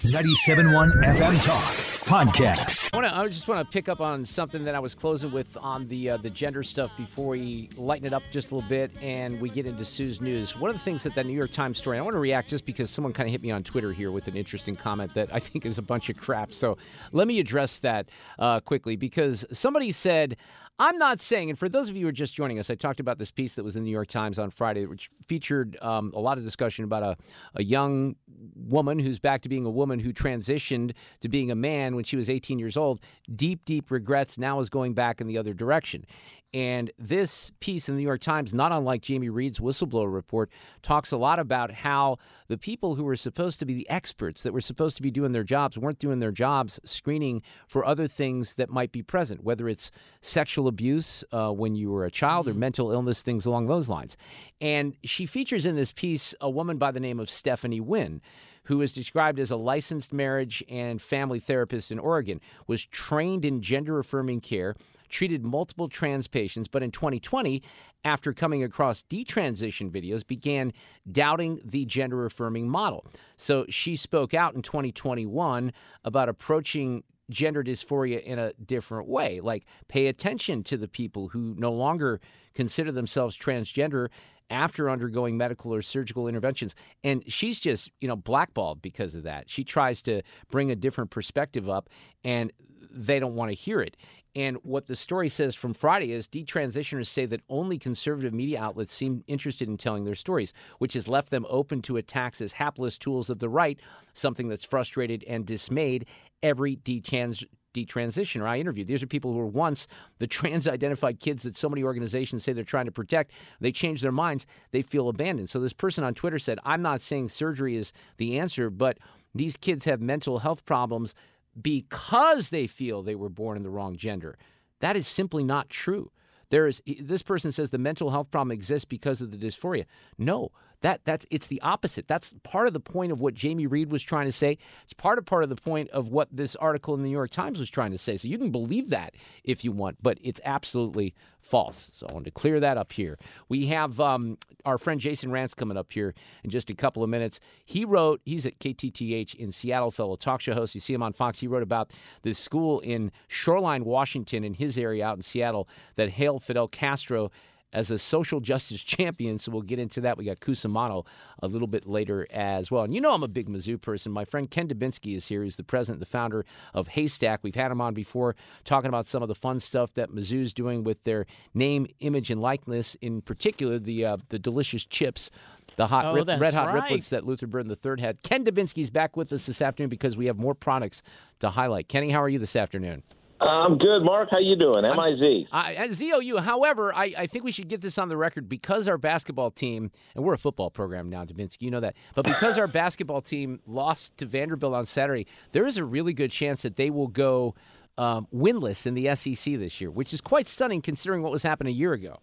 97.1 0.00 0.92
FM 1.04 1.44
Talk 1.44 1.62
Podcast. 2.08 2.88
I, 2.94 2.96
wanna, 2.96 3.12
I 3.14 3.28
just 3.28 3.46
want 3.46 3.68
to 3.68 3.70
pick 3.70 3.86
up 3.86 4.00
on 4.00 4.24
something 4.24 4.64
that 4.64 4.74
I 4.74 4.78
was 4.78 4.94
closing 4.94 5.30
with 5.30 5.58
on 5.60 5.86
the 5.88 6.10
uh, 6.10 6.16
the 6.16 6.30
gender 6.30 6.62
stuff 6.62 6.90
before 6.96 7.28
we 7.28 7.68
lighten 7.76 8.06
it 8.06 8.14
up 8.14 8.22
just 8.32 8.50
a 8.50 8.54
little 8.54 8.68
bit 8.68 8.90
and 9.02 9.38
we 9.42 9.50
get 9.50 9.66
into 9.66 9.84
Sue's 9.84 10.22
news. 10.22 10.56
One 10.56 10.70
of 10.70 10.76
the 10.76 10.82
things 10.82 11.02
that 11.02 11.14
that 11.16 11.26
New 11.26 11.34
York 11.34 11.50
Times 11.50 11.76
story, 11.76 11.98
I 11.98 12.00
want 12.00 12.14
to 12.14 12.18
react 12.18 12.48
just 12.48 12.64
because 12.64 12.90
someone 12.90 13.12
kind 13.12 13.28
of 13.28 13.32
hit 13.32 13.42
me 13.42 13.50
on 13.50 13.62
Twitter 13.62 13.92
here 13.92 14.10
with 14.10 14.26
an 14.26 14.36
interesting 14.36 14.74
comment 14.74 15.12
that 15.12 15.28
I 15.34 15.38
think 15.38 15.66
is 15.66 15.76
a 15.76 15.82
bunch 15.82 16.08
of 16.08 16.16
crap. 16.16 16.54
So 16.54 16.78
let 17.12 17.28
me 17.28 17.38
address 17.38 17.78
that 17.80 18.08
uh, 18.38 18.60
quickly 18.60 18.96
because 18.96 19.44
somebody 19.52 19.92
said, 19.92 20.38
I'm 20.80 20.96
not 20.96 21.20
saying, 21.20 21.50
and 21.50 21.58
for 21.58 21.68
those 21.68 21.90
of 21.90 21.96
you 21.96 22.04
who 22.04 22.08
are 22.08 22.12
just 22.12 22.34
joining 22.34 22.58
us, 22.58 22.70
I 22.70 22.74
talked 22.74 23.00
about 23.00 23.18
this 23.18 23.30
piece 23.30 23.52
that 23.52 23.62
was 23.62 23.76
in 23.76 23.82
the 23.82 23.88
New 23.88 23.92
York 23.92 24.08
Times 24.08 24.38
on 24.38 24.48
Friday, 24.48 24.86
which 24.86 25.10
featured 25.28 25.76
um, 25.82 26.10
a 26.16 26.18
lot 26.18 26.38
of 26.38 26.44
discussion 26.44 26.86
about 26.86 27.02
a, 27.02 27.16
a 27.54 27.62
young 27.62 28.16
woman 28.56 28.98
who's 28.98 29.18
back 29.18 29.42
to 29.42 29.50
being 29.50 29.66
a 29.66 29.70
woman 29.70 29.98
who 29.98 30.10
transitioned 30.10 30.92
to 31.20 31.28
being 31.28 31.50
a 31.50 31.54
man 31.54 31.96
when 31.96 32.04
she 32.04 32.16
was 32.16 32.30
18 32.30 32.58
years 32.58 32.78
old. 32.78 33.00
Deep, 33.36 33.66
deep 33.66 33.90
regrets 33.90 34.38
now 34.38 34.58
is 34.58 34.70
going 34.70 34.94
back 34.94 35.20
in 35.20 35.26
the 35.26 35.36
other 35.36 35.52
direction. 35.52 36.06
And 36.52 36.90
this 36.98 37.52
piece 37.60 37.88
in 37.88 37.94
the 37.94 38.00
New 38.00 38.06
York 38.06 38.20
Times, 38.20 38.52
not 38.52 38.72
unlike 38.72 39.02
Jamie 39.02 39.28
Reed's 39.28 39.60
whistleblower 39.60 40.12
report, 40.12 40.50
talks 40.82 41.12
a 41.12 41.16
lot 41.16 41.38
about 41.38 41.70
how 41.70 42.18
the 42.48 42.58
people 42.58 42.96
who 42.96 43.04
were 43.04 43.16
supposed 43.16 43.60
to 43.60 43.64
be 43.64 43.72
the 43.72 43.88
experts 43.88 44.42
that 44.42 44.52
were 44.52 44.60
supposed 44.60 44.96
to 44.96 45.02
be 45.02 45.12
doing 45.12 45.30
their 45.30 45.44
jobs 45.44 45.78
weren't 45.78 46.00
doing 46.00 46.18
their 46.18 46.32
jobs 46.32 46.80
screening 46.82 47.42
for 47.68 47.84
other 47.84 48.08
things 48.08 48.54
that 48.54 48.68
might 48.68 48.90
be 48.90 49.02
present, 49.02 49.44
whether 49.44 49.68
it's 49.68 49.92
sexual 50.20 50.66
abuse 50.66 51.22
uh, 51.30 51.52
when 51.52 51.76
you 51.76 51.90
were 51.90 52.04
a 52.04 52.10
child 52.10 52.48
or 52.48 52.54
mental 52.54 52.90
illness, 52.90 53.22
things 53.22 53.46
along 53.46 53.68
those 53.68 53.88
lines. 53.88 54.16
And 54.60 54.96
she 55.04 55.26
features 55.26 55.66
in 55.66 55.76
this 55.76 55.92
piece 55.92 56.34
a 56.40 56.50
woman 56.50 56.78
by 56.78 56.90
the 56.90 57.00
name 57.00 57.20
of 57.20 57.30
Stephanie 57.30 57.80
Winn 57.80 58.20
who 58.64 58.82
is 58.82 58.92
described 58.92 59.38
as 59.40 59.50
a 59.50 59.56
licensed 59.56 60.12
marriage 60.12 60.62
and 60.68 61.00
family 61.00 61.40
therapist 61.40 61.90
in 61.90 61.98
Oregon, 61.98 62.40
was 62.66 62.84
trained 62.86 63.44
in 63.44 63.62
gender 63.62 63.98
affirming 63.98 64.40
care, 64.40 64.76
treated 65.10 65.44
multiple 65.44 65.88
trans 65.88 66.26
patients, 66.26 66.68
but 66.68 66.82
in 66.82 66.90
2020, 66.90 67.62
after 68.04 68.32
coming 68.32 68.64
across 68.64 69.02
detransition 69.02 69.90
videos, 69.90 70.26
began 70.26 70.72
doubting 71.10 71.60
the 71.64 71.84
gender 71.84 72.24
affirming 72.24 72.68
model. 72.68 73.04
So 73.36 73.66
she 73.68 73.96
spoke 73.96 74.32
out 74.32 74.54
in 74.54 74.62
2021 74.62 75.72
about 76.04 76.28
approaching 76.28 77.04
gender 77.28 77.62
dysphoria 77.62 78.22
in 78.22 78.38
a 78.38 78.52
different 78.54 79.08
way. 79.08 79.40
Like, 79.40 79.66
pay 79.88 80.08
attention 80.08 80.64
to 80.64 80.76
the 80.76 80.88
people 80.88 81.28
who 81.28 81.54
no 81.58 81.72
longer 81.72 82.20
consider 82.54 82.90
themselves 82.90 83.36
transgender 83.36 84.08
after 84.50 84.90
undergoing 84.90 85.36
medical 85.36 85.72
or 85.72 85.80
surgical 85.80 86.26
interventions. 86.26 86.74
And 87.04 87.22
she's 87.32 87.60
just, 87.60 87.90
you 88.00 88.08
know, 88.08 88.16
blackballed 88.16 88.82
because 88.82 89.14
of 89.14 89.22
that. 89.22 89.48
She 89.48 89.62
tries 89.62 90.02
to 90.02 90.22
bring 90.50 90.72
a 90.72 90.76
different 90.76 91.10
perspective 91.10 91.68
up, 91.68 91.88
and 92.24 92.52
they 92.90 93.20
don't 93.20 93.36
want 93.36 93.50
to 93.50 93.54
hear 93.54 93.80
it. 93.80 93.96
And 94.36 94.58
what 94.62 94.86
the 94.86 94.94
story 94.94 95.28
says 95.28 95.54
from 95.54 95.74
Friday 95.74 96.12
is 96.12 96.28
detransitioners 96.28 97.08
say 97.08 97.26
that 97.26 97.42
only 97.48 97.78
conservative 97.78 98.32
media 98.32 98.60
outlets 98.60 98.92
seem 98.92 99.24
interested 99.26 99.68
in 99.68 99.76
telling 99.76 100.04
their 100.04 100.14
stories, 100.14 100.52
which 100.78 100.92
has 100.94 101.08
left 101.08 101.30
them 101.30 101.46
open 101.48 101.82
to 101.82 101.96
attacks 101.96 102.40
as 102.40 102.52
hapless 102.52 102.96
tools 102.96 103.28
of 103.30 103.40
the 103.40 103.48
right, 103.48 103.80
something 104.14 104.48
that's 104.48 104.64
frustrated 104.64 105.24
and 105.24 105.46
dismayed 105.46 106.06
every 106.42 106.76
detrans- 106.76 107.44
detransitioner 107.74 108.46
I 108.46 108.58
interviewed. 108.58 108.86
These 108.86 109.02
are 109.02 109.06
people 109.06 109.32
who 109.32 109.38
were 109.38 109.46
once 109.46 109.86
the 110.18 110.26
trans 110.26 110.68
identified 110.68 111.20
kids 111.20 111.42
that 111.44 111.56
so 111.56 111.68
many 111.68 111.82
organizations 111.82 112.44
say 112.44 112.52
they're 112.52 112.64
trying 112.64 112.86
to 112.86 112.92
protect. 112.92 113.32
They 113.60 113.72
change 113.72 114.00
their 114.00 114.12
minds, 114.12 114.46
they 114.70 114.82
feel 114.82 115.08
abandoned. 115.08 115.50
So 115.50 115.60
this 115.60 115.72
person 115.72 116.04
on 116.04 116.14
Twitter 116.14 116.38
said, 116.38 116.58
I'm 116.64 116.82
not 116.82 117.00
saying 117.00 117.28
surgery 117.28 117.76
is 117.76 117.92
the 118.16 118.38
answer, 118.38 118.70
but 118.70 118.98
these 119.34 119.56
kids 119.56 119.84
have 119.84 120.00
mental 120.00 120.40
health 120.40 120.64
problems 120.64 121.14
because 121.60 122.50
they 122.50 122.66
feel 122.66 123.02
they 123.02 123.14
were 123.14 123.28
born 123.28 123.56
in 123.56 123.62
the 123.62 123.70
wrong 123.70 123.96
gender. 123.96 124.38
That 124.80 124.96
is 124.96 125.06
simply 125.06 125.44
not 125.44 125.68
true. 125.68 126.10
There 126.50 126.66
is 126.66 126.82
this 127.00 127.22
person 127.22 127.52
says 127.52 127.70
the 127.70 127.78
mental 127.78 128.10
health 128.10 128.30
problem 128.30 128.50
exists 128.50 128.84
because 128.84 129.20
of 129.20 129.30
the 129.30 129.36
dysphoria. 129.36 129.86
No, 130.18 130.50
that 130.80 131.02
that's 131.04 131.26
it's 131.30 131.46
the 131.46 131.60
opposite. 131.62 132.08
That's 132.08 132.34
part 132.42 132.66
of 132.66 132.72
the 132.72 132.80
point 132.80 133.12
of 133.12 133.20
what 133.20 133.34
Jamie 133.34 133.66
Reed 133.66 133.90
was 133.90 134.02
trying 134.02 134.26
to 134.26 134.32
say. 134.32 134.58
It's 134.84 134.92
part 134.92 135.18
of 135.18 135.24
part 135.24 135.42
of 135.42 135.48
the 135.48 135.56
point 135.56 135.90
of 135.90 136.08
what 136.08 136.28
this 136.32 136.56
article 136.56 136.94
in 136.94 137.02
the 137.02 137.08
New 137.08 137.12
York 137.14 137.30
Times 137.30 137.58
was 137.58 137.70
trying 137.70 137.90
to 137.92 137.98
say. 137.98 138.16
So 138.16 138.28
you 138.28 138.38
can 138.38 138.50
believe 138.50 138.90
that 138.90 139.14
if 139.44 139.64
you 139.64 139.72
want, 139.72 139.98
but 140.02 140.18
it's 140.22 140.40
absolutely 140.44 141.14
false. 141.38 141.90
So 141.94 142.06
I 142.08 142.12
wanted 142.12 142.26
to 142.26 142.30
clear 142.32 142.60
that 142.60 142.76
up 142.76 142.92
here. 142.92 143.18
We 143.48 143.66
have 143.66 144.00
um, 144.00 144.38
our 144.64 144.78
friend 144.78 145.00
Jason 145.00 145.30
Rantz 145.30 145.54
coming 145.54 145.76
up 145.76 145.92
here 145.92 146.14
in 146.44 146.50
just 146.50 146.70
a 146.70 146.74
couple 146.74 147.02
of 147.02 147.10
minutes. 147.10 147.40
He 147.64 147.84
wrote. 147.84 148.20
He's 148.24 148.46
at 148.46 148.58
KTTH 148.58 149.34
in 149.34 149.52
Seattle, 149.52 149.90
fellow 149.90 150.16
talk 150.16 150.40
show 150.40 150.54
host. 150.54 150.74
You 150.74 150.80
see 150.80 150.94
him 150.94 151.02
on 151.02 151.12
Fox. 151.12 151.40
He 151.40 151.46
wrote 151.46 151.62
about 151.62 151.90
this 152.22 152.38
school 152.38 152.80
in 152.80 153.12
Shoreline, 153.28 153.84
Washington, 153.84 154.44
in 154.44 154.54
his 154.54 154.78
area 154.78 155.06
out 155.06 155.16
in 155.16 155.22
Seattle 155.22 155.68
that 155.96 156.10
hailed 156.10 156.42
Fidel 156.42 156.68
Castro 156.68 157.30
as 157.72 157.90
a 157.90 157.98
social 157.98 158.40
justice 158.40 158.82
champion. 158.84 159.38
So 159.38 159.52
we'll 159.52 159.62
get 159.62 159.78
into 159.78 160.00
that. 160.02 160.18
We 160.18 160.24
got 160.24 160.40
Cusumano 160.40 161.06
a 161.42 161.46
little 161.46 161.68
bit 161.68 161.86
later 161.86 162.26
as 162.30 162.70
well. 162.70 162.84
And 162.84 162.94
you 162.94 163.00
know 163.00 163.12
I'm 163.12 163.22
a 163.22 163.28
big 163.28 163.48
Mizzou 163.48 163.80
person. 163.80 164.12
My 164.12 164.24
friend 164.24 164.50
Ken 164.50 164.68
Dubinsky 164.68 165.14
is 165.16 165.26
here. 165.28 165.42
He's 165.44 165.56
the 165.56 165.64
president, 165.64 166.00
the 166.00 166.06
founder 166.06 166.44
of 166.74 166.88
Haystack. 166.88 167.40
We've 167.42 167.54
had 167.54 167.70
him 167.70 167.80
on 167.80 167.94
before 167.94 168.36
talking 168.64 168.88
about 168.88 169.06
some 169.06 169.22
of 169.22 169.28
the 169.28 169.34
fun 169.34 169.60
stuff 169.60 169.94
that 169.94 170.10
Mizzou's 170.10 170.52
doing 170.52 170.84
with 170.84 171.02
their 171.04 171.26
name, 171.54 171.86
image, 172.00 172.30
and 172.30 172.40
likeness. 172.40 172.96
In 172.96 173.20
particular, 173.22 173.78
the 173.78 174.04
uh, 174.04 174.16
the 174.28 174.38
delicious 174.38 174.84
chips. 174.84 175.30
The 175.76 175.86
hot, 175.86 176.04
Oh, 176.04 176.14
rip, 176.14 176.26
red 176.26 176.52
hot 176.52 176.74
right. 176.74 176.90
riplets 176.90 177.08
that 177.10 177.24
Luther 177.24 177.46
Burden 177.46 177.70
III 177.72 178.02
had. 178.02 178.22
Ken 178.22 178.44
Dubinsky's 178.44 178.90
back 178.90 179.16
with 179.16 179.32
us 179.32 179.46
this 179.46 179.62
afternoon 179.62 179.88
because 179.88 180.16
we 180.16 180.26
have 180.26 180.36
more 180.36 180.54
products 180.54 181.00
to 181.38 181.48
highlight. 181.48 181.88
Kenny, 181.88 182.10
how 182.10 182.20
are 182.20 182.28
you 182.28 182.38
this 182.40 182.56
afternoon? 182.56 183.02
I'm 183.40 183.78
good, 183.78 184.02
Mark. 184.02 184.28
How 184.30 184.38
you 184.38 184.54
doing? 184.54 184.84
MIZ. 184.84 185.46
I, 185.50 185.74
at 185.74 185.90
ZOU, 185.90 186.38
however, 186.38 186.94
I, 186.94 187.14
I 187.16 187.26
think 187.26 187.44
we 187.44 187.52
should 187.52 187.68
get 187.68 187.80
this 187.80 187.96
on 187.96 188.08
the 188.08 188.16
record 188.16 188.48
because 188.48 188.86
our 188.86 188.98
basketball 188.98 189.50
team, 189.50 189.90
and 190.14 190.24
we're 190.24 190.34
a 190.34 190.38
football 190.38 190.70
program 190.70 191.08
now, 191.08 191.24
Dubinsky, 191.24 191.62
you 191.62 191.70
know 191.70 191.80
that, 191.80 191.96
but 192.14 192.26
because 192.26 192.58
our 192.58 192.66
basketball 192.66 193.22
team 193.22 193.60
lost 193.66 194.18
to 194.18 194.26
Vanderbilt 194.26 194.74
on 194.74 194.84
Saturday, 194.84 195.26
there 195.52 195.66
is 195.66 195.78
a 195.78 195.84
really 195.84 196.12
good 196.12 196.30
chance 196.30 196.62
that 196.62 196.76
they 196.76 196.90
will 196.90 197.08
go 197.08 197.54
um, 197.96 198.26
winless 198.34 198.86
in 198.86 198.94
the 198.94 199.14
SEC 199.14 199.58
this 199.58 199.80
year, 199.80 199.90
which 199.90 200.12
is 200.12 200.20
quite 200.20 200.46
stunning 200.46 200.82
considering 200.82 201.22
what 201.22 201.32
was 201.32 201.42
happening 201.42 201.74
a 201.74 201.76
year 201.76 201.92
ago. 201.92 202.18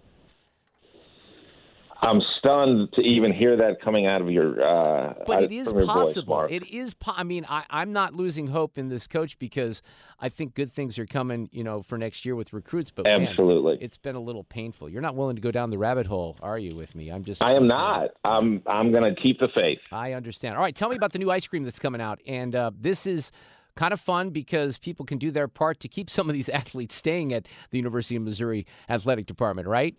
I'm 2.02 2.22
stunned 2.38 2.94
to 2.94 3.02
even 3.02 3.34
hear 3.34 3.58
that 3.58 3.82
coming 3.82 4.06
out 4.06 4.22
of 4.22 4.30
your. 4.30 4.64
Uh, 4.64 5.14
But 5.26 5.44
it 5.44 5.52
is 5.52 5.66
your 5.72 5.84
voice, 5.84 5.88
possible. 5.88 6.48
It 6.50 6.68
is. 6.70 6.94
Po- 6.94 7.14
I 7.16 7.24
mean, 7.24 7.46
I, 7.50 7.64
I'm 7.70 7.92
not 7.92 8.14
losing 8.14 8.48
hope 8.48 8.78
in 8.78 8.90
this 8.90 9.08
coach 9.08 9.40
because 9.40 9.82
I 10.20 10.30
think 10.30 10.54
good 10.54 10.72
things 10.72 11.00
are 11.00 11.06
coming, 11.06 11.50
you 11.52 11.64
know, 11.64 11.82
for 11.82 11.98
next 11.98 12.26
year 12.26 12.36
with 12.36 12.54
recruits. 12.54 12.92
But 12.92 13.06
man, 13.06 13.28
Absolutely. 13.28 13.78
it's 13.82 13.98
been 13.98 14.16
a 14.16 14.20
little 14.20 14.44
painful. 14.44 14.90
You're 14.90 15.02
not 15.02 15.16
willing 15.16 15.36
to 15.36 15.42
go 15.42 15.52
down 15.52 15.70
the 15.70 15.78
rabbit 15.78 16.06
hole, 16.06 16.38
are 16.42 16.60
you? 16.60 16.76
With 16.76 16.94
me, 16.96 17.10
I'm 17.10 17.24
just. 17.24 17.42
I 17.42 17.54
am 17.54 17.68
not. 17.68 18.12
I'm. 18.24 18.62
I'm 18.68 18.92
going 18.92 19.16
to 19.16 19.20
keep 19.20 19.40
the 19.40 19.50
faith. 19.56 19.80
I 19.92 20.14
understand. 20.14 20.56
All 20.56 20.62
right, 20.62 20.76
tell 20.76 20.90
me 20.90 20.96
about 20.96 21.14
the 21.14 21.20
new 21.20 21.32
ice 21.32 21.48
cream 21.48 21.64
that's 21.64 21.80
coming 21.80 22.02
out, 22.02 22.22
and 22.28 22.56
uh, 22.56 22.72
this 22.80 23.08
is 23.08 23.32
kind 23.76 23.94
of 23.94 24.00
fun 24.02 24.32
because 24.32 24.78
people 24.78 25.06
can 25.06 25.18
do 25.18 25.32
their 25.32 25.48
part 25.48 25.80
to 25.80 25.88
keep 25.88 26.10
some 26.10 26.30
of 26.30 26.34
these 26.34 26.50
athletes 26.62 26.96
staying 26.96 27.34
at 27.34 27.48
the 27.72 27.78
University 27.78 28.16
of 28.16 28.22
Missouri 28.24 28.66
athletic 28.90 29.26
department, 29.26 29.68
right? 29.68 29.96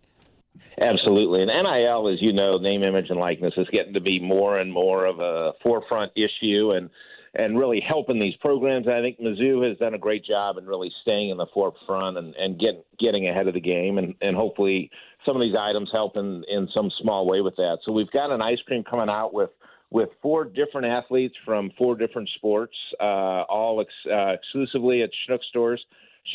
Absolutely. 0.81 1.43
And 1.43 1.51
NIL, 1.51 2.09
as 2.09 2.23
you 2.23 2.33
know, 2.33 2.59
name, 2.59 2.83
image, 2.83 3.11
and 3.11 3.19
likeness 3.19 3.55
is 3.57 3.67
getting 3.73 3.95
to 3.95 4.01
be 4.01 4.21
more 4.21 4.59
and 4.59 4.73
more 4.73 5.07
of 5.07 5.19
a 5.21 5.53
forefront 5.63 6.13
issue. 6.17 6.73
And 6.73 6.91
and 7.35 7.59
really 7.59 7.81
helping 7.87 8.19
these 8.19 8.35
programs. 8.37 8.89
I 8.89 9.01
think 9.01 9.21
Mizzou 9.21 9.67
has 9.69 9.79
done 9.79 9.95
a 9.95 9.99
great 9.99 10.25
job 10.25 10.57
in 10.57 10.67
really 10.67 10.91
staying 11.03 11.31
in 11.31 11.37
the 11.37 11.47
forefront 11.53 12.17
and, 12.17 12.35
and 12.35 12.59
getting 12.59 12.83
getting 12.99 13.29
ahead 13.29 13.49
of 13.49 13.55
the 13.55 13.61
game, 13.61 13.99
and, 13.99 14.15
and 14.21 14.37
hopefully 14.37 14.91
some 15.25 15.37
of 15.37 15.43
these 15.43 15.55
items 15.59 15.91
help 15.93 16.17
in, 16.17 16.45
in 16.49 16.69
some 16.75 16.91
small 17.01 17.27
way 17.27 17.41
with 17.41 17.57
that. 17.57 17.79
So 17.85 17.93
we've 17.93 18.11
got 18.11 18.31
an 18.31 18.41
ice 18.43 18.59
cream 18.67 18.83
coming 18.83 19.09
out 19.09 19.33
with 19.33 19.51
with 19.91 20.11
four 20.21 20.45
different 20.45 20.87
athletes 20.87 21.35
from 21.45 21.71
four 21.79 21.97
different 21.97 22.29
sports, 22.37 22.77
uh, 23.01 23.43
all 23.49 23.81
ex- 23.81 24.11
uh, 24.11 24.35
exclusively 24.35 25.03
at 25.03 25.11
Schnucks 25.29 25.45
stores. 25.49 25.83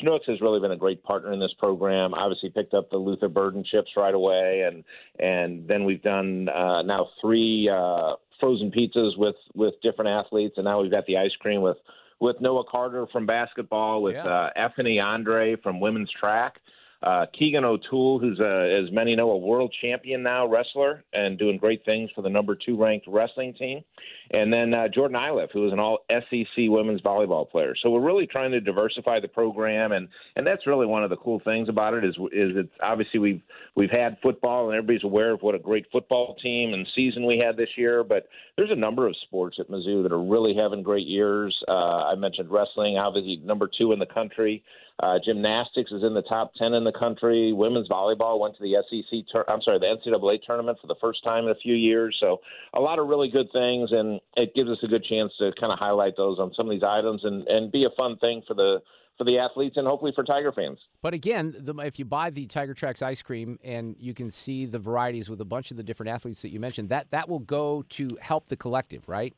Schnucks 0.01 0.27
has 0.27 0.41
really 0.41 0.59
been 0.59 0.71
a 0.71 0.77
great 0.77 1.03
partner 1.03 1.31
in 1.33 1.39
this 1.39 1.53
program. 1.59 2.13
Obviously, 2.13 2.49
picked 2.49 2.73
up 2.73 2.89
the 2.89 2.97
Luther 2.97 3.29
Burden 3.29 3.63
chips 3.63 3.91
right 3.95 4.13
away, 4.13 4.63
and 4.67 4.83
and 5.19 5.67
then 5.67 5.83
we've 5.85 6.01
done 6.01 6.49
uh, 6.49 6.81
now 6.81 7.09
three 7.21 7.69
uh, 7.71 8.13
frozen 8.39 8.71
pizzas 8.71 9.17
with 9.17 9.35
with 9.53 9.75
different 9.81 10.09
athletes, 10.09 10.55
and 10.57 10.65
now 10.65 10.81
we've 10.81 10.91
got 10.91 11.05
the 11.05 11.17
ice 11.17 11.35
cream 11.39 11.61
with 11.61 11.77
with 12.19 12.39
Noah 12.39 12.63
Carter 12.69 13.05
from 13.11 13.25
basketball, 13.25 14.01
with 14.01 14.15
Yeah. 14.15 14.25
uh, 14.25 14.49
Euphenie 14.55 14.99
Andre 14.99 15.55
from 15.57 15.79
women's 15.79 16.11
track. 16.11 16.59
Uh, 17.03 17.25
Keegan 17.37 17.65
O'Toole, 17.65 18.17
who's 18.17 18.39
a, 18.39 18.81
as 18.81 18.89
many 18.93 19.13
know, 19.13 19.31
a 19.31 19.37
world 19.37 19.75
champion 19.81 20.23
now 20.23 20.47
wrestler 20.47 21.03
and 21.11 21.37
doing 21.37 21.57
great 21.57 21.83
things 21.83 22.09
for 22.15 22.21
the 22.21 22.29
number 22.29 22.55
two 22.55 22.81
ranked 22.81 23.07
wrestling 23.09 23.53
team, 23.53 23.83
and 24.31 24.53
then 24.53 24.73
uh, 24.73 24.87
Jordan 24.87 25.17
Iliff, 25.17 25.51
who 25.51 25.67
is 25.67 25.73
an 25.73 25.79
all 25.79 26.05
SEC 26.09 26.45
women's 26.57 27.01
volleyball 27.01 27.49
player. 27.49 27.75
So 27.81 27.89
we're 27.89 27.99
really 27.99 28.25
trying 28.25 28.51
to 28.51 28.61
diversify 28.61 29.19
the 29.19 29.27
program, 29.27 29.91
and 29.91 30.07
and 30.37 30.47
that's 30.47 30.65
really 30.65 30.85
one 30.85 31.03
of 31.03 31.09
the 31.09 31.17
cool 31.17 31.41
things 31.43 31.67
about 31.67 31.93
it 31.93 32.05
is 32.05 32.15
is 32.31 32.55
it's 32.55 32.73
obviously 32.81 33.19
we've 33.19 33.41
we've 33.75 33.91
had 33.91 34.17
football 34.23 34.69
and 34.69 34.77
everybody's 34.77 35.03
aware 35.03 35.31
of 35.31 35.41
what 35.41 35.55
a 35.55 35.59
great 35.59 35.85
football 35.91 36.35
team 36.41 36.73
and 36.73 36.87
season 36.95 37.25
we 37.25 37.37
had 37.37 37.57
this 37.57 37.69
year, 37.75 38.05
but 38.05 38.29
there's 38.55 38.71
a 38.71 38.75
number 38.75 39.07
of 39.07 39.15
sports 39.23 39.57
at 39.59 39.69
Mizzou 39.69 40.03
that 40.03 40.13
are 40.13 40.23
really 40.23 40.55
having 40.55 40.83
great 40.83 41.07
years. 41.07 41.53
Uh, 41.67 42.05
I 42.05 42.15
mentioned 42.15 42.49
wrestling, 42.49 42.97
obviously 42.97 43.41
number 43.43 43.69
two 43.77 43.91
in 43.91 43.99
the 43.99 44.05
country. 44.05 44.63
Uh, 45.01 45.17
gymnastics 45.25 45.91
is 45.91 46.03
in 46.03 46.13
the 46.13 46.21
top 46.21 46.53
10 46.55 46.73
in 46.73 46.83
the 46.83 46.91
country. 46.91 47.51
Women's 47.51 47.89
volleyball 47.89 48.39
went 48.39 48.55
to 48.57 48.61
the 48.61 48.75
SEC, 48.89 49.25
tur- 49.31 49.49
I'm 49.49 49.61
sorry, 49.61 49.79
the 49.79 49.87
NCAA 49.87 50.39
tournament 50.45 50.77
for 50.79 50.87
the 50.87 50.95
first 51.01 51.23
time 51.23 51.45
in 51.45 51.49
a 51.49 51.55
few 51.55 51.73
years. 51.73 52.15
So 52.19 52.41
a 52.75 52.79
lot 52.79 52.99
of 52.99 53.07
really 53.07 53.29
good 53.29 53.47
things, 53.51 53.91
and 53.91 54.21
it 54.37 54.53
gives 54.53 54.69
us 54.69 54.77
a 54.83 54.87
good 54.87 55.03
chance 55.03 55.33
to 55.39 55.51
kind 55.59 55.73
of 55.73 55.79
highlight 55.79 56.15
those 56.15 56.37
on 56.37 56.53
some 56.55 56.67
of 56.67 56.71
these 56.71 56.83
items 56.83 57.21
and, 57.23 57.47
and 57.47 57.71
be 57.71 57.85
a 57.85 57.89
fun 57.97 58.17
thing 58.17 58.43
for 58.47 58.53
the 58.53 58.79
for 59.17 59.25
the 59.25 59.37
athletes 59.37 59.77
and 59.77 59.85
hopefully 59.85 60.11
for 60.15 60.23
Tiger 60.23 60.51
fans. 60.51 60.79
But 61.03 61.13
again, 61.13 61.55
the, 61.59 61.75
if 61.75 61.99
you 61.99 62.05
buy 62.05 62.31
the 62.31 62.47
Tiger 62.47 62.73
Tracks 62.73 63.03
ice 63.03 63.21
cream 63.21 63.59
and 63.63 63.95
you 63.99 64.15
can 64.15 64.31
see 64.31 64.65
the 64.65 64.79
varieties 64.79 65.29
with 65.29 65.39
a 65.39 65.45
bunch 65.45 65.69
of 65.69 65.77
the 65.77 65.83
different 65.83 66.09
athletes 66.09 66.41
that 66.41 66.49
you 66.49 66.59
mentioned, 66.59 66.89
that 66.89 67.11
that 67.11 67.29
will 67.29 67.39
go 67.39 67.83
to 67.89 68.17
help 68.21 68.47
the 68.47 68.55
collective, 68.55 69.07
right? 69.07 69.35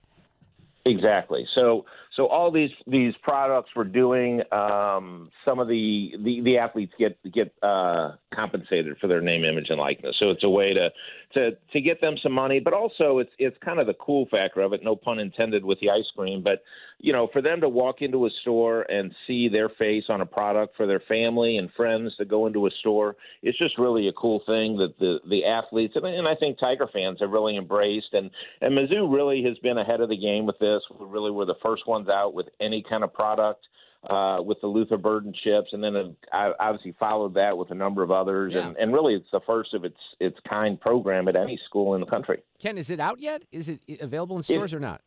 Exactly. 0.85 1.47
So 1.55 1.85
so 2.15 2.27
all 2.27 2.49
these 2.49 2.71
these 2.87 3.13
products 3.23 3.69
we're 3.75 3.83
doing, 3.83 4.41
um, 4.51 5.29
some 5.43 5.59
of 5.59 5.67
the, 5.67 6.13
the 6.23 6.41
the 6.41 6.57
athletes 6.57 6.93
get 6.97 7.17
get 7.33 7.53
uh, 7.61 8.11
compensated 8.33 8.97
for 8.99 9.07
their 9.07 9.21
name, 9.21 9.43
image, 9.43 9.69
and 9.69 9.79
likeness. 9.79 10.15
So 10.21 10.29
it's 10.29 10.43
a 10.43 10.49
way 10.49 10.73
to 10.73 10.89
to 11.33 11.51
to 11.73 11.81
get 11.81 11.99
them 11.99 12.15
some 12.23 12.31
money, 12.31 12.59
but 12.59 12.73
also 12.73 13.19
it's 13.19 13.31
it's 13.37 13.57
kind 13.63 13.79
of 13.79 13.87
the 13.87 13.95
cool 13.95 14.27
factor 14.31 14.61
of 14.61 14.71
it. 14.71 14.81
No 14.81 14.95
pun 14.95 15.19
intended 15.19 15.65
with 15.65 15.79
the 15.81 15.89
ice 15.89 16.09
cream, 16.15 16.41
but 16.41 16.63
you 16.99 17.11
know, 17.11 17.27
for 17.33 17.41
them 17.41 17.59
to 17.61 17.67
walk 17.67 18.01
into 18.01 18.25
a 18.25 18.29
store 18.41 18.83
and 18.83 19.13
see 19.27 19.49
their 19.49 19.67
face 19.67 20.05
on 20.07 20.21
a 20.21 20.25
product 20.25 20.77
for 20.77 20.87
their 20.87 21.01
family 21.01 21.57
and 21.57 21.69
friends 21.73 22.15
to 22.17 22.23
go 22.23 22.47
into 22.47 22.65
a 22.67 22.71
store, 22.79 23.17
it's 23.43 23.57
just 23.57 23.77
really 23.77 24.07
a 24.07 24.13
cool 24.13 24.41
thing 24.45 24.77
that 24.77 24.97
the 24.99 25.19
the 25.29 25.43
athletes 25.43 25.95
and, 25.95 26.05
and 26.05 26.27
I 26.27 26.35
think 26.35 26.59
Tiger 26.59 26.87
fans 26.91 27.19
have 27.19 27.31
really 27.31 27.57
embraced. 27.57 28.13
And 28.13 28.31
and 28.61 28.73
Mizzou 28.73 29.13
really 29.13 29.43
has 29.43 29.57
been 29.57 29.77
ahead 29.77 29.99
of 29.99 30.07
the 30.07 30.17
game 30.17 30.45
with 30.45 30.59
this. 30.59 30.81
We 30.97 31.05
really 31.07 31.31
were 31.31 31.45
the 31.45 31.55
first 31.61 31.85
ones 31.85 32.04
out 32.09 32.33
with 32.33 32.47
any 32.59 32.83
kind 32.87 33.03
of 33.03 33.13
product. 33.13 33.65
Uh, 34.07 34.39
with 34.39 34.61
the 34.61 34.67
Luther 34.67 34.97
Burden 34.97 35.33
chips, 35.33 35.69
and 35.71 35.83
then 35.83 35.95
uh, 36.31 36.51
obviously 36.59 36.95
followed 36.99 37.33
that 37.33 37.57
with 37.57 37.71
a 37.71 37.73
number 37.73 38.03
of 38.03 38.11
others, 38.11 38.53
Yeah. 38.53 38.67
and, 38.67 38.77
and 38.77 38.93
really 38.93 39.15
it's 39.15 39.25
the 39.31 39.39
first 39.47 39.73
of 39.73 39.83
its 39.83 39.97
its 40.19 40.37
kind 40.53 40.79
program 40.79 41.27
at 41.27 41.35
any 41.35 41.59
school 41.67 41.95
in 41.95 42.01
the 42.01 42.05
country. 42.05 42.43
Ken, 42.59 42.77
is 42.77 42.91
it 42.91 42.99
out 42.99 43.19
yet? 43.19 43.41
Is 43.51 43.67
it 43.67 43.79
available 43.99 44.37
in 44.37 44.43
stores 44.43 44.75
or 44.75 44.79
not? 44.79 45.01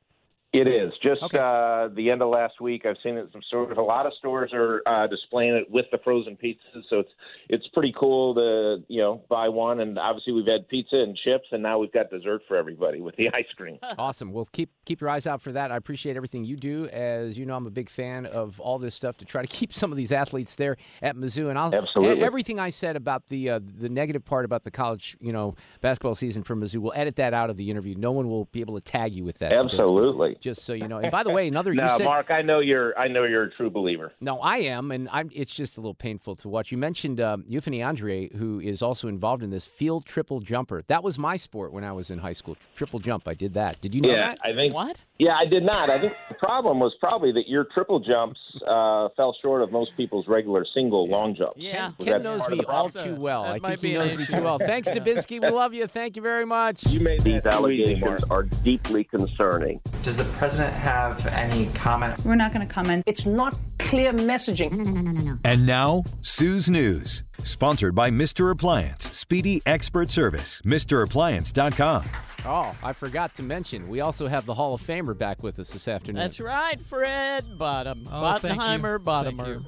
It 0.51 0.67
is 0.67 0.93
just 1.03 1.23
Okay. 1.25 1.39
uh, 1.39 1.89
the 1.89 2.11
end 2.11 2.23
of 2.23 2.31
last 2.31 2.59
week. 2.59 2.87
I've 2.87 2.97
seen 3.03 3.19
it 3.19 3.21
in 3.27 3.33
some 3.33 3.43
stores. 3.43 3.77
A 3.77 3.83
lot 3.83 4.07
of 4.07 4.15
stores 4.15 4.51
are 4.55 4.81
uh, 4.87 5.07
displaying 5.07 5.55
it 5.55 5.71
with 5.71 5.85
the 5.93 5.99
frozen 5.99 6.37
pizzas, 6.43 6.85
so 6.89 7.01
it's 7.01 7.11
it's 7.51 7.69
pretty 7.75 7.93
cool 7.99 8.35
to 8.35 8.83
you 8.89 9.03
know 9.03 9.23
buy 9.29 9.51
one. 9.51 9.81
And 9.81 9.99
obviously 9.99 10.33
we've 10.33 10.47
had 10.47 10.67
pizza 10.69 10.97
and 10.97 11.15
chips, 11.15 11.49
and 11.53 11.63
now 11.63 11.79
we've 11.79 11.93
got 11.93 12.09
dessert 12.09 12.41
for 12.49 12.57
everybody 12.57 13.03
with 13.03 13.15
the 13.17 13.29
ice 13.35 13.45
cream. 13.57 13.79
Awesome. 13.99 14.33
Well, 14.33 14.49
keep 14.53 14.71
keep 14.87 15.03
your 15.03 15.11
eyes 15.11 15.27
out 15.27 15.43
for 15.43 15.53
that. 15.53 15.71
I 15.71 15.77
appreciate 15.77 16.17
everything 16.17 16.45
you 16.45 16.57
do. 16.57 16.87
As 16.89 17.37
you 17.37 17.45
know, 17.45 17.55
I'm 17.55 17.67
a 17.67 17.71
big 17.71 17.91
fan 17.91 18.25
of 18.25 18.59
all 18.59 18.79
this 18.79 18.95
stuff 18.95 19.19
to 19.19 19.27
try 19.27 19.43
to 19.43 19.49
keep 19.55 19.71
some 19.75 19.93
of 19.93 19.99
these 19.99 20.13
athletes 20.13 20.55
there 20.55 20.79
at 21.03 21.15
Mizzou. 21.15 21.51
And 21.51 21.59
I'll 21.59 21.75
Absolutely. 21.75 22.23
everything 22.25 22.59
I 22.59 22.71
said 22.71 22.97
about 22.97 23.29
the 23.29 23.51
uh, 23.51 23.61
the 23.63 23.91
negative 23.91 24.25
part 24.25 24.47
about 24.47 24.65
the 24.65 24.71
college, 24.71 25.15
you 25.21 25.33
know, 25.35 25.57
basketball 25.83 26.15
season 26.15 26.43
for 26.43 26.57
Mizzou. 26.57 26.77
We'll 26.77 26.95
edit 26.97 27.17
that 27.17 27.35
out 27.35 27.51
of 27.51 27.59
the 27.59 27.71
interview. 27.71 27.95
No 27.99 28.13
one 28.13 28.31
will 28.31 28.47
be 28.47 28.61
able 28.63 28.77
to 28.77 28.81
tag 28.81 29.13
you 29.13 29.25
with 29.25 29.37
that. 29.39 29.53
Absolutely. 29.53 30.38
Just 30.41 30.65
so 30.65 30.73
you 30.73 30.89
know. 30.89 30.99
And 30.99 31.11
by 31.11 31.23
the 31.23 31.31
way, 31.31 31.49
another 31.49 31.73
you 31.73 31.81
No, 31.81 31.97
said, 31.99 32.05
Mark, 32.05 32.27
I 32.31 32.43
know 32.43 32.61
you're 32.61 32.99
I 32.99 33.09
know 33.09 33.25
you're 33.25 33.45
a 33.45 33.51
true 33.51 33.71
believer. 33.71 34.13
No, 34.21 34.39
I 34.39 34.59
am, 34.59 34.91
and 34.91 35.09
I'm. 35.11 35.31
It's 35.35 35.55
just 35.55 35.77
a 35.79 35.81
little 35.81 35.95
painful 35.95 36.37
to 36.37 36.49
watch. 36.49 36.73
You 36.73 36.79
mentioned 36.79 37.21
um, 37.21 37.45
Euphenie 37.49 37.83
Andre, 37.83 38.29
who 38.31 38.61
is 38.61 38.83
also 38.83 39.09
involved 39.09 39.43
in 39.43 39.51
this 39.51 39.67
field 39.67 40.05
triple 40.05 40.41
jumper. 40.41 40.83
That 40.89 41.03
was 41.03 41.19
my 41.19 41.37
sport 41.37 41.73
when 41.73 41.85
I 41.85 41.93
was 41.93 42.11
in 42.11 42.19
high 42.19 42.33
school. 42.33 42.57
Triple 42.75 42.99
jump. 43.01 43.29
I 43.29 43.35
did 43.35 43.55
that. 43.55 43.81
Did 43.81 43.95
you 43.95 44.01
know 44.01 44.11
yeah, 44.11 44.35
that? 44.35 44.39
I 44.45 44.55
think. 44.55 44.75
What? 44.75 45.03
Yeah, 45.19 45.35
I 45.35 45.47
did 45.47 45.65
not. 45.65 45.91
I 45.91 45.99
think 45.99 46.15
the 46.29 46.35
problem 46.35 46.79
was 46.79 46.95
probably 47.01 47.33
that 47.33 47.49
your 47.49 47.67
triple 47.75 48.01
jumps 48.01 48.39
uh, 48.67 49.09
fell 49.17 49.37
short 49.43 49.63
of 49.63 49.73
most 49.73 49.97
people's 49.97 50.29
regular 50.29 50.65
single 50.75 51.09
long 51.09 51.35
jumps. 51.35 51.57
Yeah. 51.57 51.93
Was 51.99 52.05
Ken 52.05 52.13
that 52.15 52.23
knows 52.23 52.49
me 52.49 52.61
all 52.69 52.89
too 52.89 53.17
well. 53.17 53.43
That 53.43 53.55
I 53.55 53.59
might 53.59 53.69
think 53.69 53.81
he 53.81 53.89
be 53.89 53.95
an 53.97 54.09
knows 54.09 54.17
me 54.17 54.27
too 54.27 54.43
well. 54.43 54.59
Thanks, 54.59 54.89
Dubinsky. 54.99 55.41
We 55.41 55.49
love 55.49 55.75
you. 55.75 55.87
Thank 55.87 56.17
you 56.17 56.23
very 56.23 56.45
much. 56.45 56.87
You 56.87 57.01
made 57.01 57.21
These 57.23 57.43
that 57.43 57.59
too 57.59 57.69
easy, 57.71 57.97
Mark. 57.97 58.23
allegations 58.23 58.31
are 58.31 58.43
deeply 58.65 59.05
concerning. 59.05 59.81
Does 60.03 60.17
the 60.17 60.25
president 60.29 60.73
have 60.75 61.25
any 61.27 61.67
comment? 61.75 62.25
We're 62.25 62.35
not 62.37 62.53
going 62.53 62.67
to 62.67 62.73
comment. 62.73 63.05
It's 63.07 63.27
not 63.27 63.59
clear 63.79 64.13
messaging. 64.13 65.39
And 65.45 65.67
now, 65.67 66.05
Sue's 66.23 66.71
News, 66.71 67.25
sponsored 67.43 67.95
by 67.95 68.11
Mr. 68.11 68.51
Appliance, 68.51 69.17
speedy 69.17 69.63
expert 69.67 70.11
service, 70.11 70.61
MrAppliance.com. 70.63 72.05
Oh, 72.45 72.75
I 72.83 72.93
forgot 72.93 73.35
to 73.37 73.43
mention, 73.43 73.89
we 73.89 74.01
also 74.01 74.29
have 74.29 74.47
the 74.47 74.55
Hall 74.55 74.75
of 74.75 74.83
Famer 74.83 75.17
back 75.17 75.43
with 75.43 75.59
us 75.59 75.71
this 75.71 75.89
afternoon. 75.89 76.23
That's 76.23 76.41
right, 76.41 76.81
Fred 76.81 77.45
Bottom. 77.59 78.09
Oh, 78.11 78.39
thank. 78.39 78.61
Bottenheimer, 78.61 78.99
Bottomer. 78.99 79.47
you. 79.61 79.67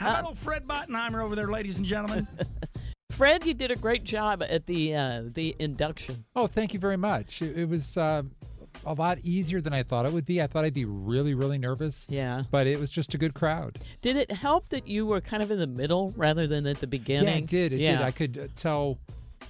How 0.00 0.10
about 0.10 0.24
old 0.24 0.38
Fred 0.38 0.66
Bottenheimer 0.66 1.22
over 1.22 1.34
there, 1.34 1.48
ladies 1.50 1.76
and 1.76 1.84
gentlemen? 1.84 2.26
Fred, 3.10 3.44
you 3.44 3.52
did 3.54 3.70
a 3.70 3.76
great 3.76 4.04
job 4.04 4.44
at 4.48 4.66
the 4.66 4.94
uh, 4.94 5.22
the 5.26 5.56
induction. 5.58 6.24
oh, 6.36 6.46
thank 6.46 6.72
you 6.72 6.78
very 6.78 6.96
much. 6.96 7.42
It, 7.42 7.58
it 7.58 7.68
was 7.68 7.96
uh, 7.96 8.22
a 8.84 8.94
lot 8.94 9.18
easier 9.20 9.60
than 9.60 9.72
I 9.72 9.82
thought 9.82 10.06
it 10.06 10.12
would 10.12 10.26
be. 10.26 10.40
I 10.42 10.46
thought 10.46 10.64
I'd 10.64 10.74
be 10.74 10.84
really, 10.84 11.34
really 11.34 11.58
nervous. 11.58 12.06
Yeah. 12.08 12.42
But 12.50 12.66
it 12.66 12.78
was 12.80 12.90
just 12.90 13.14
a 13.14 13.18
good 13.18 13.34
crowd. 13.34 13.78
Did 14.00 14.16
it 14.16 14.30
help 14.30 14.68
that 14.70 14.86
you 14.88 15.06
were 15.06 15.20
kind 15.20 15.42
of 15.42 15.50
in 15.50 15.58
the 15.58 15.66
middle 15.66 16.12
rather 16.16 16.46
than 16.46 16.66
at 16.66 16.78
the 16.80 16.86
beginning? 16.86 17.28
Yeah, 17.28 17.34
it 17.34 17.46
did. 17.46 17.72
It 17.72 17.80
yeah. 17.80 17.98
did. 17.98 18.00
I 18.02 18.10
could 18.10 18.38
uh, 18.38 18.46
tell, 18.56 18.98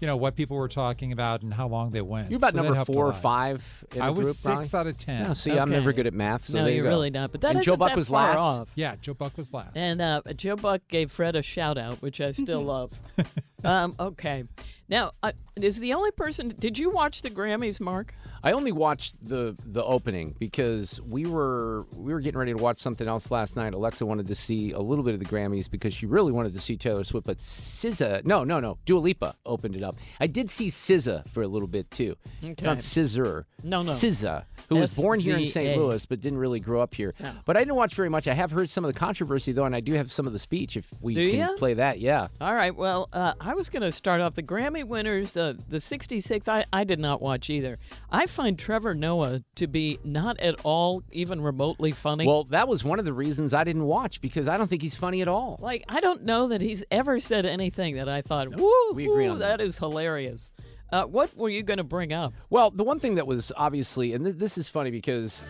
you 0.01 0.07
know, 0.07 0.17
what 0.17 0.35
people 0.37 0.57
were 0.57 0.69
talking 0.69 1.13
about 1.13 1.43
and 1.43 1.53
how 1.53 1.69
long 1.69 1.91
they 1.91 2.01
went. 2.01 2.31
You're 2.31 2.37
about 2.39 2.53
So 2.53 2.63
number 2.63 2.85
four 2.85 3.07
or 3.07 3.13
five 3.13 3.85
in 3.95 4.03
I 4.03 4.07
the 4.07 4.13
was 4.13 4.27
group, 4.27 4.37
six 4.37 4.71
probably? 4.71 4.79
out 4.79 4.87
of 4.87 4.99
ten. 4.99 5.23
No, 5.25 5.33
see, 5.35 5.59
I'm 5.59 5.71
never 5.71 5.93
good 5.93 6.07
at 6.07 6.15
math, 6.15 6.47
so 6.47 6.55
no, 6.55 6.63
there 6.63 6.71
you 6.71 6.77
you're 6.77 6.85
go. 6.85 6.91
really 6.91 7.11
not. 7.11 7.33
But 7.33 7.41
that 7.43 7.51
and 7.51 7.61
isn't 7.61 7.73
Joe 7.73 7.77
Buck 7.77 7.91
that 7.91 7.97
was 7.97 8.09
far 8.09 8.31
last. 8.31 8.39
off. 8.39 8.69
Yeah, 8.75 8.97
Joe 9.01 9.15
Buck 9.15 9.37
was 9.37 9.53
last. 9.53 9.77
And 9.77 10.01
uh, 10.01 10.23
Joe 10.37 10.57
Buck 10.57 10.83
gave 10.89 11.11
Fred 11.11 11.37
a 11.37 11.43
shout 11.43 11.79
out, 11.79 12.01
which 12.03 12.21
I 12.21 12.33
still 12.33 12.63
love. 12.65 12.99
um, 13.65 13.95
okay. 13.99 14.45
Now, 14.89 15.13
uh, 15.23 15.33
is 15.57 15.81
the 15.81 15.93
only 15.95 16.11
person. 16.13 16.55
Did 16.59 16.79
you 16.79 16.91
watch 16.91 17.23
the 17.23 17.31
Grammys, 17.31 17.81
Mark? 17.81 18.15
I 18.43 18.53
only 18.53 18.71
watched 18.71 19.17
the 19.21 19.57
the 19.67 19.83
opening 19.83 20.37
because 20.39 21.01
we 21.03 21.27
were 21.27 21.87
we 21.97 22.13
were 22.13 22.21
getting 22.21 22.39
ready 22.39 22.53
to 22.53 22.59
watch 22.59 22.77
something 22.77 23.09
else 23.09 23.31
last 23.33 23.57
night. 23.57 23.75
Alexa 23.75 24.07
wanted 24.07 24.29
to 24.29 24.35
see 24.37 24.71
a 24.71 24.79
little 24.79 25.03
bit 25.05 25.15
of 25.15 25.21
the 25.21 25.27
Grammys 25.27 25.69
because 25.69 25.93
she 25.93 26.07
really 26.07 26.31
wanted 26.31 26.53
to 26.53 26.61
see 26.61 26.77
Taylor 26.77 27.03
Swift, 27.03 27.27
but 27.27 27.39
SZA, 27.39 28.25
no, 28.25 28.45
no, 28.45 28.61
no, 28.61 28.79
Dua 28.87 29.01
Lipa 29.01 29.35
opened 29.45 29.75
it 29.75 29.83
up. 29.83 29.97
I 30.21 30.29
did 30.29 30.51
see 30.51 30.69
SZA 30.69 31.29
for 31.29 31.43
a 31.43 31.49
little 31.49 31.67
bit 31.67 31.91
too. 31.91 32.15
It's 32.41 32.63
not 32.63 32.73
Okay. 32.73 32.81
Scissor. 32.83 33.47
No, 33.65 33.79
no. 33.79 33.91
SZA, 33.91 34.45
who 34.69 34.77
was 34.77 34.97
born 34.97 35.19
here 35.19 35.37
in 35.37 35.47
St. 35.47 35.77
Louis 35.77 36.07
but 36.07 36.21
didn't 36.21 36.39
really 36.39 36.61
grow 36.61 36.81
up 36.81 36.95
here. 36.95 37.15
But 37.45 37.57
I 37.57 37.61
didn't 37.61 37.75
watch 37.75 37.97
very 37.97 38.09
much. 38.09 38.29
I 38.29 38.35
have 38.35 38.53
heard 38.53 38.71
some 38.71 38.85
of 38.85 38.95
the 38.95 38.99
controversy 38.99 39.51
though, 39.51 39.65
and 39.65 39.75
I 39.75 39.81
do 39.81 39.95
have 39.95 40.13
some 40.13 40.29
of 40.29 40.33
the 40.33 40.39
speech. 40.39 40.77
If 40.77 40.87
we 41.01 41.15
Do 41.15 41.29
can 41.31 41.41
ya? 41.41 41.49
play 41.57 41.75
that, 41.75 41.99
yeah. 41.99 42.29
All 42.41 42.55
right. 42.55 42.75
Well, 42.75 43.09
uh, 43.13 43.35
I 43.41 43.55
was 43.55 43.69
going 43.69 43.83
to 43.83 43.91
start 43.91 44.21
off 44.21 44.35
the 44.35 44.43
Winners. 44.85 45.37
Uh, 45.37 45.55
the 45.69 45.79
66th, 45.79 46.49
I, 46.49 46.65
I 46.73 46.85
did 46.85 46.99
not 46.99 47.21
watch 47.21 47.51
either. 47.51 47.79
I 48.11 48.27
find 48.27 48.59
Trevor 48.59 48.95
Noah 48.95 49.43
to 49.57 49.67
be 49.67 49.99
not 50.05 50.39
at 50.41 50.57
all 50.65 51.03
even 51.13 51.41
remotely 51.41 51.93
funny. 51.93 52.27
Well, 52.27 52.45
that 52.45 52.69
was 52.69 52.85
one 52.85 52.99
of 52.99 53.05
the 53.05 53.13
reasons 53.13 53.55
I 53.55 53.65
didn't 53.65 53.85
watch 53.85 54.21
because 54.21 54.49
I 54.49 54.57
don't 54.57 54.69
think 54.69 54.83
he's 54.83 54.95
funny 54.95 55.23
at 55.23 55.29
all. 55.29 55.59
like, 55.61 55.85
I 55.89 56.01
don't 56.01 56.25
know 56.25 56.49
that 56.49 56.61
he's 56.61 56.85
ever 56.91 57.21
said 57.21 57.47
anything 57.47 57.97
that 57.97 58.09
I 58.09 58.21
thought, 58.23 58.55
woo, 58.55 58.93
we 58.95 59.05
agree 59.05 59.29
on 59.29 59.39
that 59.41 59.61
is 59.61 59.79
hilarious. 59.79 60.51
Uh, 60.91 61.05
what 61.05 61.37
were 61.37 61.51
you 61.51 61.63
going 61.63 61.79
to 61.79 61.85
bring 61.85 62.13
up? 62.13 62.33
Well, 62.49 62.71
the 62.71 62.85
one 62.85 62.99
thing 62.99 63.17
that 63.17 63.27
was 63.27 63.53
obviously, 63.57 64.15
and 64.15 64.25
th- 64.25 64.37
this 64.37 64.57
is 64.57 64.69
funny 64.69 64.91
because 64.91 65.45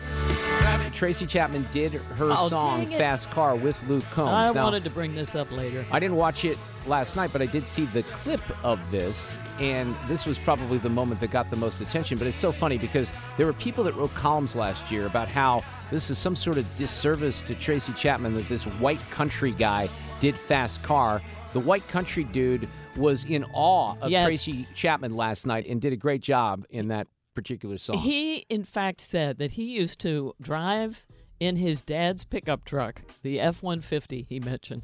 Tracy 0.93 1.25
Chapman 1.25 1.65
did 1.71 1.93
her 1.93 2.31
Oh, 2.31 2.47
song 2.49 2.85
"Fast 2.87 3.29
Car" 3.31 3.55
with 3.55 3.81
Luke 3.87 4.03
Combs. 4.11 4.29
I 4.31 4.51
Now, 4.51 4.63
wanted 4.65 4.83
to 4.83 4.89
bring 4.89 5.15
this 5.15 5.33
up 5.33 5.49
later. 5.51 5.85
I 5.91 5.99
didn't 5.99 6.17
watch 6.17 6.43
it 6.43 6.57
last 6.87 7.15
night, 7.15 7.29
but 7.31 7.41
I 7.41 7.45
did 7.45 7.67
see 7.67 7.85
the 7.85 8.03
clip 8.03 8.41
of 8.65 8.79
this, 8.91 9.39
and 9.59 9.95
this 10.07 10.25
was 10.25 10.37
probably 10.39 10.77
the 10.77 10.89
moment 10.89 11.19
that 11.21 11.31
got 11.31 11.49
the 11.49 11.55
most 11.55 11.79
attention. 11.79 12.17
But 12.17 12.27
it's 12.27 12.39
so 12.39 12.51
funny 12.51 12.77
because 12.77 13.13
there 13.37 13.45
were 13.45 13.53
people 13.53 13.83
that 13.85 13.95
wrote 13.95 14.13
columns 14.13 14.55
last 14.55 14.91
year 14.91 15.05
about 15.05 15.29
how 15.29 15.63
this 15.89 16.09
is 16.09 16.17
some 16.17 16.35
sort 16.35 16.57
of 16.57 16.65
disservice 16.75 17.41
to 17.43 17.55
Tracy 17.55 17.93
Chapman 17.93 18.33
that 18.33 18.49
this 18.49 18.65
white 18.65 18.99
country 19.09 19.51
guy 19.51 19.87
did 20.19 20.35
Fast 20.35 20.83
Car. 20.83 21.21
The 21.53 21.59
white 21.61 21.87
country 21.87 22.25
dude 22.25 22.67
was 22.97 23.23
in 23.23 23.45
awe 23.53 23.95
of 24.01 24.11
Yes. 24.11 24.25
Tracy 24.25 24.67
Chapman 24.75 25.15
last 25.15 25.45
night 25.47 25.65
and 25.67 25.79
did 25.79 25.93
a 25.93 25.97
great 25.97 26.21
job 26.21 26.65
in 26.69 26.89
that 26.89 27.07
particular 27.39 27.77
song. 27.77 27.97
He, 27.99 28.45
in 28.49 28.63
fact, 28.65 29.01
said 29.01 29.37
that 29.37 29.51
he 29.51 29.71
used 29.71 29.99
to 29.99 30.33
drive 30.41 31.05
in 31.39 31.55
his 31.55 31.81
dad's 31.81 32.25
pickup 32.25 32.65
truck, 32.65 33.01
the 33.21 33.39
F 33.39 33.63
150 33.63 34.25
he 34.27 34.39
mentioned. 34.39 34.83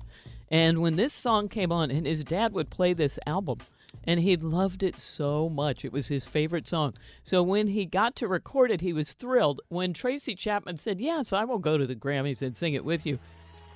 And 0.49 0.81
when 0.81 0.95
this 0.95 1.11
song 1.11 1.49
came 1.49 1.71
on, 1.71 1.91
and 1.91 2.05
his 2.05 2.23
dad 2.23 2.53
would 2.53 2.69
play 2.69 2.93
this 2.93 3.19
album, 3.25 3.59
and 4.05 4.19
he 4.19 4.37
loved 4.37 4.83
it 4.83 4.99
so 4.99 5.49
much. 5.49 5.83
It 5.83 5.91
was 5.91 6.07
his 6.07 6.23
favorite 6.23 6.67
song. 6.67 6.93
So 7.23 7.41
when 7.43 7.67
he 7.67 7.85
got 7.85 8.15
to 8.17 8.27
record 8.27 8.71
it, 8.71 8.81
he 8.81 8.93
was 8.93 9.13
thrilled. 9.13 9.61
When 9.69 9.93
Tracy 9.93 10.35
Chapman 10.35 10.77
said, 10.77 11.01
Yes, 11.01 11.33
I 11.33 11.43
will 11.43 11.59
go 11.59 11.77
to 11.77 11.87
the 11.87 11.95
Grammys 11.95 12.41
and 12.41 12.55
sing 12.55 12.73
it 12.73 12.85
with 12.85 13.05
you, 13.05 13.19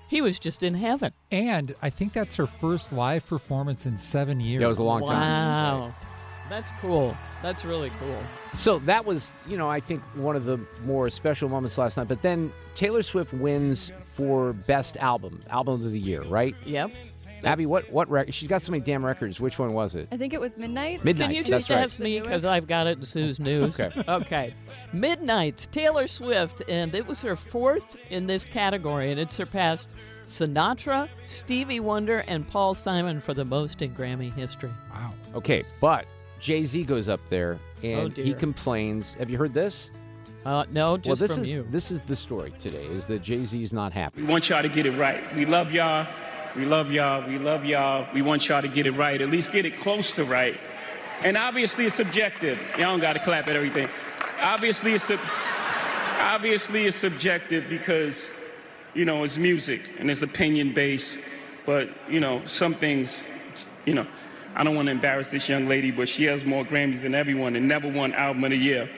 he 0.08 0.22
was 0.22 0.40
just 0.40 0.64
in 0.64 0.76
heaven. 0.76 1.14
And 1.32 1.76
I 1.82 1.90
think 1.90 2.14
that's 2.14 2.36
her 2.36 2.48
first 2.48 2.94
live 2.94 3.28
performance 3.28 3.86
in 3.86 3.98
seven 3.98 4.40
years. 4.40 4.62
That 4.62 4.70
was 4.70 4.78
a 4.78 4.84
long 4.84 5.02
time. 5.02 5.20
Wow. 5.20 5.96
That's 6.50 6.72
cool. 6.82 7.16
That's 7.42 7.64
really 7.64 7.92
cool. 8.00 8.18
So 8.56 8.80
that 8.80 9.06
was, 9.06 9.34
you 9.48 9.58
know, 9.58 9.70
I 9.70 9.80
think 9.80 10.02
one 10.16 10.36
of 10.36 10.46
the 10.46 10.60
more 10.84 11.10
special 11.10 11.50
moments 11.50 11.78
last 11.78 11.98
night. 11.98 12.08
But 12.08 12.22
then 12.22 12.52
Taylor 12.74 13.04
Swift 13.04 13.34
wins 13.34 13.92
for 14.04 14.54
best 14.54 14.98
album, 14.98 15.42
album 15.50 15.76
of 15.76 15.92
the 15.92 16.00
year, 16.00 16.24
right? 16.24 16.56
Yep. 16.66 16.92
Abby, 17.44 17.66
what 17.66 17.90
what 17.92 18.10
record? 18.10 18.34
She's 18.34 18.50
got 18.50 18.62
so 18.62 18.72
many 18.72 18.84
damn 18.84 19.06
records. 19.06 19.40
Which 19.40 19.60
one 19.60 19.74
was 19.74 19.96
it? 19.96 20.08
I 20.12 20.18
think 20.18 20.34
it 20.34 20.42
was 20.42 20.58
Midnight. 20.58 21.04
Midnight. 21.06 21.28
Can 21.28 21.36
you 21.36 21.44
that's 21.44 21.50
just 21.50 21.70
right. 21.70 21.80
ask 21.80 22.00
me 22.00 22.20
because 22.20 22.44
I've 22.44 22.68
got 22.68 22.88
it 22.88 23.00
in 23.00 23.06
Sue's 23.06 23.40
news? 23.40 23.80
Okay. 23.80 24.04
okay. 24.08 24.54
Midnight, 24.92 25.68
Taylor 25.72 26.08
Swift, 26.08 26.62
and 26.68 26.94
it 26.94 27.08
was 27.08 27.22
her 27.22 27.36
fourth 27.36 27.96
in 28.10 28.28
this 28.28 28.44
category, 28.44 29.12
and 29.12 29.20
it 29.20 29.32
surpassed 29.32 29.94
Sinatra, 30.28 31.10
Stevie 31.26 31.80
Wonder, 31.80 32.20
and 32.28 32.48
Paul 32.48 32.76
Simon 32.76 33.20
for 33.20 33.34
the 33.34 33.46
most 33.46 33.82
in 33.82 33.94
Grammy 33.96 34.34
history. 34.34 34.72
Wow. 34.92 35.14
Okay, 35.34 35.64
but 35.82 36.06
Jay 36.40 36.64
Z 36.64 36.84
goes 36.84 37.10
up 37.10 37.28
there 37.30 37.60
and 37.84 38.16
he 38.16 38.34
complains. 38.34 39.14
Have 39.16 39.30
you 39.30 39.38
heard 39.38 39.54
this? 39.54 39.90
Uh, 40.46 40.66
no, 40.72 40.98
just 40.98 41.08
well, 41.08 41.28
this 41.28 41.36
from 41.36 41.44
is 41.44 41.52
you. 41.52 41.68
this 41.70 41.92
is 41.92 42.04
the 42.04 42.16
story 42.16 42.54
today. 42.60 42.86
Is 42.86 43.06
that 43.08 43.22
Jay 43.22 43.44
Z 43.44 43.62
is 43.62 43.74
not 43.74 43.92
happy? 43.92 44.22
We 44.22 44.28
want 44.28 44.50
y'all 44.50 44.62
to 44.62 44.70
get 44.70 44.86
it 44.86 44.98
right. 44.98 45.36
We 45.36 45.46
love 45.46 45.74
y'all. 45.74 46.08
We 46.56 46.66
love 46.66 46.92
y'all. 46.92 47.28
We 47.28 47.38
love 47.38 47.66
y'all. 47.66 48.08
We 48.14 48.22
want 48.22 48.48
y'all 48.48 48.62
to 48.62 48.68
get 48.68 48.88
it 48.88 48.92
right. 48.92 49.22
At 49.22 49.30
least 49.30 49.52
get 49.52 49.66
it 49.66 49.78
close 49.78 50.14
to 50.14 50.24
right. 50.24 50.58
And 51.22 51.36
obviously, 51.36 51.86
it's 51.86 51.96
subjective. 51.96 52.58
Y'all 52.72 52.88
don't 52.88 53.02
got 53.02 53.14
to 53.14 53.20
clap 53.20 53.48
at 53.50 53.56
everything. 53.56 53.90
Obviously, 54.42 54.94
it's 54.94 55.04
sub- 55.04 55.20
obviously 56.20 56.86
it's 56.86 56.96
subjective 56.96 57.68
because 57.70 58.28
you 58.94 59.04
know 59.04 59.24
it's 59.26 59.38
music 59.38 59.82
and 60.00 60.10
it's 60.10 60.22
opinion 60.22 60.74
based. 60.74 61.20
But 61.66 61.90
you 62.10 62.22
know 62.22 62.46
some 62.46 62.74
things, 62.74 63.24
you 63.86 63.94
know, 63.94 64.08
I 64.60 64.64
don't 64.66 64.76
want 64.76 64.88
to 64.88 64.92
embarrass 64.92 65.30
this 65.30 65.48
young 65.48 65.70
lady, 65.70 65.90
but 65.90 66.10
she 66.10 66.26
has 66.26 66.44
more 66.44 66.66
Grammys 66.66 67.04
than 67.04 67.16
everyone 67.16 67.56
and 67.56 67.66
never 67.66 67.88
won 67.88 68.12
Album 68.12 68.44
of 68.44 68.50
the 68.50 68.58
Year. 68.58 68.90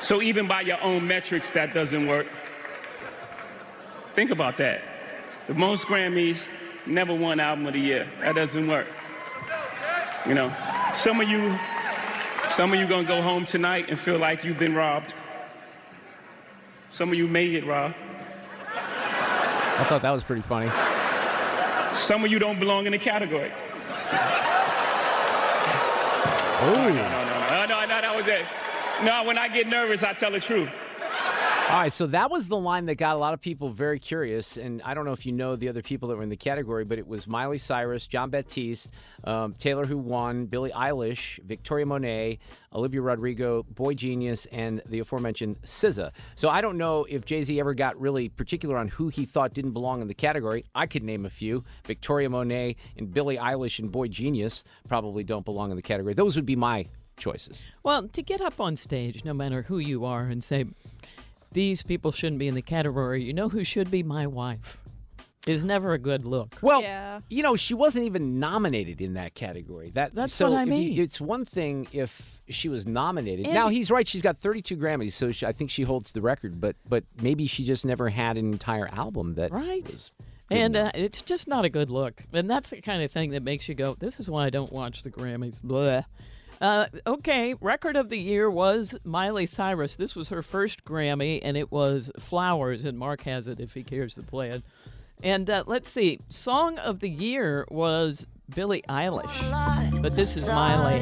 So 0.00 0.20
even 0.20 0.46
by 0.46 0.60
your 0.60 0.78
own 0.82 1.06
metrics, 1.06 1.50
that 1.52 1.72
doesn't 1.72 2.06
work. 2.06 2.26
Think 4.14 4.30
about 4.30 4.58
that. 4.58 4.82
The 5.46 5.54
most 5.54 5.86
Grammys, 5.86 6.46
never 6.84 7.14
won 7.14 7.40
Album 7.40 7.68
of 7.68 7.72
the 7.72 7.80
Year. 7.80 8.06
That 8.20 8.34
doesn't 8.34 8.68
work. 8.68 8.86
You 10.26 10.34
know, 10.34 10.54
some 10.92 11.22
of 11.22 11.28
you, 11.30 11.58
some 12.50 12.74
of 12.74 12.78
you 12.78 12.86
gonna 12.86 13.08
go 13.08 13.22
home 13.22 13.46
tonight 13.46 13.86
and 13.88 13.98
feel 13.98 14.18
like 14.18 14.44
you've 14.44 14.58
been 14.58 14.74
robbed. 14.74 15.14
Some 16.90 17.08
of 17.08 17.14
you 17.14 17.26
may 17.26 17.50
get 17.50 17.64
robbed. 17.64 17.94
I 18.76 19.86
thought 19.88 20.02
that 20.02 20.10
was 20.10 20.22
pretty 20.22 20.42
funny. 20.42 20.70
Some 21.94 22.24
of 22.26 22.30
you 22.30 22.38
don't 22.38 22.60
belong 22.60 22.84
in 22.84 22.92
the 22.92 22.98
category. 22.98 23.50
Oh. 26.62 26.72
No, 26.74 26.88
no, 26.88 26.92
no, 26.92 27.66
no, 27.66 27.80
no, 27.80 27.86
that 27.86 28.14
was 28.14 28.28
it. 28.28 28.44
No, 29.02 29.24
when 29.24 29.38
I 29.38 29.48
get 29.48 29.66
nervous, 29.66 30.02
I 30.02 30.12
tell 30.12 30.30
the 30.30 30.40
truth. 30.40 30.68
All 31.70 31.76
right, 31.76 31.92
so 31.92 32.08
that 32.08 32.32
was 32.32 32.48
the 32.48 32.56
line 32.56 32.86
that 32.86 32.96
got 32.96 33.14
a 33.14 33.18
lot 33.20 33.32
of 33.32 33.40
people 33.40 33.70
very 33.70 34.00
curious, 34.00 34.56
and 34.56 34.82
I 34.82 34.92
don't 34.92 35.04
know 35.04 35.12
if 35.12 35.24
you 35.24 35.30
know 35.30 35.54
the 35.54 35.68
other 35.68 35.82
people 35.82 36.08
that 36.08 36.16
were 36.16 36.22
in 36.24 36.28
the 36.28 36.36
category, 36.36 36.84
but 36.84 36.98
it 36.98 37.06
was 37.06 37.28
Miley 37.28 37.58
Cyrus, 37.58 38.08
Jon 38.08 38.28
Batiste, 38.28 38.92
um, 39.22 39.52
Taylor 39.52 39.86
who 39.86 39.96
won, 39.96 40.46
Billie 40.46 40.72
Eilish, 40.72 41.38
Victoria 41.44 41.86
Monet, 41.86 42.40
Olivia 42.74 43.00
Rodrigo, 43.00 43.62
Boy 43.62 43.94
Genius, 43.94 44.46
and 44.46 44.82
the 44.86 44.98
aforementioned 44.98 45.62
SZA. 45.62 46.10
So 46.34 46.48
I 46.48 46.60
don't 46.60 46.76
know 46.76 47.06
if 47.08 47.24
Jay 47.24 47.40
Z 47.40 47.60
ever 47.60 47.72
got 47.72 47.98
really 48.00 48.28
particular 48.28 48.76
on 48.76 48.88
who 48.88 49.06
he 49.06 49.24
thought 49.24 49.54
didn't 49.54 49.70
belong 49.70 50.02
in 50.02 50.08
the 50.08 50.12
category. 50.14 50.64
I 50.74 50.86
could 50.86 51.04
name 51.04 51.24
a 51.24 51.30
few: 51.30 51.62
Victoria 51.86 52.28
Monet 52.28 52.74
and 52.96 53.14
Billie 53.14 53.36
Eilish 53.36 53.78
and 53.78 53.92
Boy 53.92 54.08
Genius 54.08 54.64
probably 54.88 55.22
don't 55.22 55.44
belong 55.44 55.70
in 55.70 55.76
the 55.76 55.82
category. 55.82 56.14
Those 56.14 56.34
would 56.34 56.46
be 56.46 56.56
my 56.56 56.88
choices. 57.16 57.62
Well, 57.84 58.08
to 58.08 58.22
get 58.22 58.40
up 58.40 58.58
on 58.58 58.74
stage, 58.74 59.24
no 59.24 59.34
matter 59.34 59.62
who 59.62 59.78
you 59.78 60.04
are, 60.04 60.24
and 60.24 60.42
say, 60.42 60.64
these 61.52 61.82
people 61.82 62.12
shouldn't 62.12 62.38
be 62.38 62.48
in 62.48 62.54
the 62.54 62.62
category, 62.62 63.22
you 63.22 63.32
know 63.32 63.48
who 63.48 63.64
should 63.64 63.90
be 63.90 64.02
my 64.02 64.26
wife, 64.26 64.82
is 65.46 65.64
never 65.64 65.92
a 65.94 65.98
good 65.98 66.24
look. 66.24 66.58
Well, 66.62 66.82
Yeah. 66.82 67.20
you 67.28 67.42
know, 67.42 67.56
she 67.56 67.74
wasn't 67.74 68.06
even 68.06 68.38
nominated 68.38 69.00
in 69.00 69.14
that 69.14 69.34
category. 69.34 69.90
That 69.90 70.14
That's 70.14 70.32
so 70.34 70.50
what 70.50 70.58
I 70.58 70.64
mean. 70.64 70.98
it's 71.00 71.20
one 71.20 71.44
thing 71.44 71.86
if 71.92 72.40
she 72.48 72.68
was 72.68 72.86
nominated. 72.86 73.46
And- 73.46 73.54
now 73.54 73.68
he's 73.68 73.90
right; 73.90 74.06
she's 74.06 74.22
got 74.22 74.36
32 74.36 74.76
Grammys, 74.76 75.12
so 75.12 75.32
she, 75.32 75.46
I 75.46 75.52
think 75.52 75.70
she 75.70 75.82
holds 75.82 76.12
the 76.12 76.20
record. 76.20 76.60
But 76.60 76.76
but 76.88 77.04
maybe 77.20 77.46
she 77.46 77.64
just 77.64 77.84
never 77.86 78.10
had 78.10 78.36
an 78.36 78.52
entire 78.52 78.88
album 78.88 79.34
that 79.34 79.50
Right. 79.50 79.84
was. 79.90 80.10
And 80.52 80.74
uh, 80.74 80.90
it's 80.96 81.22
just 81.22 81.46
not 81.46 81.64
a 81.64 81.68
good 81.68 81.90
look. 81.90 82.24
And 82.32 82.50
that's 82.50 82.70
the 82.70 82.80
kind 82.80 83.04
of 83.04 83.12
thing 83.12 83.30
that 83.30 83.42
makes 83.44 83.68
you 83.68 83.74
go, 83.76 83.94
this 84.00 84.18
is 84.18 84.28
why 84.28 84.46
I 84.46 84.50
don't 84.50 84.72
watch 84.72 85.04
the 85.04 85.10
Grammys. 85.10 85.62
Blah. 85.62 86.02
Uh, 86.60 86.86
okay, 87.06 87.54
record 87.60 87.96
of 87.96 88.10
the 88.10 88.18
year 88.18 88.50
was 88.50 88.94
Miley 89.02 89.46
Cyrus. 89.46 89.96
This 89.96 90.14
was 90.14 90.28
her 90.28 90.42
first 90.42 90.84
Grammy, 90.84 91.40
and 91.42 91.56
it 91.56 91.72
was 91.72 92.10
Flowers, 92.18 92.84
and 92.84 92.98
Mark 92.98 93.22
has 93.22 93.48
it 93.48 93.60
if 93.60 93.72
he 93.72 93.82
cares 93.82 94.14
to 94.14 94.22
play 94.22 94.50
it. 94.50 94.62
And 95.22 95.48
uh, 95.48 95.64
let's 95.66 95.90
see, 95.90 96.20
song 96.28 96.78
of 96.78 97.00
the 97.00 97.08
year 97.08 97.66
was 97.70 98.26
Billie 98.54 98.82
Eilish, 98.88 100.02
but 100.02 100.16
this 100.16 100.36
is 100.36 100.46
Miley. 100.46 101.00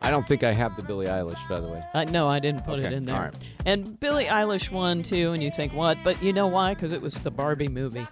I 0.00 0.10
don't 0.10 0.26
think 0.26 0.42
I 0.44 0.52
have 0.52 0.76
the 0.76 0.82
Billie 0.82 1.06
Eilish, 1.06 1.48
by 1.48 1.60
the 1.60 1.68
way. 1.68 1.84
Uh, 1.94 2.04
no, 2.04 2.28
I 2.28 2.38
didn't 2.38 2.64
put 2.64 2.78
it 2.78 2.92
in 2.92 3.04
there. 3.04 3.14
all 3.14 3.22
right. 3.22 3.34
And 3.66 3.98
Billie 4.00 4.26
Eilish 4.26 4.70
won 4.70 5.02
too, 5.02 5.32
and 5.32 5.42
you 5.42 5.50
think 5.50 5.72
what? 5.72 5.98
But 6.02 6.22
you 6.22 6.32
know 6.32 6.46
why? 6.46 6.74
Because 6.74 6.92
it 6.92 7.02
was 7.02 7.14
the 7.14 7.30
Barbie 7.30 7.68
movie. 7.68 8.06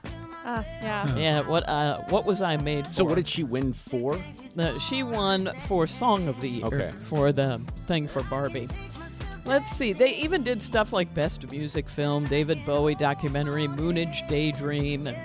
Ah, 0.48 0.64
yeah. 0.80 1.16
Yeah, 1.16 1.40
what 1.40 1.68
uh, 1.68 1.98
what 2.08 2.24
was 2.24 2.40
I 2.40 2.56
made 2.56 2.86
for? 2.86 2.92
So 2.92 3.04
what 3.04 3.16
did 3.16 3.26
she 3.28 3.42
win 3.44 3.72
for? 3.72 4.18
Uh, 4.56 4.78
she 4.78 5.02
won 5.02 5.50
for 5.66 5.86
Song 5.86 6.28
of 6.28 6.40
the 6.40 6.48
Year 6.48 6.66
Okay. 6.66 6.92
for 7.02 7.32
the 7.32 7.60
thing 7.86 8.06
for 8.06 8.22
Barbie. 8.22 8.68
Let's 9.44 9.70
see. 9.70 9.92
They 9.92 10.14
even 10.16 10.42
did 10.42 10.60
stuff 10.62 10.92
like 10.92 11.12
Best 11.14 11.48
Music 11.50 11.88
Film, 11.88 12.26
David 12.26 12.64
Bowie 12.64 12.94
documentary, 12.96 13.68
Moonage 13.68 14.26
Daydream, 14.28 15.06
and 15.06 15.16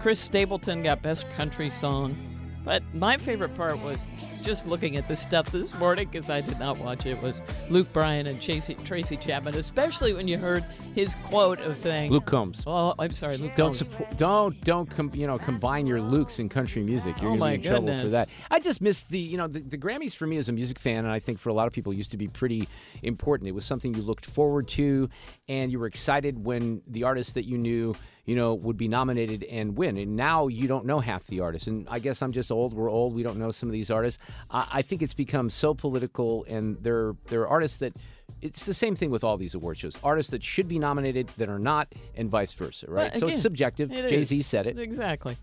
Chris 0.00 0.18
Stapleton 0.20 0.82
got 0.82 1.02
Best 1.02 1.28
Country 1.36 1.68
Song. 1.70 2.16
But 2.64 2.82
my 2.94 3.16
favorite 3.16 3.56
part 3.56 3.80
was 3.82 4.08
just 4.42 4.66
looking 4.66 4.96
at 4.96 5.08
this 5.08 5.20
stuff 5.20 5.50
this 5.50 5.74
morning 5.78 6.08
because 6.10 6.30
I 6.30 6.40
did 6.40 6.58
not 6.58 6.78
watch 6.78 7.06
it. 7.06 7.20
Was 7.22 7.42
Luke 7.70 7.92
Bryan 7.92 8.26
and 8.26 8.40
Tracy, 8.40 8.74
Tracy 8.84 9.16
Chapman, 9.16 9.56
especially 9.56 10.12
when 10.12 10.28
you 10.28 10.38
heard 10.38 10.64
his 10.94 11.14
quote 11.24 11.58
of 11.60 11.78
saying, 11.78 12.12
Luke 12.12 12.26
Combs. 12.26 12.62
"Oh, 12.66 12.94
I'm 12.98 13.12
sorry, 13.12 13.36
Luke 13.36 13.54
Don't 13.56 13.68
Combs." 13.68 13.78
support, 13.78 14.16
don't 14.16 14.60
don't 14.64 14.88
com, 14.90 15.10
you 15.14 15.26
know 15.26 15.38
combine 15.38 15.86
your 15.86 15.98
Lukes 15.98 16.38
in 16.38 16.48
country 16.48 16.82
music. 16.82 17.20
You're 17.20 17.32
Oh, 17.32 17.36
gonna 17.36 17.50
be 17.50 17.54
in 17.56 17.62
trouble 17.62 18.00
for 18.00 18.08
that. 18.10 18.28
I 18.50 18.60
just 18.60 18.80
missed 18.80 19.10
the 19.10 19.18
you 19.18 19.36
know 19.38 19.48
the, 19.48 19.60
the 19.60 19.78
Grammys 19.78 20.14
for 20.14 20.26
me 20.26 20.36
as 20.36 20.48
a 20.48 20.52
music 20.52 20.78
fan, 20.78 20.98
and 21.04 21.12
I 21.12 21.18
think 21.18 21.38
for 21.40 21.48
a 21.48 21.54
lot 21.54 21.66
of 21.66 21.72
people 21.72 21.92
used 21.92 22.12
to 22.12 22.16
be 22.16 22.28
pretty 22.28 22.68
important. 23.02 23.48
It 23.48 23.52
was 23.54 23.64
something 23.64 23.94
you 23.94 24.02
looked 24.02 24.26
forward 24.26 24.68
to, 24.68 25.08
and 25.48 25.72
you 25.72 25.78
were 25.80 25.86
excited 25.86 26.44
when 26.44 26.82
the 26.86 27.04
artist 27.04 27.34
that 27.34 27.44
you 27.44 27.58
knew 27.58 27.94
you 28.24 28.36
know 28.36 28.54
would 28.54 28.76
be 28.76 28.86
nominated 28.86 29.42
and 29.44 29.76
win. 29.76 29.96
And 29.96 30.14
now 30.14 30.46
you 30.46 30.68
don't 30.68 30.84
know 30.86 31.00
half 31.00 31.26
the 31.26 31.40
artists, 31.40 31.66
and 31.68 31.88
I 31.90 31.98
guess 31.98 32.22
I'm 32.22 32.32
just 32.32 32.51
old. 32.52 32.74
We're 32.74 32.90
old. 32.90 33.14
We 33.14 33.22
don't 33.22 33.38
know 33.38 33.50
some 33.50 33.68
of 33.68 33.72
these 33.72 33.90
artists. 33.90 34.22
I, 34.50 34.68
I 34.72 34.82
think 34.82 35.02
it's 35.02 35.14
become 35.14 35.50
so 35.50 35.74
political, 35.74 36.44
and 36.48 36.76
there 36.82 37.14
there 37.28 37.40
are 37.42 37.48
artists 37.48 37.78
that. 37.78 37.94
It's 38.40 38.64
the 38.64 38.74
same 38.74 38.96
thing 38.96 39.10
with 39.10 39.22
all 39.22 39.36
these 39.36 39.54
award 39.54 39.78
shows. 39.78 39.96
Artists 40.02 40.30
that 40.30 40.42
should 40.42 40.66
be 40.66 40.78
nominated 40.78 41.28
that 41.36 41.48
are 41.48 41.58
not, 41.58 41.94
and 42.16 42.30
vice 42.30 42.54
versa, 42.54 42.86
right? 42.88 43.12
But 43.12 43.20
so 43.20 43.28
it's 43.28 43.42
subjective. 43.42 43.92
it 43.92 44.08
Jay 44.08 44.22
Z 44.22 44.42
said 44.42 44.66
it. 44.66 44.78
Exactly. 44.78 45.36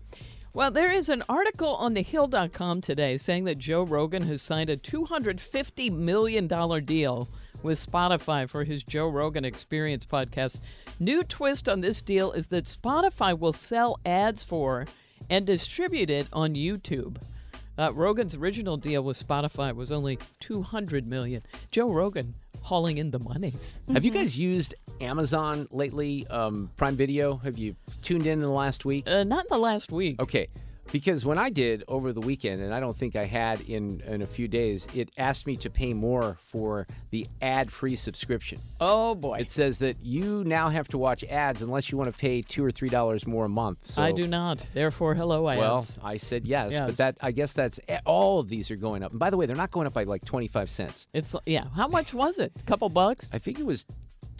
Well, 0.52 0.72
there 0.72 0.90
is 0.90 1.08
an 1.08 1.22
article 1.28 1.76
on 1.76 1.94
thehill.com 1.94 2.80
today 2.80 3.16
saying 3.18 3.44
that 3.44 3.58
Joe 3.58 3.84
Rogan 3.84 4.22
has 4.22 4.42
signed 4.42 4.68
a 4.68 4.76
$250 4.76 5.92
million 5.92 6.48
deal 6.84 7.28
with 7.62 7.84
Spotify 7.84 8.48
for 8.48 8.64
his 8.64 8.82
Joe 8.82 9.06
Rogan 9.08 9.44
Experience 9.44 10.04
podcast. 10.04 10.58
New 10.98 11.22
twist 11.22 11.68
on 11.68 11.80
this 11.80 12.02
deal 12.02 12.32
is 12.32 12.48
that 12.48 12.64
Spotify 12.64 13.38
will 13.38 13.52
sell 13.52 14.00
ads 14.04 14.42
for 14.42 14.86
and 15.30 15.46
distribute 15.46 16.10
it 16.10 16.26
on 16.32 16.54
YouTube. 16.54 17.16
Uh, 17.78 17.92
Rogan's 17.94 18.34
original 18.34 18.76
deal 18.76 19.02
with 19.02 19.26
Spotify 19.26 19.74
was 19.74 19.90
only 19.90 20.18
200 20.40 21.06
million. 21.06 21.42
Joe 21.70 21.90
Rogan 21.90 22.34
hauling 22.60 22.98
in 22.98 23.10
the 23.10 23.18
monies. 23.18 23.80
Have 23.92 24.04
you 24.04 24.10
guys 24.10 24.38
used 24.38 24.74
Amazon 25.00 25.66
lately? 25.70 26.26
Um, 26.26 26.70
Prime 26.76 26.96
Video? 26.96 27.36
Have 27.38 27.56
you 27.56 27.74
tuned 28.02 28.26
in 28.26 28.34
in 28.34 28.42
the 28.42 28.50
last 28.50 28.84
week? 28.84 29.08
Uh, 29.08 29.24
not 29.24 29.44
in 29.46 29.48
the 29.50 29.58
last 29.58 29.90
week. 29.90 30.20
Okay. 30.20 30.48
Because 30.92 31.24
when 31.24 31.38
I 31.38 31.50
did 31.50 31.84
over 31.86 32.12
the 32.12 32.20
weekend, 32.20 32.60
and 32.62 32.74
I 32.74 32.80
don't 32.80 32.96
think 32.96 33.14
I 33.16 33.24
had 33.24 33.60
in, 33.62 34.00
in 34.06 34.22
a 34.22 34.26
few 34.26 34.48
days, 34.48 34.88
it 34.94 35.10
asked 35.18 35.46
me 35.46 35.56
to 35.58 35.70
pay 35.70 35.94
more 35.94 36.36
for 36.40 36.86
the 37.10 37.28
ad 37.40 37.70
free 37.70 37.94
subscription. 37.96 38.58
Oh, 38.80 39.14
boy. 39.14 39.38
It 39.38 39.50
says 39.50 39.78
that 39.78 39.96
you 40.02 40.42
now 40.44 40.68
have 40.68 40.88
to 40.88 40.98
watch 40.98 41.22
ads 41.24 41.62
unless 41.62 41.92
you 41.92 41.98
want 41.98 42.12
to 42.12 42.18
pay 42.18 42.42
two 42.42 42.64
or 42.64 42.70
three 42.70 42.88
dollars 42.88 43.26
more 43.26 43.44
a 43.44 43.48
month. 43.48 43.86
So, 43.86 44.02
I 44.02 44.12
do 44.12 44.26
not. 44.26 44.64
Therefore, 44.74 45.14
hello, 45.14 45.48
ads. 45.48 45.60
Well, 45.60 45.86
I 46.02 46.16
said 46.16 46.44
yes, 46.44 46.72
Yes. 46.72 46.86
but 46.86 46.96
that 46.96 47.16
I 47.20 47.30
guess 47.32 47.52
that's 47.52 47.78
eh, 47.88 47.98
all 48.04 48.40
of 48.40 48.48
these 48.48 48.70
are 48.70 48.76
going 48.76 49.02
up. 49.02 49.12
And 49.12 49.20
by 49.20 49.30
the 49.30 49.36
way, 49.36 49.46
they're 49.46 49.56
not 49.56 49.70
going 49.70 49.86
up 49.86 49.92
by 49.92 50.04
like 50.04 50.24
twenty 50.24 50.48
five 50.48 50.70
cents. 50.70 51.06
It's 51.12 51.34
yeah. 51.46 51.64
How 51.76 51.86
much 51.88 52.12
was 52.14 52.38
it? 52.38 52.52
A 52.58 52.62
couple 52.64 52.88
bucks? 52.88 53.30
I 53.32 53.38
think 53.38 53.60
it 53.60 53.66
was 53.66 53.86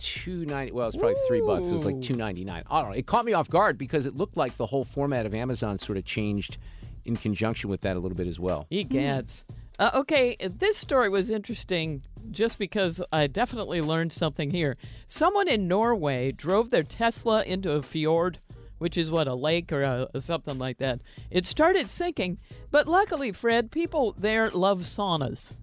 two 0.01 0.45
ninety. 0.47 0.73
Well, 0.73 0.89
it's 0.89 0.97
probably 0.97 1.17
three 1.29 1.41
bucks. 1.41 1.69
It 1.69 1.73
was 1.73 1.85
like 1.85 2.01
two 2.01 2.15
ninety 2.15 2.45
nine. 2.45 2.65
I 2.71 2.81
don't 2.81 2.91
know. 2.91 2.97
It 2.97 3.07
caught 3.07 3.25
me 3.25 3.33
off 3.33 3.49
guard 3.49 3.79
because 3.79 4.07
it 4.07 4.17
looked 4.17 4.37
like 4.37 4.57
the 4.57 4.67
whole 4.67 4.85
format 4.85 5.27
of 5.27 5.35
Amazon 5.35 5.79
sort 5.79 5.99
of 5.99 6.05
changed 6.05 6.59
in 7.05 7.17
conjunction 7.17 7.71
with 7.71 7.83
that 7.83 7.97
a 7.97 8.01
little 8.01 8.17
bit 8.17 8.27
as 8.27 8.39
well. 8.41 8.67
Egads. 8.71 9.45
Uh, 9.79 9.91
okay, 9.95 10.37
this 10.41 10.77
story 10.77 11.09
was 11.09 11.31
interesting 11.31 12.03
just 12.31 12.59
because 12.59 13.01
I 13.13 13.27
definitely 13.27 13.81
learned 13.81 14.13
something 14.13 14.51
here. 14.51 14.75
Someone 15.07 15.49
in 15.49 15.69
Norway 15.69 16.33
drove 16.33 16.69
their 16.69 16.83
Tesla 16.83 17.43
into 17.45 17.73
a 17.73 17.81
fjord, 17.81 18.39
which 18.77 18.99
is 18.99 19.11
what, 19.11 19.27
a 19.27 19.35
lake 19.35 19.73
or 19.73 19.81
a, 19.83 20.21
something 20.21 20.59
like 20.59 20.77
that. 20.79 21.01
It 21.31 21.47
started 21.47 21.89
sinking, 21.89 22.39
but 22.71 22.89
luckily, 22.89 23.33
Fred, 23.33 23.71
people 23.71 24.15
there 24.19 24.51
love 24.51 24.81
saunas. 24.81 25.55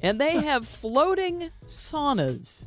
And 0.00 0.20
they 0.20 0.40
have 0.42 0.64
floating 0.64 1.50
saunas 1.66 2.64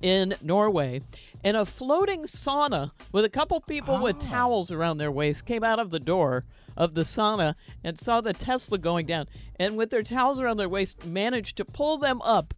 in 0.00 0.34
Norway. 0.42 1.02
And 1.42 1.56
a 1.56 1.64
floating 1.64 2.24
sauna 2.24 2.92
with 3.12 3.24
a 3.24 3.30
couple 3.30 3.60
people 3.60 3.98
with 3.98 4.16
oh. 4.16 4.26
towels 4.26 4.70
around 4.70 4.98
their 4.98 5.10
waist 5.10 5.46
came 5.46 5.64
out 5.64 5.78
of 5.78 5.90
the 5.90 6.00
door 6.00 6.44
of 6.76 6.94
the 6.94 7.02
sauna 7.02 7.54
and 7.82 7.98
saw 7.98 8.20
the 8.20 8.32
Tesla 8.32 8.78
going 8.78 9.06
down. 9.06 9.26
And 9.58 9.76
with 9.76 9.90
their 9.90 10.02
towels 10.02 10.40
around 10.40 10.58
their 10.58 10.68
waist, 10.68 11.04
managed 11.06 11.56
to 11.56 11.64
pull 11.64 11.98
them 11.98 12.20
up 12.22 12.54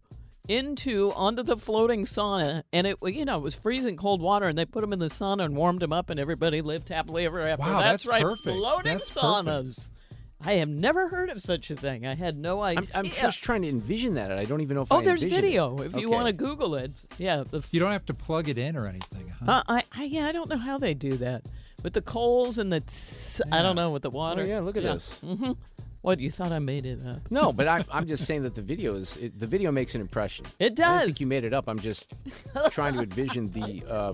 into 0.47 1.13
onto 1.13 1.43
the 1.43 1.55
floating 1.55 2.05
sauna. 2.05 2.63
And 2.73 2.87
it, 2.87 2.97
you 3.03 3.25
know, 3.25 3.37
it 3.37 3.43
was 3.43 3.55
freezing 3.55 3.95
cold 3.95 4.21
water. 4.21 4.47
And 4.47 4.57
they 4.57 4.65
put 4.65 4.81
them 4.81 4.93
in 4.93 4.99
the 4.99 5.07
sauna 5.07 5.45
and 5.45 5.55
warmed 5.55 5.81
them 5.81 5.93
up, 5.93 6.09
and 6.09 6.19
everybody 6.19 6.61
lived 6.61 6.89
happily 6.89 7.25
ever 7.25 7.47
after. 7.47 7.63
Wow, 7.63 7.79
that's, 7.79 8.03
that's 8.03 8.07
right, 8.07 8.21
perfect. 8.21 8.57
floating 8.57 8.97
That's 8.97 9.13
saunas. 9.13 9.89
I 10.45 10.53
have 10.55 10.69
never 10.69 11.07
heard 11.07 11.29
of 11.29 11.41
such 11.41 11.71
a 11.71 11.75
thing. 11.75 12.05
I 12.05 12.15
had 12.15 12.37
no 12.37 12.61
idea. 12.61 12.87
I'm, 12.93 13.05
I'm 13.05 13.11
just 13.11 13.41
trying 13.43 13.61
to 13.61 13.69
envision 13.69 14.15
that, 14.15 14.31
I 14.31 14.45
don't 14.45 14.61
even 14.61 14.75
know 14.75 14.81
if 14.83 14.91
Oh, 14.91 14.99
I 14.99 15.03
there's 15.03 15.23
envision 15.23 15.45
it. 15.45 15.47
video 15.47 15.81
if 15.81 15.93
you 15.93 16.07
Okay. 16.07 16.15
want 16.15 16.27
to 16.27 16.33
Google 16.33 16.75
it. 16.75 16.91
Yeah, 17.17 17.43
the 17.49 17.65
You 17.71 17.79
don't 17.79 17.91
have 17.91 18.05
to 18.07 18.13
plug 18.13 18.49
it 18.49 18.57
in 18.57 18.75
or 18.75 18.87
anything, 18.87 19.29
huh? 19.39 19.45
Uh, 19.51 19.63
I, 19.67 19.83
I 19.93 20.03
yeah, 20.03 20.27
I 20.27 20.31
don't 20.31 20.49
know 20.49 20.57
how 20.57 20.77
they 20.77 20.93
do 20.93 21.15
that 21.17 21.43
with 21.83 21.93
the 21.93 22.01
coals 22.01 22.57
and 22.57 22.71
the. 22.73 22.81
Tss, 22.81 23.41
I 23.51 23.61
don't 23.61 23.75
know 23.75 23.91
with 23.91 24.01
the 24.03 24.09
water. 24.09 24.41
Oh, 24.41 24.45
yeah, 24.45 24.59
look 24.59 24.75
at 24.77 24.83
this. 24.83 25.11
hmm 25.19 25.51
What 26.03 26.19
you 26.19 26.29
thought 26.31 26.51
I 26.51 26.59
made 26.59 26.85
it 26.85 26.99
up? 27.07 27.21
No, 27.31 27.53
but 27.53 27.65
I'm, 27.65 27.85
I'm 27.91 28.05
just 28.07 28.25
saying 28.25 28.43
that 28.43 28.55
the 28.55 28.61
video 28.61 28.95
is 28.95 29.15
it, 29.15 29.39
the 29.39 29.47
video 29.47 29.71
makes 29.71 29.95
an 29.95 30.01
impression. 30.01 30.45
It 30.59 30.75
does. 30.75 30.85
I 30.85 30.97
don't 30.97 31.05
think 31.05 31.21
you 31.21 31.27
made 31.27 31.45
it 31.45 31.53
up. 31.53 31.69
I'm 31.69 31.79
just 31.79 32.11
trying 32.71 32.95
to 32.95 33.03
envision 33.03 33.49
the. 33.51 33.85
Uh, 33.89 34.13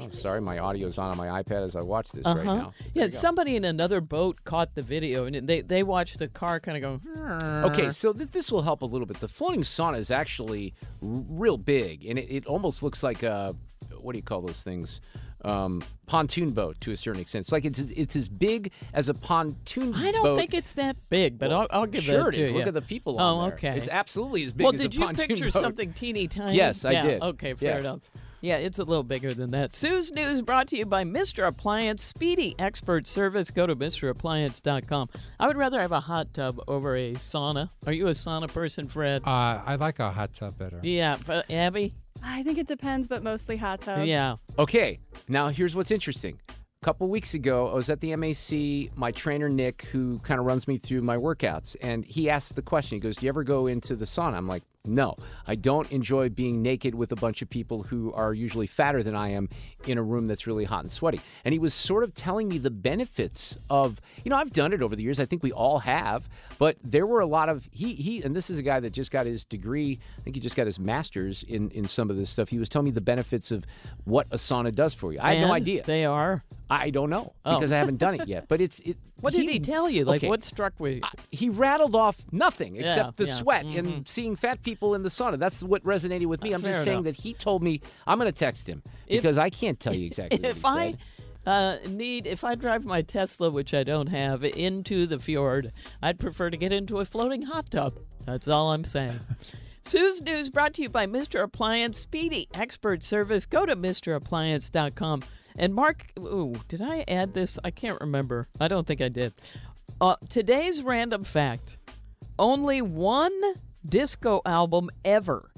oh, 0.00 0.10
sorry, 0.10 0.40
my 0.40 0.58
audio's 0.58 0.98
on 0.98 1.12
on 1.12 1.16
my 1.16 1.40
iPad 1.40 1.64
as 1.64 1.76
I 1.76 1.80
watch 1.82 2.10
this 2.10 2.24
right 2.26 2.38
Uh-huh. 2.38 2.54
now. 2.56 2.74
Yeah, 2.92 3.06
somebody 3.06 3.54
in 3.54 3.64
another 3.64 4.00
boat 4.00 4.42
caught 4.42 4.74
the 4.74 4.82
video 4.82 5.26
and 5.26 5.48
they 5.48 5.60
they 5.60 5.84
watched 5.84 6.18
the 6.18 6.26
car 6.26 6.58
kind 6.58 6.84
of 6.84 7.02
go. 7.04 7.68
Okay, 7.68 7.92
so 7.92 8.12
th- 8.12 8.30
this 8.32 8.50
will 8.50 8.62
help 8.62 8.82
a 8.82 8.86
little 8.86 9.06
bit. 9.06 9.18
The 9.20 9.28
floating 9.28 9.62
sauna 9.62 9.98
is 9.98 10.10
actually 10.10 10.74
r- 11.00 11.08
real 11.28 11.56
big, 11.56 12.04
and 12.04 12.18
it, 12.18 12.28
it 12.34 12.46
almost 12.46 12.82
looks 12.82 13.04
like 13.04 13.22
a 13.22 13.54
what 14.00 14.12
do 14.12 14.18
you 14.18 14.24
call 14.24 14.40
those 14.40 14.64
things? 14.64 15.00
Um, 15.44 15.82
pontoon 16.06 16.50
boat 16.50 16.80
to 16.80 16.90
a 16.90 16.96
certain 16.96 17.20
extent. 17.20 17.44
It's 17.44 17.52
like 17.52 17.64
it's 17.64 17.78
it's 17.78 18.16
as 18.16 18.28
big 18.28 18.72
as 18.92 19.08
a 19.08 19.14
pontoon. 19.14 19.94
I 19.94 20.10
don't 20.10 20.24
boat. 20.24 20.36
think 20.36 20.52
it's 20.52 20.72
that 20.74 20.96
big, 21.10 21.38
but 21.38 21.52
I'll, 21.52 21.66
I'll 21.70 21.86
give 21.86 22.02
sure 22.02 22.24
that 22.24 22.28
it 22.30 22.32
to 22.38 22.42
is. 22.42 22.50
you. 22.50 22.58
Look 22.58 22.66
at 22.66 22.74
the 22.74 22.82
people 22.82 23.16
Oh, 23.20 23.38
on 23.38 23.50
there. 23.50 23.52
Oh, 23.52 23.56
okay. 23.70 23.78
It's 23.78 23.88
absolutely 23.88 24.44
as 24.44 24.52
big 24.52 24.64
well, 24.64 24.74
as 24.74 24.80
did 24.80 24.94
you 24.96 25.06
picture 25.08 25.44
boat. 25.44 25.52
something 25.52 25.92
teeny 25.92 26.26
tiny? 26.26 26.56
Yes, 26.56 26.84
I 26.84 26.90
Yeah, 26.92 27.02
did. 27.02 27.22
Okay, 27.22 27.54
fair 27.54 27.74
Yeah. 27.74 27.78
enough. 27.80 28.00
Yeah, 28.40 28.56
it's 28.58 28.78
a 28.78 28.84
little 28.84 29.02
bigger 29.02 29.34
than 29.34 29.50
that. 29.50 29.74
Sue's 29.74 30.12
News 30.12 30.42
brought 30.42 30.68
to 30.68 30.76
you 30.76 30.86
by 30.86 31.02
Mr. 31.02 31.46
Appliance, 31.46 32.04
speedy 32.04 32.54
expert 32.58 33.06
service. 33.08 33.50
Go 33.50 33.66
to 33.66 33.74
MrAppliance.com. 33.74 35.08
I 35.40 35.46
would 35.48 35.56
rather 35.56 35.80
have 35.80 35.90
a 35.92 36.00
hot 36.00 36.32
tub 36.34 36.60
over 36.68 36.96
a 36.96 37.14
sauna. 37.14 37.70
Are 37.86 37.92
you 37.92 38.06
a 38.06 38.12
sauna 38.12 38.46
person, 38.48 38.86
Fred? 38.88 39.22
Uh, 39.26 39.60
I 39.66 39.74
like 39.76 39.98
a 39.98 40.10
hot 40.12 40.34
tub 40.34 40.56
better. 40.58 40.78
yeah, 40.84 41.16
Abby? 41.50 41.92
I 42.22 42.42
think 42.42 42.58
it 42.58 42.66
depends, 42.66 43.08
but 43.08 43.22
mostly 43.22 43.56
hot 43.56 43.80
tub. 43.80 44.06
Yeah. 44.06 44.36
Okay, 44.58 44.98
now 45.28 45.48
here's 45.48 45.74
what's 45.74 45.90
interesting. 45.90 46.38
A 46.48 46.84
couple 46.84 47.08
weeks 47.08 47.34
ago, 47.34 47.68
I 47.68 47.74
was 47.74 47.90
at 47.90 48.00
the 48.00 48.14
MAC. 48.14 48.96
My 48.96 49.10
trainer 49.10 49.48
Nick, 49.48 49.82
who 49.90 50.18
kind 50.20 50.38
of 50.38 50.46
runs 50.46 50.68
me 50.68 50.78
through 50.78 51.02
my 51.02 51.16
workouts, 51.16 51.76
and 51.80 52.04
he 52.04 52.30
asked 52.30 52.54
the 52.54 52.62
question. 52.62 52.96
He 52.96 53.00
goes, 53.00 53.16
"Do 53.16 53.26
you 53.26 53.30
ever 53.30 53.42
go 53.42 53.66
into 53.66 53.96
the 53.96 54.04
sauna?" 54.04 54.34
I'm 54.34 54.46
like, 54.46 54.62
"No, 54.88 55.16
I 55.46 55.54
don't 55.54 55.90
enjoy 55.92 56.28
being 56.28 56.62
naked 56.62 56.94
with 56.94 57.12
a 57.12 57.16
bunch 57.16 57.42
of 57.42 57.50
people 57.50 57.84
who 57.84 58.12
are 58.12 58.32
usually 58.34 58.66
fatter 58.66 59.02
than 59.02 59.14
I 59.14 59.30
am 59.30 59.48
in 59.86 59.98
a 59.98 60.02
room 60.02 60.26
that's 60.26 60.46
really 60.46 60.64
hot 60.64 60.82
and 60.84 60.90
sweaty." 60.92 61.20
And 61.44 61.52
he 61.52 61.58
was 61.58 61.74
sort 61.74 62.04
of 62.04 62.14
telling 62.14 62.48
me 62.48 62.58
the 62.58 62.70
benefits 62.70 63.58
of, 63.70 64.00
you 64.24 64.30
know, 64.30 64.36
I've 64.36 64.52
done 64.52 64.72
it 64.72 64.82
over 64.82 64.96
the 64.96 65.02
years. 65.02 65.20
I 65.20 65.24
think 65.24 65.42
we 65.42 65.52
all 65.52 65.78
have, 65.80 66.28
but 66.58 66.76
there 66.82 67.06
were 67.06 67.20
a 67.20 67.26
lot 67.26 67.48
of 67.48 67.68
he 67.72 67.94
he, 67.94 68.22
and 68.22 68.34
this 68.34 68.50
is 68.50 68.58
a 68.58 68.62
guy 68.62 68.80
that 68.80 68.90
just 68.90 69.10
got 69.10 69.26
his 69.26 69.44
degree. 69.44 69.98
I 70.18 70.22
think 70.22 70.36
he 70.36 70.40
just 70.40 70.56
got 70.56 70.66
his 70.66 70.78
master's 70.80 71.42
in 71.42 71.70
in 71.70 71.86
some 71.86 72.10
of 72.10 72.16
this 72.16 72.30
stuff. 72.30 72.48
He 72.48 72.58
was 72.58 72.68
telling 72.68 72.86
me 72.86 72.90
the 72.90 73.00
benefits 73.00 73.50
of 73.50 73.64
what 74.04 74.26
a 74.30 74.36
sauna 74.36 74.74
does 74.74 74.94
for 74.94 75.12
you. 75.12 75.18
I 75.22 75.34
had 75.34 75.46
no 75.48 75.52
idea. 75.54 75.82
They 75.84 76.04
are. 76.04 76.42
I 76.70 76.90
don't 76.90 77.08
know 77.08 77.32
Oh. 77.46 77.54
because 77.54 77.72
I 77.72 77.78
haven't 77.78 77.96
done 77.98 78.20
it 78.20 78.28
yet. 78.28 78.46
But 78.48 78.60
it's 78.60 78.78
it. 78.80 78.96
What 79.20 79.32
did 79.32 79.48
he 79.48 79.58
tell 79.58 79.90
you? 79.90 80.04
Like, 80.04 80.18
okay, 80.20 80.28
what 80.28 80.44
struck 80.44 80.74
with 80.78 80.94
you? 80.98 81.02
He 81.32 81.48
rattled 81.48 81.96
off 81.96 82.24
nothing 82.30 82.76
Yeah, 82.76 82.82
except 82.82 83.16
the 83.16 83.24
yeah, 83.24 83.34
sweat 83.34 83.64
mhm. 83.66 83.78
and 83.78 84.06
seeing 84.06 84.36
fat 84.36 84.62
people 84.62 84.77
in 84.80 85.02
the 85.02 85.08
sauna. 85.08 85.38
That's 85.38 85.62
what 85.62 85.82
resonated 85.84 86.26
with 86.26 86.42
me. 86.42 86.52
Uh, 86.52 86.56
I'm 86.58 86.62
just 86.62 86.84
saying 86.84 87.00
enough. 87.00 87.16
that 87.16 87.22
he 87.22 87.34
told 87.34 87.62
me. 87.62 87.80
I'm 88.06 88.18
going 88.18 88.30
to 88.32 88.38
text 88.38 88.68
him 88.68 88.82
If- 89.06 89.22
because 89.22 89.38
I 89.38 89.50
can't 89.50 89.78
tell 89.78 89.94
you 89.94 90.06
exactly 90.06 90.40
if 90.44 90.62
what 90.62 90.82
he 90.82 90.96
I 91.46 91.50
uh, 91.50 91.78
need, 91.88 92.26
if 92.26 92.44
I 92.44 92.54
drive 92.54 92.84
my 92.84 93.02
Tesla, 93.02 93.50
which 93.50 93.72
I 93.72 93.82
don't 93.82 94.08
have, 94.08 94.44
into 94.44 95.06
the 95.06 95.18
fjord, 95.18 95.72
I'd 96.02 96.18
prefer 96.18 96.50
to 96.50 96.56
get 96.56 96.72
into 96.72 96.98
a 96.98 97.04
floating 97.04 97.42
hot 97.42 97.70
tub. 97.70 97.98
That's 98.26 98.48
all 98.48 98.72
I'm 98.72 98.84
saying. 98.84 99.20
Sue's 99.84 100.20
News 100.20 100.50
brought 100.50 100.74
to 100.74 100.82
you 100.82 100.90
by 100.90 101.06
Mr. 101.06 101.42
Appliance, 101.42 101.98
speedy 101.98 102.48
expert 102.52 103.02
service. 103.02 103.46
Go 103.46 103.64
to 103.64 103.74
MrAppliance.com. 103.74 105.22
And 105.56 105.74
Mark, 105.74 106.06
ooh, 106.18 106.54
did 106.68 106.82
I 106.82 107.04
add 107.08 107.32
this? 107.32 107.58
I 107.64 107.70
can't 107.70 107.98
remember. 108.00 108.46
I 108.60 108.68
don't 108.68 108.86
think 108.86 109.00
I 109.00 109.08
did. 109.08 109.32
Uh, 110.00 110.16
today's 110.28 110.82
random 110.82 111.24
fact 111.24 111.78
only 112.38 112.80
one 112.82 113.32
disco 113.86 114.40
album 114.44 114.90
ever 115.04 115.50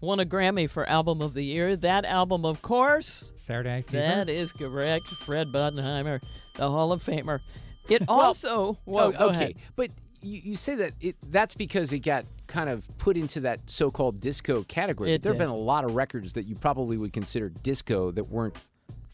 won 0.00 0.20
a 0.20 0.24
Grammy 0.24 0.68
for 0.68 0.88
Album 0.88 1.20
of 1.20 1.34
the 1.34 1.42
Year. 1.44 1.76
That 1.76 2.04
album, 2.04 2.44
of 2.44 2.62
course, 2.62 3.32
Saturday 3.36 3.70
Night 3.70 3.90
Fever. 3.90 4.02
that 4.02 4.28
is 4.28 4.52
correct. 4.52 5.04
Fred 5.24 5.48
Budenheimer, 5.48 6.20
the 6.54 6.70
Hall 6.70 6.92
of 6.92 7.02
Famer. 7.02 7.40
It 7.88 8.02
Well, 8.08 8.20
also, 8.20 8.78
whoa, 8.84 9.12
oh, 9.18 9.28
okay, 9.28 9.44
ahead. 9.44 9.54
but 9.76 9.90
you, 10.20 10.40
you 10.44 10.54
say 10.56 10.74
that 10.76 10.92
it 11.00 11.16
that's 11.30 11.54
because 11.54 11.92
it 11.92 12.00
got 12.00 12.24
kind 12.46 12.68
of 12.68 12.86
put 12.98 13.16
into 13.16 13.40
that 13.40 13.60
so-called 13.66 14.20
disco 14.20 14.62
category. 14.64 15.12
It 15.12 15.22
there 15.22 15.32
have 15.32 15.38
been 15.38 15.48
a 15.48 15.54
lot 15.56 15.84
of 15.84 15.94
records 15.94 16.34
that 16.34 16.46
you 16.46 16.54
probably 16.54 16.96
would 16.96 17.12
consider 17.12 17.48
disco 17.48 18.10
that 18.12 18.28
weren't 18.28 18.56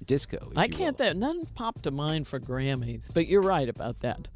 disco. 0.06 0.50
I 0.56 0.68
can't. 0.68 0.98
That 0.98 1.16
none 1.16 1.46
popped 1.54 1.84
to 1.84 1.90
mind 1.90 2.26
for 2.26 2.40
Grammys, 2.40 3.08
but 3.12 3.26
you're 3.26 3.42
right 3.42 3.68
about 3.68 4.00
that. 4.00 4.28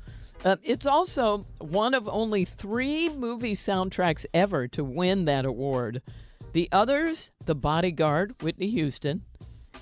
Uh, 0.44 0.56
it's 0.62 0.86
also 0.86 1.44
one 1.58 1.94
of 1.94 2.08
only 2.08 2.44
three 2.44 3.08
movie 3.08 3.54
soundtracks 3.54 4.24
ever 4.32 4.68
to 4.68 4.84
win 4.84 5.24
that 5.24 5.44
award. 5.44 6.00
The 6.52 6.68
others, 6.72 7.30
The 7.44 7.54
Bodyguard, 7.54 8.34
Whitney 8.42 8.70
Houston, 8.70 9.22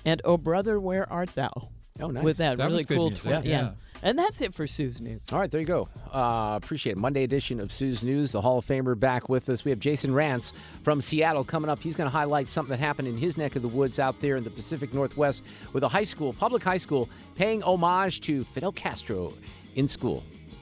and 0.03 0.21
Oh 0.25 0.37
Brother, 0.37 0.79
Where 0.79 1.11
Art 1.11 1.29
Thou? 1.35 1.51
Oh, 1.99 2.07
nice. 2.09 2.23
With 2.23 2.37
that, 2.37 2.57
That 2.57 2.67
really 2.69 2.83
cool 2.85 3.09
music, 3.09 3.23
twin. 3.23 3.43
yeah. 3.45 3.71
And 4.03 4.17
that's 4.19 4.41
it 4.41 4.53
for 4.53 4.67
Sue's 4.67 5.01
News. 5.01 5.21
All 5.31 5.39
right, 5.39 5.49
there 5.49 5.59
you 5.61 5.65
go. 5.65 5.89
Uh, 6.13 6.59
appreciate 6.61 6.91
it. 6.93 6.97
Monday 6.99 7.23
edition 7.23 7.59
of 7.59 7.71
Sue's 7.71 8.03
News, 8.03 8.31
the 8.31 8.41
Hall 8.41 8.59
of 8.59 8.65
Famer 8.65 8.99
back 8.99 9.27
with 9.29 9.49
us. 9.49 9.65
We 9.65 9.71
have 9.71 9.79
Jason 9.79 10.11
Rantz 10.11 10.53
from 10.83 11.01
Seattle 11.01 11.43
coming 11.43 11.69
up. 11.69 11.79
He's 11.79 11.95
going 11.95 12.05
to 12.07 12.15
highlight 12.15 12.47
something 12.47 12.69
that 12.71 12.79
happened 12.79 13.07
in 13.07 13.17
his 13.17 13.37
neck 13.37 13.55
of 13.55 13.63
the 13.63 13.67
woods 13.67 13.97
out 13.99 14.19
there 14.19 14.35
in 14.37 14.43
the 14.43 14.51
Pacific 14.51 14.93
Northwest 14.93 15.43
with 15.73 15.83
a 15.83 15.87
high 15.87 16.03
school, 16.03 16.33
public 16.33 16.63
high 16.63 16.77
school, 16.77 17.09
paying 17.35 17.63
homage 17.63 18.21
to 18.21 18.43
Fidel 18.43 18.71
Castro 18.71 19.33
in 19.75 19.87
school. 19.87 20.23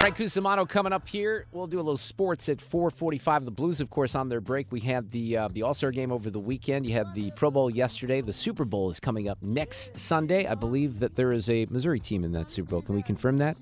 Frank 0.00 0.16
Cusumano 0.16 0.68
coming 0.68 0.92
up 0.92 1.08
here. 1.08 1.46
We'll 1.50 1.66
do 1.66 1.78
a 1.78 1.82
little 1.82 1.96
sports 1.96 2.48
at 2.48 2.58
4:45. 2.58 3.44
The 3.44 3.50
Blues, 3.50 3.80
of 3.80 3.90
course, 3.90 4.14
on 4.14 4.28
their 4.28 4.40
break. 4.40 4.70
We 4.70 4.78
had 4.78 5.10
the 5.10 5.36
uh, 5.36 5.48
the 5.48 5.62
All 5.62 5.74
Star 5.74 5.90
game 5.90 6.12
over 6.12 6.30
the 6.30 6.38
weekend. 6.38 6.86
You 6.86 6.92
had 6.92 7.12
the 7.14 7.32
Pro 7.32 7.50
Bowl 7.50 7.68
yesterday. 7.68 8.20
The 8.20 8.32
Super 8.32 8.64
Bowl 8.64 8.90
is 8.90 9.00
coming 9.00 9.28
up 9.28 9.38
next 9.42 9.98
Sunday. 9.98 10.46
I 10.46 10.54
believe 10.54 11.00
that 11.00 11.16
there 11.16 11.32
is 11.32 11.50
a 11.50 11.66
Missouri 11.70 11.98
team 11.98 12.22
in 12.22 12.30
that 12.30 12.48
Super 12.48 12.70
Bowl. 12.70 12.82
Can 12.82 12.94
we 12.94 13.02
confirm 13.02 13.38
that? 13.38 13.56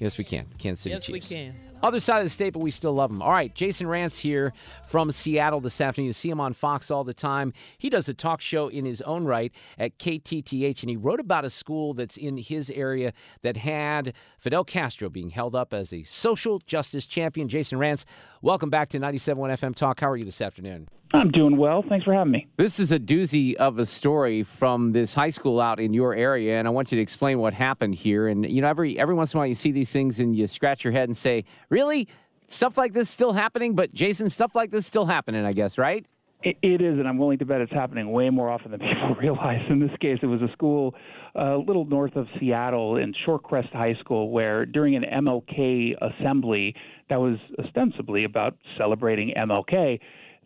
Yes, 0.00 0.18
we 0.18 0.24
can. 0.24 0.46
Kansas 0.58 0.82
City 0.82 0.94
yes, 0.94 1.06
Chiefs. 1.06 1.30
we 1.30 1.36
can. 1.36 1.54
Other 1.80 2.00
side 2.00 2.18
of 2.18 2.24
the 2.24 2.30
state, 2.30 2.54
but 2.54 2.58
we 2.58 2.72
still 2.72 2.92
love 2.92 3.08
him. 3.08 3.22
All 3.22 3.30
right, 3.30 3.54
Jason 3.54 3.86
Rantz 3.86 4.18
here 4.18 4.52
from 4.84 5.12
Seattle 5.12 5.60
this 5.60 5.80
afternoon. 5.80 6.06
You 6.06 6.12
see 6.12 6.28
him 6.28 6.40
on 6.40 6.52
Fox 6.52 6.90
all 6.90 7.04
the 7.04 7.14
time. 7.14 7.52
He 7.78 7.88
does 7.88 8.08
a 8.08 8.14
talk 8.14 8.40
show 8.40 8.66
in 8.66 8.84
his 8.84 9.00
own 9.02 9.24
right 9.24 9.52
at 9.78 9.96
KTTH, 9.98 10.82
and 10.82 10.90
he 10.90 10.96
wrote 10.96 11.20
about 11.20 11.44
a 11.44 11.50
school 11.50 11.94
that's 11.94 12.16
in 12.16 12.36
his 12.36 12.68
area 12.70 13.12
that 13.42 13.58
had 13.58 14.14
Fidel 14.40 14.64
Castro 14.64 15.08
being 15.08 15.30
held 15.30 15.54
up 15.54 15.72
as 15.72 15.92
a 15.92 16.02
social 16.02 16.58
justice 16.66 17.06
champion. 17.06 17.48
Jason 17.48 17.78
Rantz, 17.78 18.04
welcome 18.42 18.70
back 18.70 18.88
to 18.88 18.98
97.1 18.98 19.58
FM 19.58 19.74
Talk. 19.76 20.00
How 20.00 20.10
are 20.10 20.16
you 20.16 20.24
this 20.24 20.40
afternoon? 20.40 20.88
I'm 21.14 21.30
doing 21.30 21.56
well. 21.56 21.82
Thanks 21.88 22.04
for 22.04 22.12
having 22.12 22.32
me. 22.32 22.46
This 22.58 22.78
is 22.78 22.92
a 22.92 22.98
doozy 22.98 23.54
of 23.54 23.78
a 23.78 23.86
story 23.86 24.42
from 24.42 24.92
this 24.92 25.14
high 25.14 25.30
school 25.30 25.58
out 25.58 25.80
in 25.80 25.94
your 25.94 26.14
area, 26.14 26.58
and 26.58 26.68
I 26.68 26.70
want 26.70 26.92
you 26.92 26.96
to 26.96 27.02
explain 27.02 27.38
what 27.38 27.54
happened 27.54 27.94
here. 27.94 28.28
And 28.28 28.44
you 28.44 28.60
know, 28.60 28.68
every 28.68 28.98
every 28.98 29.14
once 29.14 29.32
in 29.32 29.38
a 29.38 29.40
while 29.40 29.46
you 29.46 29.54
see 29.54 29.70
these 29.70 29.90
things 29.90 30.20
and 30.20 30.36
you 30.36 30.46
scratch 30.46 30.84
your 30.84 30.92
head 30.92 31.08
and 31.08 31.16
say, 31.16 31.46
"Really, 31.70 32.08
stuff 32.48 32.78
like 32.78 32.92
this 32.92 33.10
still 33.10 33.32
happening?" 33.32 33.74
But 33.74 33.92
Jason, 33.92 34.30
stuff 34.30 34.54
like 34.54 34.70
this 34.70 34.86
still 34.86 35.06
happening, 35.06 35.44
I 35.44 35.52
guess, 35.52 35.78
right? 35.78 36.06
It, 36.42 36.56
it 36.62 36.80
is, 36.80 36.98
and 36.98 37.08
I'm 37.08 37.18
willing 37.18 37.38
to 37.38 37.44
bet 37.44 37.60
it's 37.60 37.72
happening 37.72 38.12
way 38.12 38.30
more 38.30 38.48
often 38.48 38.70
than 38.70 38.80
people 38.80 39.16
realize. 39.20 39.60
In 39.68 39.80
this 39.80 39.90
case, 40.00 40.18
it 40.22 40.26
was 40.26 40.40
a 40.40 40.52
school 40.52 40.94
uh, 41.36 41.56
a 41.56 41.58
little 41.58 41.84
north 41.84 42.16
of 42.16 42.26
Seattle 42.38 42.96
in 42.96 43.14
Shorecrest 43.26 43.72
High 43.72 43.94
School, 44.00 44.30
where 44.30 44.64
during 44.66 44.96
an 44.96 45.04
MLK 45.04 45.94
assembly 46.00 46.74
that 47.10 47.20
was 47.20 47.38
ostensibly 47.58 48.24
about 48.24 48.56
celebrating 48.76 49.32
MLK 49.36 49.98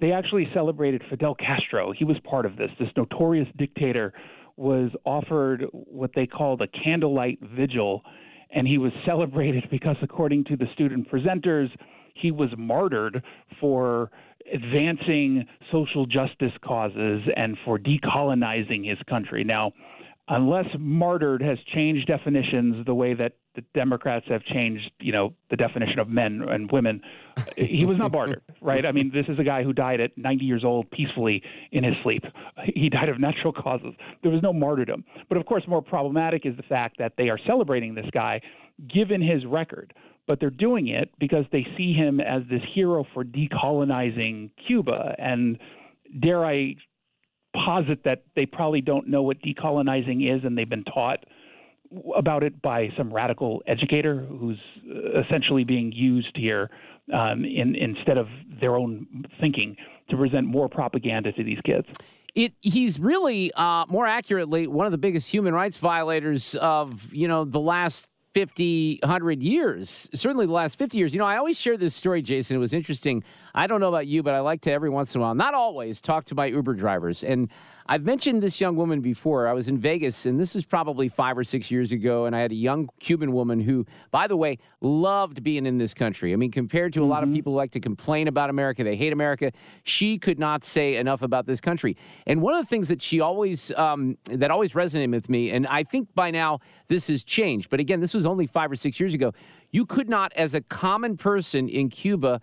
they 0.02 0.10
actually 0.10 0.48
celebrated 0.52 1.00
Fidel 1.08 1.36
Castro. 1.36 1.92
He 1.96 2.04
was 2.04 2.16
part 2.28 2.44
of 2.44 2.56
this. 2.56 2.70
This 2.78 2.88
notorious 2.96 3.46
dictator 3.56 4.12
was 4.56 4.90
offered 5.04 5.64
what 5.72 6.10
they 6.16 6.26
called 6.26 6.60
a 6.60 6.66
candlelight 6.66 7.38
vigil, 7.40 8.02
and 8.54 8.66
he 8.66 8.78
was 8.78 8.92
celebrated 9.06 9.64
because, 9.70 9.96
according 10.02 10.44
to 10.44 10.56
the 10.56 10.66
student 10.74 11.10
presenters, 11.10 11.68
he 12.14 12.30
was 12.30 12.50
martyred 12.56 13.22
for 13.60 14.10
advancing 14.52 15.46
social 15.70 16.06
justice 16.06 16.52
causes 16.64 17.22
and 17.36 17.56
for 17.64 17.78
decolonizing 17.78 18.88
his 18.88 18.98
country. 19.08 19.44
Now, 19.44 19.72
unless 20.28 20.66
martyred 20.78 21.42
has 21.42 21.58
changed 21.74 22.06
definitions 22.06 22.86
the 22.86 22.94
way 22.94 23.14
that 23.14 23.32
the 23.54 23.62
Democrats 23.74 24.24
have 24.28 24.42
changed, 24.44 24.90
you 25.00 25.12
know, 25.12 25.34
the 25.50 25.56
definition 25.56 25.98
of 25.98 26.08
men 26.08 26.42
and 26.48 26.70
women, 26.72 27.02
he 27.56 27.84
was 27.84 27.98
not 27.98 28.12
martyred, 28.12 28.40
right? 28.62 28.86
I 28.86 28.92
mean, 28.92 29.10
this 29.12 29.26
is 29.28 29.38
a 29.38 29.44
guy 29.44 29.62
who 29.62 29.72
died 29.72 30.00
at 30.00 30.16
90 30.16 30.44
years 30.44 30.64
old 30.64 30.90
peacefully 30.90 31.42
in 31.72 31.84
his 31.84 31.94
sleep. 32.02 32.24
He 32.74 32.88
died 32.88 33.08
of 33.08 33.20
natural 33.20 33.52
causes. 33.52 33.94
There 34.22 34.30
was 34.30 34.42
no 34.42 34.52
martyrdom. 34.52 35.04
But 35.28 35.38
of 35.38 35.44
course, 35.44 35.64
more 35.66 35.82
problematic 35.82 36.46
is 36.46 36.56
the 36.56 36.62
fact 36.62 36.96
that 36.98 37.12
they 37.18 37.28
are 37.28 37.38
celebrating 37.46 37.94
this 37.94 38.06
guy 38.12 38.40
given 38.92 39.20
his 39.20 39.44
record. 39.44 39.92
But 40.26 40.38
they're 40.38 40.50
doing 40.50 40.88
it 40.88 41.10
because 41.18 41.44
they 41.50 41.66
see 41.76 41.92
him 41.92 42.20
as 42.20 42.42
this 42.48 42.62
hero 42.72 43.04
for 43.12 43.24
decolonizing 43.24 44.50
Cuba. 44.66 45.14
And 45.18 45.58
dare 46.20 46.46
I 46.46 46.76
posit 47.54 48.04
that 48.04 48.22
they 48.34 48.46
probably 48.46 48.80
don't 48.80 49.08
know 49.08 49.22
what 49.22 49.38
decolonizing 49.42 50.34
is 50.34 50.44
and 50.44 50.56
they've 50.56 50.68
been 50.68 50.84
taught 50.84 51.24
about 52.16 52.42
it 52.42 52.60
by 52.62 52.88
some 52.96 53.12
radical 53.12 53.62
educator 53.66 54.26
who's 54.28 54.58
essentially 55.24 55.64
being 55.64 55.92
used 55.92 56.34
here 56.34 56.70
um, 57.12 57.44
in, 57.44 57.74
instead 57.74 58.16
of 58.16 58.28
their 58.60 58.76
own 58.76 59.26
thinking 59.40 59.76
to 60.08 60.16
present 60.16 60.46
more 60.46 60.68
propaganda 60.68 61.32
to 61.32 61.44
these 61.44 61.58
kids. 61.64 61.86
It, 62.34 62.54
he's 62.62 62.98
really, 62.98 63.52
uh, 63.52 63.84
more 63.88 64.06
accurately, 64.06 64.66
one 64.66 64.86
of 64.86 64.92
the 64.92 64.98
biggest 64.98 65.30
human 65.30 65.52
rights 65.52 65.76
violators 65.76 66.54
of 66.54 67.12
you 67.12 67.28
know 67.28 67.44
the 67.44 67.60
last 67.60 68.08
50, 68.34 69.00
100 69.02 69.42
years, 69.42 70.08
certainly 70.14 70.46
the 70.46 70.52
last 70.52 70.78
50 70.78 70.96
years. 70.96 71.12
You 71.12 71.18
know, 71.18 71.26
I 71.26 71.36
always 71.36 71.58
share 71.58 71.76
this 71.76 71.94
story, 71.94 72.22
Jason. 72.22 72.56
It 72.56 72.60
was 72.60 72.72
interesting. 72.72 73.24
I 73.54 73.66
don't 73.66 73.80
know 73.80 73.88
about 73.88 74.06
you, 74.06 74.22
but 74.22 74.34
I 74.34 74.40
like 74.40 74.62
to 74.62 74.72
every 74.72 74.90
once 74.90 75.14
in 75.14 75.20
a 75.20 75.24
while, 75.24 75.34
not 75.34 75.54
always, 75.54 76.00
talk 76.00 76.24
to 76.26 76.34
my 76.34 76.46
Uber 76.46 76.74
drivers. 76.74 77.22
And 77.22 77.50
I've 77.86 78.04
mentioned 78.04 78.42
this 78.42 78.60
young 78.60 78.76
woman 78.76 79.00
before. 79.00 79.48
I 79.48 79.52
was 79.52 79.68
in 79.68 79.78
Vegas, 79.78 80.26
and 80.26 80.38
this 80.38 80.54
is 80.54 80.64
probably 80.64 81.08
five 81.08 81.36
or 81.36 81.44
six 81.44 81.70
years 81.70 81.92
ago, 81.92 82.26
and 82.26 82.36
I 82.36 82.40
had 82.40 82.52
a 82.52 82.56
young 82.56 82.88
Cuban 83.00 83.32
woman 83.32 83.60
who, 83.60 83.86
by 84.10 84.26
the 84.26 84.36
way, 84.36 84.58
loved 84.80 85.42
being 85.42 85.66
in 85.66 85.78
this 85.78 85.94
country. 85.94 86.32
I 86.32 86.36
mean, 86.36 86.50
compared 86.50 86.92
to 86.94 87.00
a 87.00 87.02
mm-hmm. 87.02 87.10
lot 87.10 87.22
of 87.22 87.28
mm-hmm. 87.28 87.36
people 87.36 87.52
who 87.52 87.56
like 87.56 87.72
to 87.72 87.80
complain 87.80 88.28
about 88.28 88.50
America, 88.50 88.84
they 88.84 88.96
hate 88.96 89.12
America. 89.12 89.52
She 89.84 90.18
could 90.18 90.38
not 90.38 90.64
say 90.64 90.96
enough 90.96 91.22
about 91.22 91.46
this 91.46 91.60
country. 91.60 91.96
And 92.26 92.40
one 92.40 92.54
of 92.54 92.60
the 92.60 92.68
things 92.68 92.88
that 92.88 93.02
she 93.02 93.20
always 93.20 93.72
um, 93.72 94.16
that 94.30 94.50
always 94.50 94.72
resonated 94.72 95.10
with 95.10 95.28
me, 95.28 95.50
and 95.50 95.66
I 95.66 95.82
think 95.82 96.08
by 96.14 96.30
now 96.30 96.60
this 96.86 97.08
has 97.08 97.24
changed, 97.24 97.70
but 97.70 97.80
again, 97.80 98.00
this 98.00 98.14
was 98.14 98.26
only 98.26 98.46
five 98.46 98.70
or 98.70 98.76
six 98.76 99.00
years 99.00 99.14
ago. 99.14 99.32
You 99.70 99.86
could 99.86 100.08
not, 100.08 100.32
as 100.34 100.54
a 100.54 100.60
common 100.60 101.16
person 101.16 101.68
in 101.68 101.88
Cuba, 101.88 102.40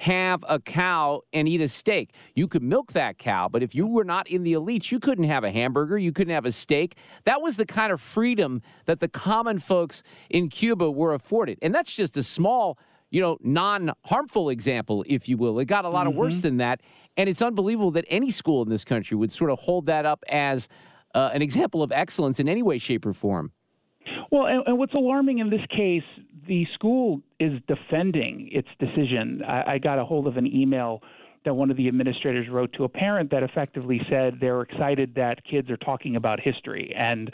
have 0.00 0.42
a 0.48 0.58
cow 0.58 1.20
and 1.30 1.46
eat 1.46 1.60
a 1.60 1.68
steak. 1.68 2.14
You 2.34 2.48
could 2.48 2.62
milk 2.62 2.92
that 2.92 3.18
cow, 3.18 3.48
but 3.48 3.62
if 3.62 3.74
you 3.74 3.86
were 3.86 4.02
not 4.02 4.28
in 4.28 4.44
the 4.44 4.54
elites, 4.54 4.90
you 4.90 4.98
couldn't 4.98 5.24
have 5.24 5.44
a 5.44 5.50
hamburger, 5.50 5.98
you 5.98 6.10
couldn't 6.10 6.32
have 6.32 6.46
a 6.46 6.52
steak. 6.52 6.96
That 7.24 7.42
was 7.42 7.58
the 7.58 7.66
kind 7.66 7.92
of 7.92 8.00
freedom 8.00 8.62
that 8.86 9.00
the 9.00 9.08
common 9.08 9.58
folks 9.58 10.02
in 10.30 10.48
Cuba 10.48 10.90
were 10.90 11.12
afforded. 11.12 11.58
And 11.60 11.74
that's 11.74 11.94
just 11.94 12.16
a 12.16 12.22
small, 12.22 12.78
you 13.10 13.20
know, 13.20 13.36
non 13.42 13.92
harmful 14.06 14.48
example, 14.48 15.04
if 15.06 15.28
you 15.28 15.36
will. 15.36 15.58
It 15.58 15.66
got 15.66 15.84
a 15.84 15.90
lot 15.90 16.06
mm-hmm. 16.06 16.12
of 16.12 16.14
worse 16.16 16.36
mm-hmm. 16.36 16.42
than 16.42 16.56
that. 16.56 16.80
And 17.18 17.28
it's 17.28 17.42
unbelievable 17.42 17.90
that 17.90 18.06
any 18.08 18.30
school 18.30 18.62
in 18.62 18.70
this 18.70 18.86
country 18.86 19.18
would 19.18 19.32
sort 19.32 19.50
of 19.50 19.58
hold 19.58 19.84
that 19.86 20.06
up 20.06 20.24
as 20.30 20.66
uh, 21.14 21.28
an 21.34 21.42
example 21.42 21.82
of 21.82 21.92
excellence 21.92 22.40
in 22.40 22.48
any 22.48 22.62
way, 22.62 22.78
shape, 22.78 23.04
or 23.04 23.12
form. 23.12 23.52
Well, 24.30 24.46
and, 24.46 24.62
and, 24.66 24.78
what's 24.78 24.94
alarming 24.94 25.40
in 25.40 25.50
this 25.50 25.60
case, 25.76 26.04
the 26.50 26.66
school 26.74 27.22
is 27.38 27.52
defending 27.68 28.50
its 28.50 28.66
decision. 28.80 29.40
I, 29.46 29.74
I 29.74 29.78
got 29.78 30.00
a 30.00 30.04
hold 30.04 30.26
of 30.26 30.36
an 30.36 30.48
email 30.48 31.00
that 31.44 31.54
one 31.54 31.70
of 31.70 31.76
the 31.76 31.86
administrators 31.86 32.48
wrote 32.50 32.72
to 32.72 32.82
a 32.82 32.88
parent 32.88 33.30
that 33.30 33.44
effectively 33.44 34.00
said 34.10 34.38
they're 34.40 34.60
excited 34.60 35.14
that 35.14 35.38
kids 35.48 35.70
are 35.70 35.76
talking 35.76 36.16
about 36.16 36.40
history 36.40 36.92
and 36.98 37.30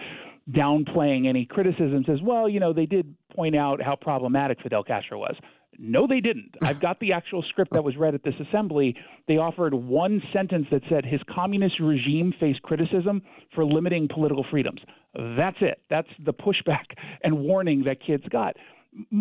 downplaying 0.50 1.26
any 1.26 1.46
criticisms 1.46 2.04
as 2.10 2.20
well. 2.22 2.46
You 2.46 2.60
know, 2.60 2.74
they 2.74 2.84
did 2.84 3.16
point 3.34 3.56
out 3.56 3.80
how 3.82 3.96
problematic 3.96 4.58
Fidel 4.62 4.84
Castro 4.84 5.18
was. 5.18 5.34
No, 5.78 6.06
they 6.06 6.20
didn't. 6.20 6.54
I've 6.62 6.80
got 6.80 7.00
the 7.00 7.14
actual 7.14 7.42
script 7.48 7.72
that 7.72 7.82
was 7.82 7.96
read 7.96 8.14
at 8.14 8.22
this 8.22 8.34
assembly. 8.48 8.94
They 9.28 9.38
offered 9.38 9.72
one 9.72 10.22
sentence 10.30 10.66
that 10.70 10.82
said 10.90 11.06
his 11.06 11.22
communist 11.34 11.80
regime 11.80 12.34
faced 12.38 12.60
criticism 12.60 13.22
for 13.54 13.64
limiting 13.64 14.08
political 14.12 14.44
freedoms. 14.50 14.82
That's 15.14 15.56
it. 15.62 15.80
That's 15.88 16.08
the 16.22 16.34
pushback 16.34 16.84
and 17.24 17.38
warning 17.38 17.84
that 17.84 17.96
kids 18.06 18.24
got. 18.30 18.56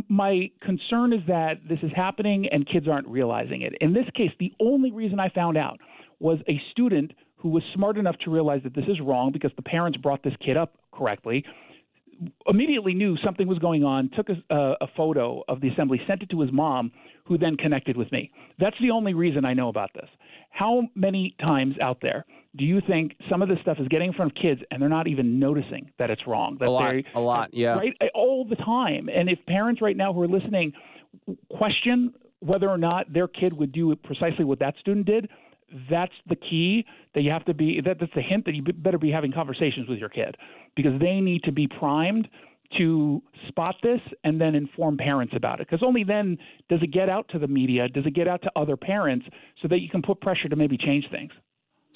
My 0.10 0.50
concern 0.62 1.14
is 1.14 1.22
that 1.28 1.56
this 1.68 1.80
is 1.84 1.92
happening 1.96 2.48
and 2.52 2.68
kids 2.68 2.88
aren't 2.88 3.08
realizing 3.08 3.62
it. 3.62 3.74
In 3.82 3.94
this 3.94 4.06
case, 4.16 4.32
the 4.40 4.54
only 4.62 4.92
reason 4.92 5.20
I 5.20 5.30
found 5.30 5.58
out 5.58 5.80
was 6.20 6.40
a 6.48 6.60
student 6.72 7.12
who 7.36 7.50
was 7.50 7.64
smart 7.74 7.98
enough 7.98 8.16
to 8.24 8.32
realize 8.32 8.62
that 8.64 8.74
this 8.74 8.86
is 8.88 9.00
wrong 9.02 9.32
because 9.32 9.52
the 9.56 9.62
parents 9.62 9.98
brought 9.98 10.24
this 10.24 10.34
kid 10.44 10.58
up 10.58 10.76
correctly 10.94 11.44
immediately 12.48 12.94
knew 12.94 13.18
something 13.24 13.48
was 13.48 13.60
going 13.60 13.84
on, 13.84 14.10
took 14.16 14.30
a, 14.30 14.56
a, 14.82 14.88
photo 14.96 15.44
of 15.48 15.62
the 15.62 15.70
assembly, 15.70 16.00
sent 16.08 16.22
it 16.22 16.30
to 16.30 16.42
his 16.42 16.52
mom, 16.52 16.92
who 17.26 17.38
then 17.38 17.58
connected 17.58 17.98
with 17.98 18.12
me. 18.12 18.32
That's 18.60 18.76
the 18.82 18.92
only 18.92 19.14
reason 19.14 19.46
I 19.46 19.54
know 19.54 19.70
about 19.70 19.92
this. 19.94 20.10
How 20.56 20.84
many 20.96 21.36
times 21.42 21.76
out 21.82 21.98
there 22.02 22.26
do 22.56 22.64
you 22.64 22.80
think 22.88 23.12
some 23.30 23.42
of 23.42 23.50
this 23.50 23.58
stuff 23.62 23.78
is 23.78 23.90
getting 23.90 24.08
in 24.08 24.14
front 24.14 24.32
of 24.32 24.42
kids 24.42 24.62
and 24.72 24.82
they're 24.82 24.88
not 24.88 25.08
even 25.08 25.38
noticing 25.38 25.92
that 26.00 26.10
it's 26.10 26.26
wrong? 26.26 26.56
That 26.62 26.70
a 26.70 26.72
lot, 26.72 26.96
a 27.14 27.20
lot, 27.20 27.50
yeah, 27.52 27.76
right, 27.76 27.94
eh, 28.00 28.08
all 28.16 28.46
the 28.46 28.56
time. 28.56 29.10
And 29.14 29.30
if 29.30 29.38
parents 29.48 29.82
right 29.82 29.98
now 29.98 30.14
who 30.14 30.22
are 30.22 30.30
listening 30.30 30.72
question 31.50 32.14
whether 32.40 32.70
or 32.70 32.78
not 32.78 33.12
their 33.12 33.28
kid 33.28 33.52
would 33.52 33.74
do 33.74 33.94
precisely 33.98 34.46
what 34.46 34.60
that 34.60 34.76
student 34.80 35.06
did, 35.06 35.28
that's 35.90 36.14
the 36.30 36.38
key 36.38 36.86
that 37.16 37.22
you 37.22 37.32
have 37.32 37.44
to 37.46 37.54
be 37.54 37.82
that, 37.84 37.98
that's 38.00 38.14
the 38.16 38.22
hint 38.22 38.46
that 38.46 38.56
you 38.56 38.64
better 38.64 38.98
be 38.98 39.12
having 39.12 39.34
conversations 39.34 39.90
with 39.90 40.00
your 40.00 40.10
kid 40.10 40.38
because 40.78 40.98
they 41.02 41.20
need 41.20 41.44
to 41.44 41.52
be 41.52 41.68
primed 41.68 42.30
to 42.78 43.22
spot 43.48 43.76
this 43.84 44.00
and 44.24 44.40
then 44.40 44.56
inform 44.56 44.98
parents 44.98 45.34
about 45.36 45.60
it 45.60 45.68
because 45.68 45.84
only 45.86 46.04
then 46.04 46.38
does 46.70 46.82
it 46.82 46.92
get 46.92 47.10
out 47.10 47.28
to 47.30 47.40
the 47.40 47.48
media 47.48 47.88
does 47.90 48.06
it 48.06 48.14
get 48.14 48.28
out 48.28 48.42
to 48.42 48.52
other 48.56 48.76
parents 48.76 49.26
so 49.62 49.68
that 49.68 49.80
you 49.80 49.90
can 49.90 50.02
put 50.02 50.20
pressure 50.22 50.50
to 50.50 50.56
maybe 50.56 50.78
change 50.78 51.06
things 51.12 51.32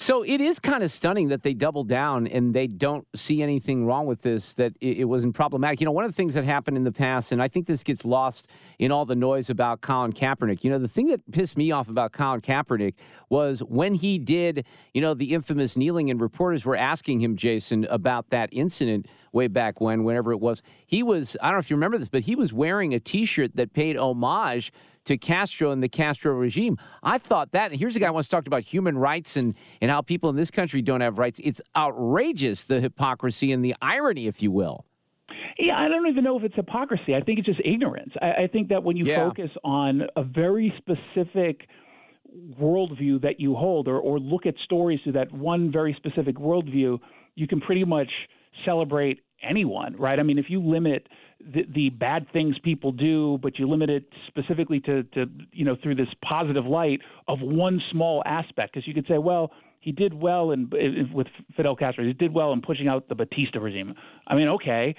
so 0.02 0.22
it 0.22 0.40
is 0.40 0.58
kind 0.58 0.82
of 0.82 0.90
stunning 0.90 1.28
that 1.28 1.42
they 1.42 1.52
double 1.52 1.84
down 1.84 2.26
and 2.26 2.54
they 2.54 2.66
don't 2.66 3.06
see 3.14 3.42
anything 3.42 3.84
wrong 3.84 4.06
with 4.06 4.22
this, 4.22 4.54
that 4.54 4.72
it, 4.80 5.04
wasn't 5.04 5.34
problematic. 5.34 5.78
You 5.78 5.84
know, 5.84 5.92
one 5.92 6.06
of 6.06 6.10
the 6.10 6.14
things 6.14 6.32
that 6.32 6.44
happened 6.44 6.78
in 6.78 6.84
the 6.84 6.90
past, 6.90 7.32
and 7.32 7.42
I 7.42 7.48
think 7.48 7.66
this 7.66 7.84
gets 7.84 8.06
lost 8.06 8.48
in 8.78 8.92
all 8.92 9.04
the 9.04 9.14
noise 9.14 9.50
about 9.50 9.82
Colin 9.82 10.14
Kaepernick, 10.14 10.64
you 10.64 10.70
know, 10.70 10.78
the 10.78 10.88
thing 10.88 11.08
that 11.08 11.30
pissed 11.32 11.58
me 11.58 11.70
off 11.70 11.90
about 11.90 12.12
Colin 12.12 12.40
Kaepernick 12.40 12.94
was 13.28 13.62
when 13.62 13.92
he 13.92 14.18
did, 14.18 14.64
you 14.94 15.02
know, 15.02 15.12
the 15.12 15.34
infamous 15.34 15.76
kneeling, 15.76 16.08
and 16.08 16.18
reporters 16.18 16.64
were 16.64 16.76
asking 16.76 17.20
him, 17.20 17.36
Jason, 17.36 17.84
about 17.90 18.30
that 18.30 18.48
incident 18.52 19.06
way 19.32 19.46
back 19.46 19.80
when, 19.80 20.04
whenever 20.04 20.32
it 20.32 20.40
was. 20.40 20.62
He 20.86 21.02
was, 21.02 21.36
I 21.40 21.46
don't 21.46 21.54
know 21.54 21.60
if 21.60 21.70
you 21.70 21.76
remember 21.76 21.98
this, 21.98 22.08
but 22.08 22.22
he 22.22 22.34
was 22.34 22.52
wearing 22.52 22.94
a 22.94 23.00
t 23.00 23.24
shirt 23.24 23.56
that 23.56 23.72
paid 23.72 23.96
homage 23.96 24.72
to 25.04 25.16
Castro 25.16 25.70
and 25.70 25.82
the 25.82 25.88
Castro 25.88 26.32
regime. 26.34 26.76
I 27.02 27.18
thought 27.18 27.52
that, 27.52 27.72
here's 27.72 27.96
a 27.96 28.00
guy 28.00 28.08
who 28.08 28.12
wants 28.12 28.28
to 28.28 28.36
talk 28.36 28.46
about 28.46 28.62
human 28.62 28.98
rights 28.98 29.36
and, 29.36 29.54
and 29.80 29.90
how 29.90 30.02
people 30.02 30.30
in 30.30 30.36
this 30.36 30.50
country 30.50 30.82
don't 30.82 31.00
have 31.00 31.18
rights. 31.18 31.40
It's 31.42 31.60
outrageous, 31.76 32.64
the 32.64 32.80
hypocrisy 32.80 33.52
and 33.52 33.64
the 33.64 33.74
irony, 33.80 34.26
if 34.26 34.42
you 34.42 34.50
will. 34.50 34.84
Yeah, 35.58 35.78
I 35.78 35.88
don't 35.88 36.06
even 36.06 36.24
know 36.24 36.38
if 36.38 36.44
it's 36.44 36.54
hypocrisy. 36.54 37.14
I 37.14 37.20
think 37.20 37.38
it's 37.38 37.46
just 37.46 37.60
ignorance. 37.64 38.12
I, 38.20 38.44
I 38.44 38.46
think 38.46 38.68
that 38.68 38.82
when 38.82 38.96
you 38.96 39.06
yeah. 39.06 39.28
focus 39.28 39.50
on 39.64 40.02
a 40.16 40.22
very 40.22 40.72
specific 40.78 41.66
worldview 42.60 43.20
that 43.22 43.40
you 43.40 43.54
hold 43.54 43.88
or, 43.88 43.98
or 43.98 44.18
look 44.18 44.46
at 44.46 44.54
stories 44.64 45.00
through 45.02 45.12
that 45.12 45.32
one 45.32 45.72
very 45.72 45.94
specific 45.94 46.36
worldview, 46.36 46.98
you 47.34 47.46
can 47.46 47.60
pretty 47.60 47.84
much 47.84 48.10
celebrate 48.64 49.20
anyone, 49.42 49.96
right? 49.96 50.18
I 50.18 50.22
mean, 50.22 50.38
if 50.38 50.46
you 50.48 50.62
limit 50.62 51.08
the, 51.40 51.62
the 51.74 51.90
bad 51.90 52.26
things 52.32 52.56
people 52.62 52.92
do, 52.92 53.38
but 53.42 53.58
you 53.58 53.68
limit 53.68 53.90
it 53.90 54.04
specifically 54.26 54.80
to, 54.80 55.02
to 55.04 55.26
you 55.52 55.64
know 55.64 55.76
through 55.82 55.94
this 55.94 56.08
positive 56.22 56.66
light 56.66 57.00
of 57.28 57.38
one 57.40 57.80
small 57.90 58.22
aspect, 58.26 58.74
because 58.74 58.86
you 58.86 58.94
could 58.94 59.06
say, 59.08 59.18
well, 59.18 59.50
he 59.80 59.92
did 59.92 60.12
well 60.12 60.50
in, 60.50 60.70
with 61.12 61.26
Fidel 61.56 61.74
Castro. 61.74 62.04
He 62.04 62.12
did 62.12 62.34
well 62.34 62.52
in 62.52 62.60
pushing 62.60 62.88
out 62.88 63.08
the 63.08 63.14
Batista 63.14 63.58
regime. 63.60 63.94
I 64.26 64.34
mean, 64.34 64.48
okay. 64.48 64.94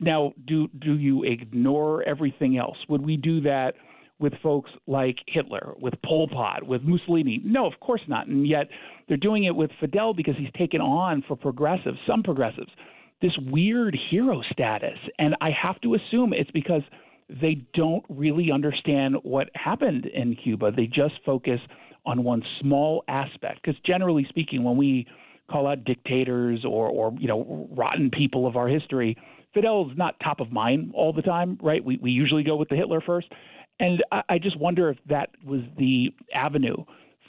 Now, 0.00 0.32
do 0.46 0.68
do 0.78 0.96
you 0.96 1.22
ignore 1.22 2.02
everything 2.02 2.56
else? 2.56 2.78
Would 2.88 3.04
we 3.04 3.16
do 3.16 3.40
that 3.42 3.74
with 4.18 4.32
folks 4.42 4.70
like 4.86 5.16
Hitler, 5.26 5.74
with 5.78 5.94
Pol 6.04 6.28
Pot, 6.28 6.62
with 6.66 6.82
Mussolini? 6.82 7.40
No, 7.44 7.66
of 7.66 7.78
course 7.80 8.02
not. 8.08 8.26
And 8.26 8.46
yet 8.46 8.68
they're 9.08 9.16
doing 9.16 9.44
it 9.44 9.54
with 9.54 9.70
Fidel 9.80 10.14
because 10.14 10.34
he's 10.38 10.52
taken 10.56 10.80
on 10.80 11.22
for 11.26 11.36
progressives, 11.36 11.98
some 12.06 12.22
progressives, 12.22 12.70
this 13.20 13.32
weird 13.46 13.96
hero 14.10 14.40
status. 14.52 14.98
And 15.18 15.34
I 15.40 15.50
have 15.50 15.80
to 15.82 15.94
assume 15.94 16.32
it's 16.32 16.50
because 16.52 16.82
they 17.28 17.66
don't 17.74 18.04
really 18.08 18.50
understand 18.52 19.16
what 19.22 19.48
happened 19.54 20.06
in 20.06 20.36
Cuba. 20.36 20.70
They 20.70 20.86
just 20.86 21.14
focus 21.24 21.60
on 22.06 22.22
one 22.22 22.42
small 22.60 23.02
aspect. 23.08 23.60
Because 23.62 23.80
generally 23.84 24.26
speaking, 24.28 24.62
when 24.62 24.76
we 24.76 25.06
call 25.50 25.66
out 25.66 25.84
dictators 25.84 26.64
or, 26.64 26.88
or 26.88 27.14
you 27.18 27.28
know 27.28 27.68
rotten 27.72 28.10
people 28.10 28.46
of 28.46 28.56
our 28.56 28.68
history, 28.68 29.16
Fidel's 29.54 29.92
not 29.96 30.16
top 30.22 30.40
of 30.40 30.52
mind 30.52 30.92
all 30.94 31.12
the 31.12 31.22
time, 31.22 31.58
right? 31.62 31.84
We 31.84 31.98
we 32.00 32.10
usually 32.10 32.42
go 32.42 32.56
with 32.56 32.68
the 32.68 32.76
Hitler 32.76 33.00
first, 33.00 33.28
and 33.80 34.02
I, 34.12 34.22
I 34.28 34.38
just 34.38 34.58
wonder 34.58 34.90
if 34.90 34.98
that 35.08 35.30
was 35.44 35.60
the 35.78 36.14
avenue 36.34 36.76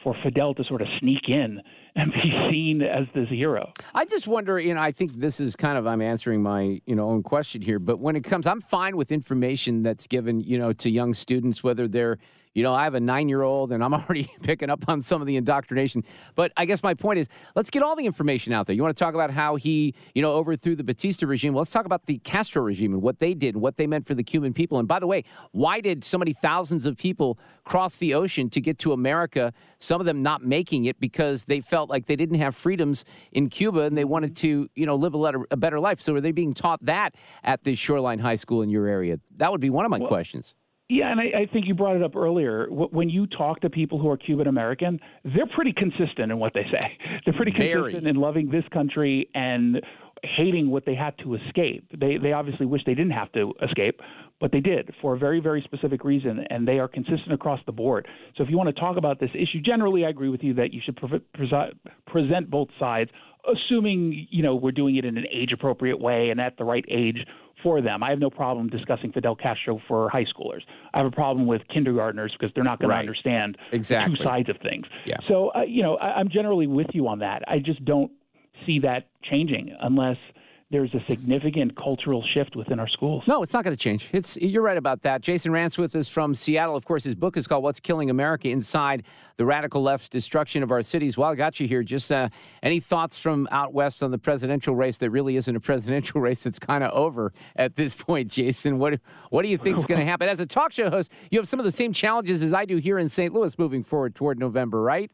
for 0.04 0.16
Fidel 0.24 0.54
to 0.54 0.64
sort 0.66 0.82
of 0.82 0.88
sneak 1.00 1.28
in 1.28 1.60
and 1.96 2.12
be 2.12 2.32
seen 2.52 2.82
as 2.82 3.08
this 3.16 3.28
hero. 3.30 3.74
I 3.94 4.06
just 4.06 4.28
wonder, 4.28 4.60
you 4.60 4.74
know, 4.74 4.82
I 4.82 4.92
think 4.92 5.16
this 5.16 5.40
is 5.40 5.56
kind 5.56 5.78
of 5.78 5.88
I'm 5.88 6.02
answering 6.02 6.44
my, 6.44 6.80
you 6.86 6.96
know, 6.96 7.10
own 7.10 7.24
question 7.24 7.62
here, 7.62 7.80
but 7.80 8.00
when 8.00 8.16
it 8.16 8.24
comes 8.24 8.46
I'm 8.46 8.62
fine 8.62 8.96
with 8.98 9.12
information 9.12 9.82
that's 9.82 10.06
given, 10.08 10.40
you 10.42 10.60
know, 10.60 10.74
to 10.74 10.90
young 10.90 11.14
students 11.14 11.64
whether 11.64 11.88
they're 11.88 12.20
you 12.56 12.64
know, 12.64 12.74
I 12.74 12.86
have 12.86 12.96
a 12.96 13.00
nine 13.00 13.30
year 13.30 13.44
old 13.44 13.72
and 13.72 13.84
I'm 13.84 13.94
already 13.94 14.32
picking 14.42 14.72
up 14.72 14.86
on 14.88 15.02
some 15.02 15.22
of 15.22 15.28
the 15.28 15.36
indoctrination. 15.36 16.04
But 16.34 16.52
I 16.58 16.66
guess 16.66 16.82
my 16.82 16.96
point 16.96 17.20
is 17.20 17.28
let's 17.54 17.70
get 17.70 17.84
all 17.84 17.96
the 17.96 18.06
information 18.06 18.54
out 18.54 18.66
there. 18.66 18.76
You 18.76 18.82
want 18.82 18.98
to 18.98 19.04
talk 19.04 19.14
about 19.14 19.30
how 19.30 19.58
he, 19.58 19.94
you 20.16 20.22
know, 20.22 20.34
overthrew 20.34 20.76
the 20.76 20.84
Batista 20.84 21.28
regime? 21.28 21.54
Well, 21.54 21.62
let's 21.62 21.72
talk 21.72 21.86
about 21.86 22.06
the 22.08 22.18
Castro 22.20 22.64
regime 22.64 22.94
and 22.94 23.02
what 23.02 23.20
they 23.20 23.34
did 23.34 23.56
and 23.56 23.62
what 23.62 23.76
they 23.76 23.86
meant 23.86 24.08
for 24.08 24.16
the 24.16 24.24
Cuban 24.24 24.54
people. 24.54 24.80
And 24.80 24.88
by 24.88 25.00
the 25.00 25.08
way, 25.08 25.26
why 25.52 25.82
did 25.82 26.04
so 26.04 26.18
many 26.18 26.34
thousands 26.34 26.88
of 26.88 26.98
people 26.98 27.38
cross 27.66 27.98
the 27.98 28.14
ocean 28.14 28.50
to 28.52 28.62
get 28.62 28.80
to 28.80 28.94
America? 28.94 29.54
Some 29.80 30.00
of 30.00 30.06
them 30.06 30.24
not 30.24 30.44
making 30.44 30.86
it 30.86 31.00
because 31.00 31.44
they 31.44 31.60
felt 31.60 31.90
like 31.90 32.06
they 32.06 32.16
didn't 32.16 32.40
have 32.40 32.56
freedoms 32.56 33.04
in 33.34 33.50
Cuba 33.50 33.82
and 33.82 33.98
they 33.98 34.06
wanted 34.06 34.34
to, 34.38 34.70
you 34.76 34.86
know, 34.86 34.96
live 34.96 35.14
a, 35.14 35.18
letter, 35.18 35.46
a 35.52 35.58
better 35.58 35.80
life. 35.80 36.00
So 36.00 36.16
are 36.16 36.22
they 36.22 36.32
being 36.32 36.54
taught 36.54 36.86
that 36.86 37.16
at 37.44 37.66
the 37.66 37.76
Shoreline 37.76 38.20
High 38.20 38.36
School 38.36 38.62
in 38.62 38.70
your 38.70 38.88
area? 38.88 39.20
That 39.36 39.52
would 39.52 39.62
be 39.62 39.70
one 39.70 39.84
of 39.84 39.92
my 39.92 40.00
well, 40.00 40.08
questions. 40.08 40.56
Yeah, 40.88 41.12
and 41.12 41.20
I, 41.20 41.24
I 41.24 41.46
think 41.52 41.66
you 41.66 41.74
brought 41.74 41.96
it 41.96 42.04
up 42.04 42.16
earlier. 42.16 42.68
When 42.70 43.10
you 43.10 43.26
talk 43.26 43.60
to 43.62 43.70
people 43.70 43.98
who 43.98 44.10
are 44.10 44.18
Cuban 44.18 44.48
American, 44.48 45.00
they're 45.24 45.48
pretty 45.48 45.74
consistent 45.74 46.32
in 46.32 46.38
what 46.38 46.54
they 46.54 46.64
say. 46.72 46.98
They're 47.26 47.34
pretty 47.34 47.54
Very. 47.54 47.92
consistent 47.92 48.08
in 48.08 48.18
loving 48.18 48.52
this 48.52 48.64
country 48.72 49.28
and 49.34 49.82
hating 50.24 50.70
what 50.70 50.86
they 50.86 50.94
had 50.94 51.18
to 51.20 51.36
escape. 51.36 51.88
They 52.00 52.18
they 52.18 52.34
obviously 52.34 52.66
wish 52.68 52.82
they 52.86 52.94
didn't 52.94 53.14
have 53.14 53.32
to 53.34 53.54
escape, 53.64 54.00
but 54.46 54.52
they 54.52 54.60
did 54.60 54.94
for 55.02 55.16
a 55.16 55.18
very 55.18 55.40
very 55.40 55.60
specific 55.64 56.04
reason, 56.04 56.46
and 56.52 56.68
they 56.68 56.78
are 56.78 56.88
consistent 56.88 57.34
across 57.34 57.60
the 57.66 57.72
board. 57.72 58.08
So 58.38 58.44
if 58.44 58.50
you 58.52 58.58
want 58.58 58.70
to 58.70 58.80
talk 58.80 58.96
about 58.96 59.20
this 59.20 59.32
issue, 59.34 59.60
generally 59.60 60.06
I 60.06 60.10
agree 60.10 60.30
with 60.30 60.44
you 60.44 60.54
that 60.54 60.72
you 60.72 60.82
should 60.86 60.98
pre- 60.98 61.18
pre- 61.34 61.74
present 62.06 62.52
both 62.52 62.68
sides, 62.80 63.10
assuming 63.52 64.28
you 64.30 64.44
know 64.44 64.54
we're 64.54 64.72
doing 64.72 64.98
it 64.98 65.04
in 65.04 65.18
an 65.18 65.26
age 65.34 65.52
appropriate 65.52 66.00
way 66.00 66.30
and 66.30 66.40
at 66.40 66.58
the 66.60 66.64
right 66.64 66.86
age 66.88 67.26
for 67.64 67.82
them. 67.82 68.04
I 68.04 68.12
have 68.12 68.20
no 68.20 68.30
problem 68.30 68.70
discussing 68.70 69.12
Fidel 69.12 69.36
Castro 69.36 69.82
for 69.88 70.10
high 70.10 70.26
schoolers. 70.26 70.62
I 70.94 71.00
have 71.00 71.08
a 71.08 71.16
problem 71.16 71.48
with 71.48 71.64
kindergartners 71.74 72.32
because 72.40 72.54
they're 72.54 72.64
not 72.64 72.80
going 72.80 72.92
right. 72.92 72.98
to 72.98 73.00
understand 73.00 73.58
exactly. 73.72 74.16
two 74.16 74.24
sides 74.24 74.50
of 74.50 74.58
things. 74.62 74.86
Yeah. 75.08 75.18
So, 75.28 75.54
uh, 75.56 75.62
you 75.64 75.82
know, 75.82 75.96
I, 75.96 76.20
I'm 76.20 76.30
generally 76.30 76.68
with 76.68 76.90
you 76.94 77.08
on 77.08 77.18
that. 77.20 77.42
I 77.48 77.58
just 77.58 77.84
don't 77.84 78.12
see 78.68 78.78
that 78.82 79.08
changing 79.24 79.76
unless– 79.82 80.18
there's 80.76 80.94
a 80.94 81.00
significant 81.08 81.74
cultural 81.78 82.22
shift 82.34 82.54
within 82.54 82.82
our 82.82 82.88
schools. 82.90 83.24
No, 83.28 83.42
it's 83.42 83.54
not 83.54 83.64
going 83.64 83.74
to 83.74 83.82
change. 83.82 84.10
It's 84.12 84.36
you're 84.36 84.62
right 84.62 84.76
about 84.76 85.04
that. 85.04 85.22
Jason 85.22 85.54
Ranswith 85.54 85.96
is 85.96 86.10
from 86.10 86.36
Seattle. 86.36 86.76
Of 86.76 86.84
course, 86.84 87.06
his 87.06 87.16
book 87.16 87.38
is 87.38 87.48
called 87.48 87.64
"What's 87.64 87.80
Killing 87.80 88.10
America: 88.10 88.50
Inside 88.50 89.04
the 89.38 89.46
Radical 89.46 89.82
Left's 89.82 90.10
Destruction 90.10 90.64
of 90.64 90.72
Our 90.72 90.82
Cities." 90.82 91.18
While 91.18 91.32
I 91.32 91.36
got 91.36 91.62
you 91.62 91.68
here, 91.70 91.82
just 91.82 92.12
uh, 92.12 92.28
any 92.62 92.82
thoughts 92.82 93.18
from 93.18 93.48
out 93.52 93.74
west 93.74 94.04
on 94.04 94.12
the 94.12 94.18
presidential 94.18 94.76
race 94.76 94.98
that 94.98 95.12
really 95.12 95.38
isn't 95.38 95.56
a 95.56 95.60
presidential 95.62 96.20
race? 96.20 96.46
It's 96.46 96.60
kind 96.60 96.84
of 96.84 96.92
over 96.92 97.32
at 97.56 97.78
this 97.78 97.96
point, 97.96 98.30
Jason. 98.30 98.78
What 98.78 99.00
what 99.30 99.44
do 99.44 99.48
you 99.48 99.58
think 99.58 99.78
is 99.78 99.86
going 99.86 100.00
to 100.02 100.06
happen? 100.06 100.28
As 100.28 100.42
a 100.42 100.46
talk 100.46 100.74
show 100.74 100.90
host, 100.90 101.10
you 101.32 101.40
have 101.40 101.48
some 101.48 101.60
of 101.62 101.66
the 101.66 101.72
same 101.72 101.94
challenges 101.94 102.44
as 102.44 102.54
I 102.54 102.66
do 102.66 102.76
here 102.78 103.00
in 103.00 103.08
St. 103.08 103.34
Louis 103.34 103.58
moving 103.58 103.82
forward 103.82 104.14
toward 104.14 104.40
November, 104.40 104.82
right? 104.82 105.10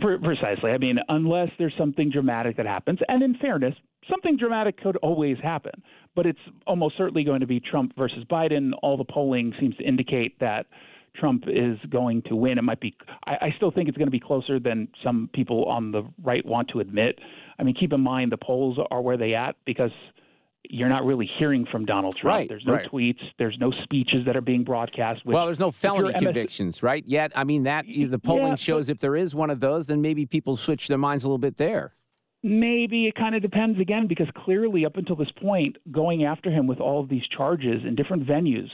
Precisely. 0.00 0.72
I 0.72 0.78
mean, 0.78 0.98
unless 1.08 1.50
there's 1.58 1.74
something 1.78 2.10
dramatic 2.10 2.56
that 2.56 2.66
happens, 2.66 2.98
and 3.08 3.22
in 3.22 3.36
fairness, 3.36 3.74
something 4.08 4.36
dramatic 4.36 4.80
could 4.80 4.96
always 4.98 5.36
happen, 5.42 5.82
but 6.14 6.26
it's 6.26 6.38
almost 6.66 6.96
certainly 6.96 7.24
going 7.24 7.40
to 7.40 7.46
be 7.46 7.60
Trump 7.60 7.92
versus 7.96 8.24
Biden. 8.30 8.70
All 8.82 8.96
the 8.96 9.04
polling 9.04 9.52
seems 9.60 9.76
to 9.76 9.84
indicate 9.84 10.38
that 10.40 10.66
Trump 11.16 11.44
is 11.48 11.78
going 11.90 12.22
to 12.22 12.36
win. 12.36 12.58
It 12.58 12.62
might 12.62 12.80
be, 12.80 12.96
I, 13.26 13.32
I 13.32 13.54
still 13.56 13.70
think 13.70 13.88
it's 13.88 13.98
going 13.98 14.06
to 14.06 14.12
be 14.12 14.20
closer 14.20 14.58
than 14.58 14.88
some 15.04 15.28
people 15.32 15.64
on 15.64 15.92
the 15.92 16.02
right 16.22 16.44
want 16.44 16.68
to 16.68 16.80
admit. 16.80 17.18
I 17.58 17.62
mean, 17.62 17.74
keep 17.78 17.92
in 17.92 18.00
mind 18.00 18.32
the 18.32 18.38
polls 18.38 18.78
are 18.90 19.02
where 19.02 19.16
they 19.16 19.34
at 19.34 19.56
because 19.64 19.90
you're 20.68 20.88
not 20.88 21.04
really 21.04 21.28
hearing 21.38 21.66
from 21.70 21.84
Donald 21.84 22.16
Trump. 22.16 22.38
Right, 22.38 22.48
there's 22.48 22.64
no 22.66 22.74
right. 22.74 22.90
tweets. 22.90 23.20
There's 23.38 23.56
no 23.58 23.72
speeches 23.82 24.24
that 24.26 24.36
are 24.36 24.42
being 24.42 24.62
broadcast. 24.62 25.22
well, 25.24 25.46
there's 25.46 25.60
no 25.60 25.70
felony 25.70 26.12
convictions, 26.12 26.82
right? 26.82 27.04
Yet, 27.06 27.32
I 27.34 27.44
mean, 27.44 27.64
that 27.64 27.86
the 27.86 28.18
polling 28.18 28.48
yeah, 28.48 28.54
shows 28.56 28.86
but, 28.86 28.92
if 28.92 29.00
there 29.00 29.16
is 29.16 29.34
one 29.34 29.50
of 29.50 29.60
those, 29.60 29.86
then 29.86 30.00
maybe 30.00 30.26
people 30.26 30.56
switch 30.56 30.88
their 30.88 30.98
minds 30.98 31.24
a 31.24 31.28
little 31.28 31.38
bit 31.38 31.56
there. 31.56 31.94
Maybe 32.42 33.06
it 33.06 33.14
kind 33.16 33.34
of 33.34 33.42
depends 33.42 33.78
again 33.78 34.06
because 34.06 34.28
clearly 34.34 34.86
up 34.86 34.96
until 34.96 35.16
this 35.16 35.30
point, 35.42 35.76
going 35.92 36.24
after 36.24 36.50
him 36.50 36.66
with 36.66 36.80
all 36.80 37.00
of 37.00 37.10
these 37.10 37.26
charges 37.36 37.82
in 37.86 37.94
different 37.94 38.26
venues, 38.26 38.68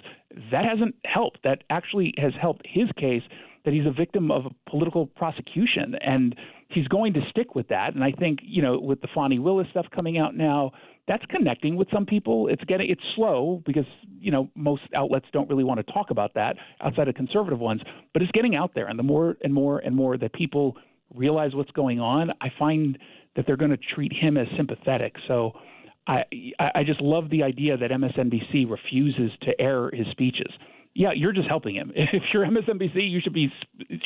that 0.53 0.65
hasn't 0.65 0.95
helped. 1.05 1.41
That 1.43 1.65
actually 1.69 2.15
has 2.17 2.33
helped 2.41 2.65
his 2.65 2.89
case 2.97 3.23
that 3.65 3.75
he's 3.75 3.85
a 3.85 3.91
victim 3.91 4.31
of 4.31 4.47
a 4.47 4.71
political 4.71 5.07
prosecution, 5.07 5.97
and 6.01 6.37
he's 6.69 6.87
going 6.87 7.13
to 7.15 7.21
stick 7.29 7.57
with 7.57 7.67
that. 7.69 7.95
And 7.97 8.05
I 8.05 8.13
think 8.13 8.39
you 8.43 8.63
know 8.63 8.79
with 8.79 9.01
the 9.01 9.09
Fani 9.13 9.41
Willis 9.41 9.67
stuff 9.73 9.87
coming 9.93 10.17
out 10.17 10.37
now, 10.37 10.71
that's 11.09 11.25
connecting 11.27 11.75
with 11.75 11.89
some 11.93 12.07
people. 12.07 12.47
It's 12.47 12.63
getting 12.65 12.89
it's 12.89 13.03
slow 13.17 13.63
because 13.67 13.87
you 14.21 14.31
know 14.31 14.49
most 14.55 14.83
outlets 14.95 15.27
don't 15.33 15.51
really 15.51 15.65
want 15.65 15.85
to 15.85 15.93
talk 15.93 16.11
about 16.11 16.35
that 16.35 16.57
outside 16.81 17.09
of 17.09 17.17
conservative 17.17 17.59
ones, 17.59 17.81
but 18.13 18.23
it's 18.23 18.31
getting 18.31 18.55
out 18.55 18.71
there, 18.77 18.87
and 18.87 18.97
the 18.97 19.03
more 19.03 19.37
and 19.43 19.53
more 19.53 19.81
and 19.81 19.97
more 19.97 20.17
that 20.17 20.33
people 20.33 20.77
realize 21.13 21.55
what's 21.55 21.71
going 21.73 21.99
on, 21.99 22.31
I 22.41 22.49
find 22.57 22.97
that 23.37 23.47
they're 23.47 23.57
going 23.57 23.71
to 23.71 23.79
treat 23.95 24.13
him 24.13 24.37
as 24.37 24.47
sympathetic. 24.57 25.15
So 25.29 25.53
I 26.07 26.25
I 26.59 26.83
just 26.85 27.01
love 27.01 27.31
the 27.31 27.43
idea 27.43 27.77
that 27.77 27.91
MSNBC 27.91 28.71
refuses 28.71 29.31
to 29.43 29.61
air 29.61 29.91
his 29.91 30.07
speeches. 30.11 30.53
Yeah, 30.95 31.11
you're 31.15 31.33
just 31.33 31.49
helping 31.49 31.75
him. 31.75 31.93
If 31.97 32.23
you're 32.33 32.47
MSNBC, 32.47 33.11
you 33.11 33.21
should 33.21 33.35
be 33.35 33.53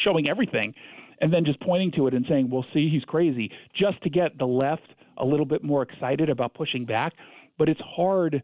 showing 0.02 0.28
everything 0.28 0.74
and 1.20 1.32
then 1.32 1.44
just 1.44 1.60
pointing 1.60 1.92
to 1.92 2.06
it 2.06 2.14
and 2.14 2.24
saying, 2.28 2.50
"Well, 2.50 2.64
see, 2.72 2.88
he's 2.88 3.04
crazy," 3.04 3.50
just 3.78 4.02
to 4.02 4.10
get 4.10 4.38
the 4.38 4.46
left 4.46 4.94
a 5.18 5.24
little 5.24 5.46
bit 5.46 5.62
more 5.62 5.82
excited 5.82 6.30
about 6.30 6.54
pushing 6.54 6.84
back. 6.84 7.12
But 7.58 7.68
it's 7.68 7.80
hard 7.80 8.42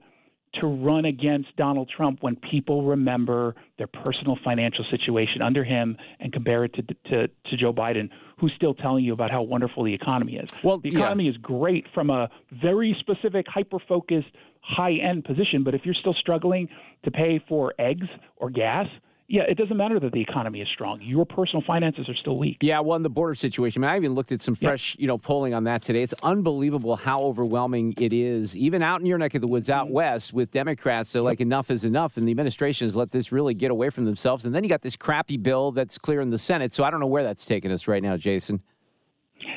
to 0.61 0.67
run 0.67 1.05
against 1.05 1.55
Donald 1.57 1.91
Trump 1.95 2.19
when 2.23 2.37
people 2.37 2.85
remember 2.85 3.55
their 3.79 3.87
personal 3.87 4.39
financial 4.45 4.85
situation 4.91 5.43
under 5.43 5.65
him 5.65 5.97
and 6.21 6.33
compare 6.33 6.65
it 6.65 6.75
to, 6.75 6.83
to, 6.83 7.29
to 7.29 7.57
Joe 7.57 7.73
Biden, 7.73 8.09
who's 8.39 8.53
still 8.57 8.75
telling 8.75 9.05
you 9.05 9.13
about 9.13 9.31
how 9.31 9.43
wonderful 9.43 9.85
the 9.85 9.95
economy 9.95 10.37
is. 10.37 10.51
Well, 10.63 10.79
the 10.79 10.91
economy 10.91 11.25
yeah. 11.25 11.31
is 11.31 11.37
great 11.39 11.87
from 11.95 12.11
a 12.11 12.29
very 12.51 12.97
specific, 13.01 13.47
hyper 13.49 13.79
focused, 13.89 14.29
high 14.61 14.95
end 14.95 15.25
position, 15.25 15.63
but 15.65 15.75
if 15.75 15.83
you're 15.85 15.95
still 15.95 16.15
struggling 16.15 16.69
to 17.05 17.11
pay 17.11 17.41
for 17.49 17.75
eggs 17.79 18.07
or 18.37 18.51
gas, 18.51 18.87
yeah, 19.29 19.43
it 19.49 19.57
doesn't 19.57 19.77
matter 19.77 19.99
that 19.99 20.13
the 20.13 20.21
economy 20.21 20.61
is 20.61 20.69
strong. 20.73 21.01
Your 21.03 21.25
personal 21.25 21.63
finances 21.67 22.09
are 22.09 22.15
still 22.15 22.39
weak. 22.39 22.59
Yeah, 22.61 22.79
well, 22.79 22.95
in 22.95 23.03
the 23.03 23.11
border 23.11 23.35
situation, 23.35 23.83
I, 23.83 23.87
mean, 23.87 23.95
I 23.95 23.97
even 23.97 24.15
looked 24.15 24.31
at 24.31 24.41
some 24.41 24.55
fresh, 24.55 24.95
yeah. 24.95 25.03
you 25.03 25.07
know, 25.09 25.19
polling 25.19 25.53
on 25.53 25.65
that 25.65 25.83
today. 25.83 26.03
It's 26.03 26.15
unbelievable 26.23 26.95
how 26.95 27.23
overwhelming 27.23 27.95
it 27.99 28.13
is, 28.13 28.57
even 28.57 28.83
out 28.83 29.01
in 29.01 29.07
your 29.07 29.19
neck 29.19 29.35
of 29.35 29.41
the 29.41 29.49
woods, 29.49 29.69
out 29.69 29.87
mm-hmm. 29.87 29.95
west, 29.95 30.33
with 30.33 30.53
Democrats. 30.53 31.11
So, 31.11 31.25
like, 31.25 31.41
enough 31.41 31.73
is 31.73 31.85
enough, 31.85 32.17
and 32.17 32.27
the 32.27 32.31
administration 32.31 32.87
has 32.87 32.95
let 32.95 33.11
this 33.11 33.33
really 33.33 33.55
get 33.55 33.73
away 33.73 33.91
from 33.91 34.05
themselves. 34.05 34.45
And 34.45 34.55
then 34.55 34.63
you 34.63 34.69
got 34.69 34.83
this 34.83 34.97
crappy 34.97 35.37
bill 35.37 35.73
that's 35.73 35.99
clear 35.99 36.21
in 36.21 36.31
the 36.31 36.39
Senate. 36.39 36.73
So 36.73 36.85
I 36.85 36.91
don't 36.91 37.01
know 37.01 37.07
where 37.07 37.25
that's 37.25 37.45
taking 37.45 37.73
us 37.73 37.89
right 37.89 38.03
now, 38.03 38.17
Jason. 38.17 38.63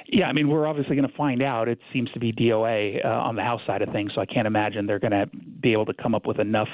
Yeah, 0.07 0.25
I 0.25 0.33
mean, 0.33 0.49
we're 0.49 0.65
obviously 0.65 0.95
going 0.95 1.07
to 1.07 1.15
find 1.15 1.43
out. 1.43 1.67
It 1.67 1.79
seems 1.93 2.11
to 2.13 2.19
be 2.19 2.33
DOA 2.33 3.05
uh, 3.05 3.07
on 3.07 3.35
the 3.35 3.43
House 3.43 3.61
side 3.67 3.83
of 3.83 3.89
things, 3.89 4.11
so 4.15 4.21
I 4.21 4.25
can't 4.25 4.47
imagine 4.47 4.87
they're 4.87 4.99
going 4.99 5.11
to 5.11 5.27
be 5.61 5.73
able 5.73 5.85
to 5.85 5.93
come 5.93 6.15
up 6.15 6.25
with 6.25 6.39
enough 6.39 6.67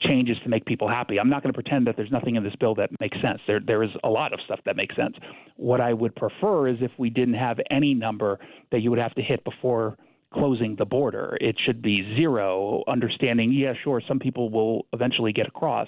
changes 0.00 0.36
to 0.42 0.48
make 0.48 0.64
people 0.66 0.88
happy. 0.88 1.18
I'm 1.18 1.28
not 1.28 1.42
going 1.42 1.52
to 1.52 1.56
pretend 1.56 1.86
that 1.86 1.96
there's 1.96 2.10
nothing 2.10 2.36
in 2.36 2.42
this 2.42 2.54
bill 2.58 2.74
that 2.76 2.90
makes 3.00 3.16
sense. 3.22 3.40
There 3.46 3.60
there 3.64 3.82
is 3.82 3.90
a 4.02 4.08
lot 4.08 4.32
of 4.32 4.40
stuff 4.44 4.60
that 4.66 4.76
makes 4.76 4.94
sense. 4.96 5.16
What 5.56 5.80
I 5.80 5.92
would 5.92 6.14
prefer 6.16 6.68
is 6.68 6.76
if 6.80 6.90
we 6.98 7.10
didn't 7.10 7.34
have 7.34 7.58
any 7.70 7.94
number 7.94 8.38
that 8.72 8.80
you 8.80 8.90
would 8.90 8.98
have 8.98 9.14
to 9.14 9.22
hit 9.22 9.42
before 9.44 9.96
closing 10.32 10.74
the 10.76 10.84
border. 10.84 11.38
It 11.40 11.56
should 11.64 11.80
be 11.80 12.02
zero, 12.16 12.82
understanding, 12.88 13.52
yeah, 13.52 13.72
sure, 13.84 14.02
some 14.06 14.18
people 14.18 14.50
will 14.50 14.86
eventually 14.92 15.32
get 15.32 15.46
across, 15.46 15.86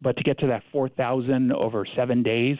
but 0.00 0.16
to 0.16 0.22
get 0.22 0.38
to 0.38 0.46
that 0.46 0.62
4,000 0.72 1.52
over 1.52 1.84
7 1.94 2.22
days, 2.22 2.56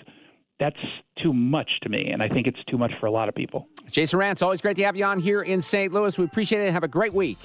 that's 0.61 0.77
too 1.23 1.33
much 1.33 1.71
to 1.83 1.89
me, 1.89 2.11
and 2.13 2.23
I 2.23 2.29
think 2.29 2.47
it's 2.47 2.63
too 2.71 2.79
much 2.79 2.93
for 3.01 3.07
a 3.07 3.11
lot 3.11 3.29
of 3.29 3.35
people. 3.35 3.67
Jason 3.91 4.21
Rantz, 4.21 4.43
always 4.43 4.61
great 4.61 4.77
to 4.77 4.85
have 4.85 4.95
you 4.95 5.05
on 5.05 5.19
here 5.19 5.43
in 5.43 5.63
St. 5.63 5.93
Louis. 5.93 6.17
We 6.17 6.25
appreciate 6.25 6.61
it. 6.67 6.71
Have 6.73 6.85
a 6.85 6.89
great 6.89 7.15
week. 7.15 7.39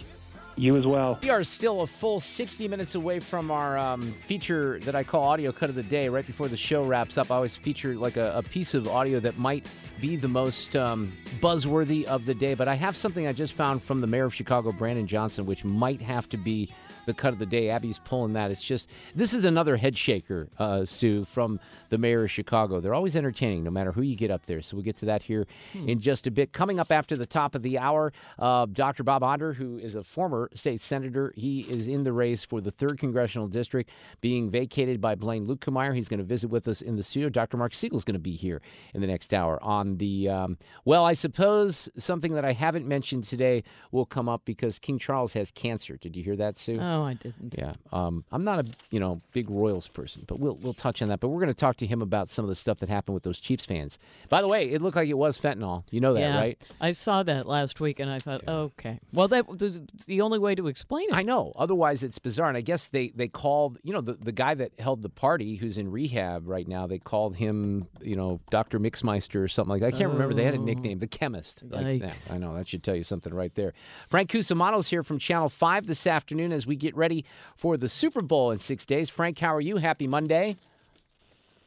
You 0.58 0.76
as 0.76 0.88
well. 0.88 1.20
We 1.22 1.30
are 1.30 1.44
still 1.44 1.82
a 1.82 1.88
full 1.88 2.20
60 2.20 2.68
minutes 2.68 2.96
away 2.96 3.20
from 3.20 3.52
our 3.52 3.78
um, 3.78 4.12
feature 4.26 4.80
that 4.80 4.96
I 4.96 5.04
call 5.04 5.22
Audio 5.22 5.52
Cut 5.52 5.70
of 5.70 5.76
the 5.76 5.84
Day. 5.84 6.10
Right 6.10 6.26
before 6.26 6.48
the 6.48 6.58
show 6.58 6.84
wraps 6.84 7.16
up, 7.16 7.30
I 7.30 7.36
always 7.36 7.56
feature 7.56 7.94
like 7.94 8.18
a, 8.18 8.32
a 8.36 8.42
piece 8.42 8.74
of 8.74 8.88
audio 8.88 9.20
that 9.20 9.38
might 9.38 9.68
be 10.02 10.16
the 10.16 10.28
most 10.28 10.76
um, 10.76 11.14
buzzworthy 11.40 12.06
of 12.06 12.26
the 12.26 12.34
day. 12.34 12.56
But 12.56 12.68
I 12.68 12.74
have 12.74 12.96
something 12.96 13.28
I 13.28 13.34
just 13.34 13.54
found 13.54 13.84
from 13.84 14.02
the 14.02 14.08
mayor 14.08 14.26
of 14.26 14.34
Chicago, 14.34 14.72
Brandon 14.72 15.06
Johnson, 15.06 15.46
which 15.46 15.64
might 15.64 16.02
have 16.02 16.28
to 16.30 16.38
be 16.38 16.70
the 17.08 17.14
cut 17.14 17.34
of 17.34 17.40
the 17.40 17.46
day. 17.46 17.70
Abby's 17.70 18.00
pulling 18.00 18.34
that. 18.34 18.52
It's 18.52 18.64
just 18.64 18.90
this 19.16 19.34
is 19.34 19.46
another 19.46 19.78
head 19.78 19.98
shaker, 19.98 20.50
uh, 20.60 20.86
Sue, 20.86 21.26
from 21.26 21.60
the 21.90 21.98
mayor 21.98 22.24
of 22.24 22.32
Chicago. 22.32 22.80
They're 22.80 22.94
always 22.94 23.16
entertaining, 23.16 23.64
no 23.64 23.72
matter 23.72 23.92
who 23.92 24.04
you 24.04 24.16
get 24.16 24.30
up 24.30 24.46
there. 24.46 24.62
So 24.62 24.78
we'll 24.78 24.84
get 24.84 24.98
to 24.98 25.06
that 25.06 25.24
here 25.24 25.48
hmm. 25.74 25.90
in 25.90 26.00
just 26.00 26.28
a 26.28 26.32
bit. 26.32 26.54
Coming 26.54 26.80
up 26.80 26.92
after 26.92 27.16
the 27.16 27.26
top 27.26 27.56
of 27.56 27.64
the 27.64 27.80
hour, 27.80 28.14
uh, 28.38 28.68
Dr. 28.72 29.04
Bob 29.04 29.24
Onder, 29.24 29.54
who 29.54 29.78
is 29.80 29.96
a 29.96 30.04
former 30.04 30.50
state 30.54 30.82
senator, 30.82 31.34
he 31.36 31.62
is 31.62 31.88
in 31.88 32.04
the 32.04 32.14
race 32.14 32.44
for 32.44 32.62
the 32.62 32.72
third 32.72 33.00
congressional 33.00 33.48
district, 33.48 33.90
being 34.22 34.50
vacated 34.50 35.02
by 35.02 35.16
Blaine 35.16 35.48
Luetkemeyer. 35.48 35.96
He's 35.96 36.10
going 36.10 36.20
to 36.20 36.26
visit 36.26 36.50
with 36.50 36.68
us 36.68 36.82
in 36.82 36.98
the 36.98 37.04
studio. 37.04 37.30
Dr. 37.30 37.58
Mark 37.58 37.74
Siegel 37.74 37.98
is 37.98 38.04
going 38.04 38.14
to 38.14 38.20
be 38.20 38.34
here 38.34 38.62
in 38.94 39.02
the 39.02 39.08
next 39.08 39.34
hour 39.34 39.58
on 39.64 39.94
the. 39.94 40.30
Um, 40.30 40.58
well, 40.84 41.06
I 41.06 41.14
suppose 41.14 41.90
something 41.98 42.34
that 42.34 42.44
I 42.44 42.52
haven't 42.52 42.86
mentioned 42.86 43.24
today 43.24 43.64
will 43.92 44.06
come 44.06 44.28
up 44.28 44.44
because 44.44 44.78
King 44.78 45.00
Charles 45.00 45.34
has 45.34 45.52
cancer. 45.52 45.98
Did 45.98 46.16
you 46.16 46.24
hear 46.24 46.36
that, 46.36 46.58
Sue? 46.58 46.80
Oh, 46.82 46.97
I 47.04 47.14
didn't. 47.14 47.56
Yeah, 47.58 47.74
um, 47.92 48.24
I'm 48.32 48.44
not 48.44 48.60
a 48.60 48.66
you 48.92 49.00
know 49.00 49.20
big 49.34 49.50
Royals 49.50 49.88
person, 49.88 50.24
but 50.28 50.40
we'll 50.40 50.56
we'll 50.56 50.74
touch 50.74 51.02
on 51.02 51.08
that. 51.10 51.20
But 51.20 51.30
we're 51.30 51.40
going 51.42 51.54
to 51.54 51.60
talk 51.60 51.78
to 51.78 51.86
him 51.86 52.02
about 52.02 52.30
some 52.30 52.46
of 52.46 52.50
the 52.50 52.56
stuff 52.56 52.80
that 52.80 52.90
happened 52.90 53.14
with 53.14 53.24
those 53.24 53.40
Chiefs 53.40 53.66
fans. 53.66 54.00
By 54.30 54.42
the 54.42 54.48
way, 54.48 54.70
it 54.70 54.82
looked 54.82 54.96
like 54.96 55.10
it 55.10 55.18
was 55.18 55.38
fentanyl. 55.40 55.84
You 55.92 56.02
know 56.02 56.14
that, 56.14 56.20
yeah, 56.20 56.38
right? 56.38 56.62
I 56.82 56.92
saw 56.92 57.24
that 57.24 57.48
last 57.48 57.80
week, 57.80 58.00
and 58.00 58.10
I 58.10 58.20
thought, 58.20 58.44
yeah. 58.48 58.54
okay, 58.54 59.00
well, 59.14 59.28
that 59.30 59.48
was 59.48 59.82
the 60.06 60.22
only 60.22 60.40
way 60.40 60.56
to 60.56 60.68
explain 60.68 61.10
it. 61.10 61.16
I 61.16 61.24
know. 61.24 61.54
Otherwise, 61.56 62.04
it's 62.04 62.20
bizarre. 62.20 62.50
And 62.50 62.58
I 62.58 62.62
guess 62.62 62.88
they 62.88 63.10
they 63.10 63.28
called 63.28 63.80
you 63.84 63.94
know 63.94 64.02
the 64.02 64.14
the 64.14 64.32
guy 64.32 64.54
that 64.54 64.72
held 64.80 65.02
the 65.02 65.10
party, 65.10 65.56
who's 65.56 65.78
in 65.78 65.92
rehab 65.92 66.48
right 66.48 66.68
now. 66.68 66.88
They 66.88 67.00
called 67.00 67.36
him 67.36 67.88
you 68.02 68.16
know 68.16 68.40
Doctor 68.50 68.80
Mixmeister 68.80 69.44
or 69.44 69.48
something 69.48 69.72
like 69.72 69.82
that. 69.82 69.88
I 69.88 69.92
can't 69.92 70.10
oh. 70.10 70.14
remember. 70.14 70.34
They 70.34 70.44
had 70.44 70.56
a 70.56 70.60
nickname, 70.60 71.00
the 71.00 71.08
chemist. 71.08 71.64
Like, 71.70 72.02
yeah, 72.02 72.14
I 72.32 72.38
know 72.38 72.56
that 72.56 72.68
should 72.68 72.84
tell 72.84 72.96
you 72.96 73.04
something 73.04 73.34
right 73.34 73.54
there. 73.54 73.74
Frank 74.08 74.30
Cusumano's 74.30 74.88
here 74.88 75.04
from 75.04 75.20
Channel 75.20 75.50
Five 75.50 75.88
this 75.88 76.08
afternoon 76.08 76.52
as 76.52 76.68
we 76.68 76.76
get 76.76 76.87
ready 76.96 77.26
for 77.56 77.78
the 77.78 77.90
Super 77.90 78.22
Bowl 78.22 78.52
in 78.52 78.60
six 78.60 78.86
days. 78.86 79.10
Frank, 79.10 79.40
how 79.40 79.54
are 79.54 79.62
you? 79.62 79.78
Happy 79.78 80.08
Monday. 80.08 80.58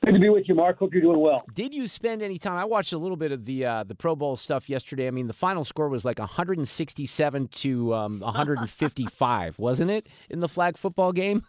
Good 0.04 0.14
to 0.14 0.18
be 0.18 0.30
with 0.30 0.48
you, 0.48 0.54
Mark. 0.54 0.78
Hope 0.78 0.94
you're 0.94 1.02
doing 1.02 1.20
well. 1.20 1.44
Did 1.54 1.74
you 1.74 1.86
spend 1.86 2.22
any 2.22 2.38
time? 2.38 2.56
I 2.56 2.64
watched 2.64 2.94
a 2.94 2.98
little 2.98 3.18
bit 3.18 3.32
of 3.32 3.44
the 3.44 3.66
uh, 3.66 3.84
the 3.84 3.94
Pro 3.94 4.16
Bowl 4.16 4.34
stuff 4.34 4.70
yesterday. 4.70 5.06
I 5.06 5.10
mean, 5.10 5.26
the 5.26 5.34
final 5.34 5.62
score 5.62 5.90
was 5.90 6.06
like 6.06 6.18
167 6.18 7.48
to 7.48 7.94
um, 7.94 8.20
155, 8.20 9.58
wasn't 9.58 9.90
it, 9.90 10.06
in 10.30 10.40
the 10.40 10.48
flag 10.48 10.78
football 10.78 11.12
game? 11.12 11.44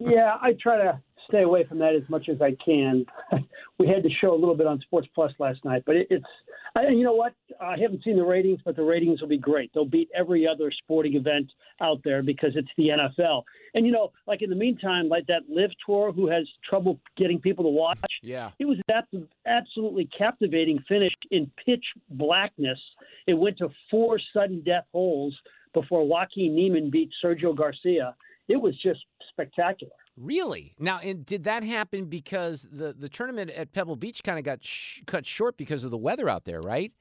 Yeah, 0.00 0.38
I 0.40 0.54
try 0.54 0.78
to 0.78 1.00
stay 1.28 1.42
away 1.42 1.64
from 1.64 1.78
that 1.78 1.94
as 1.94 2.08
much 2.08 2.28
as 2.28 2.40
I 2.40 2.56
can. 2.64 3.04
we 3.78 3.88
had 3.88 4.02
to 4.02 4.10
show 4.20 4.32
a 4.32 4.38
little 4.38 4.54
bit 4.54 4.66
on 4.66 4.80
Sports 4.80 5.08
Plus 5.14 5.32
last 5.38 5.64
night, 5.64 5.82
but 5.86 5.96
it, 5.96 6.06
it's 6.10 6.26
and 6.74 6.98
you 6.98 7.04
know 7.04 7.12
what? 7.12 7.34
I 7.60 7.76
haven't 7.78 8.02
seen 8.02 8.16
the 8.16 8.24
ratings, 8.24 8.60
but 8.64 8.76
the 8.76 8.82
ratings 8.82 9.20
will 9.20 9.28
be 9.28 9.38
great. 9.38 9.70
They'll 9.74 9.84
beat 9.84 10.08
every 10.14 10.46
other 10.46 10.70
sporting 10.70 11.14
event 11.14 11.52
out 11.82 12.00
there 12.02 12.22
because 12.22 12.52
it's 12.54 12.68
the 12.78 12.88
NFL. 12.88 13.42
And 13.74 13.84
you 13.84 13.92
know, 13.92 14.12
like 14.26 14.42
in 14.42 14.48
the 14.48 14.56
meantime, 14.56 15.08
like 15.08 15.26
that 15.26 15.42
LIV 15.48 15.70
tour, 15.84 16.12
who 16.12 16.28
has 16.28 16.46
trouble 16.68 16.98
getting 17.16 17.40
people 17.40 17.64
to 17.64 17.70
watch. 17.70 17.98
Yeah, 18.22 18.50
it 18.58 18.64
was 18.64 18.78
that 18.88 19.06
absolutely 19.46 20.08
captivating 20.16 20.82
finish 20.88 21.12
in 21.30 21.50
pitch 21.64 21.84
blackness. 22.10 22.78
It 23.26 23.34
went 23.34 23.58
to 23.58 23.68
four 23.90 24.18
sudden 24.32 24.62
death 24.62 24.84
holes 24.92 25.36
before 25.74 26.06
Joaquin 26.06 26.54
Niemann 26.54 26.90
beat 26.90 27.10
Sergio 27.22 27.56
Garcia. 27.56 28.14
It 28.52 28.60
was 28.60 28.76
just 28.82 29.00
spectacular. 29.30 29.94
Really? 30.14 30.74
Now, 30.78 30.98
and 30.98 31.24
did 31.24 31.44
that 31.44 31.64
happen 31.64 32.04
because 32.04 32.68
the, 32.70 32.92
the 32.92 33.08
tournament 33.08 33.50
at 33.50 33.72
Pebble 33.72 33.96
Beach 33.96 34.22
kind 34.22 34.38
of 34.38 34.44
got 34.44 34.62
sh- 34.62 35.00
cut 35.06 35.24
short 35.24 35.56
because 35.56 35.84
of 35.84 35.90
the 35.90 35.96
weather 35.96 36.28
out 36.28 36.44
there, 36.44 36.60
right? 36.60 36.92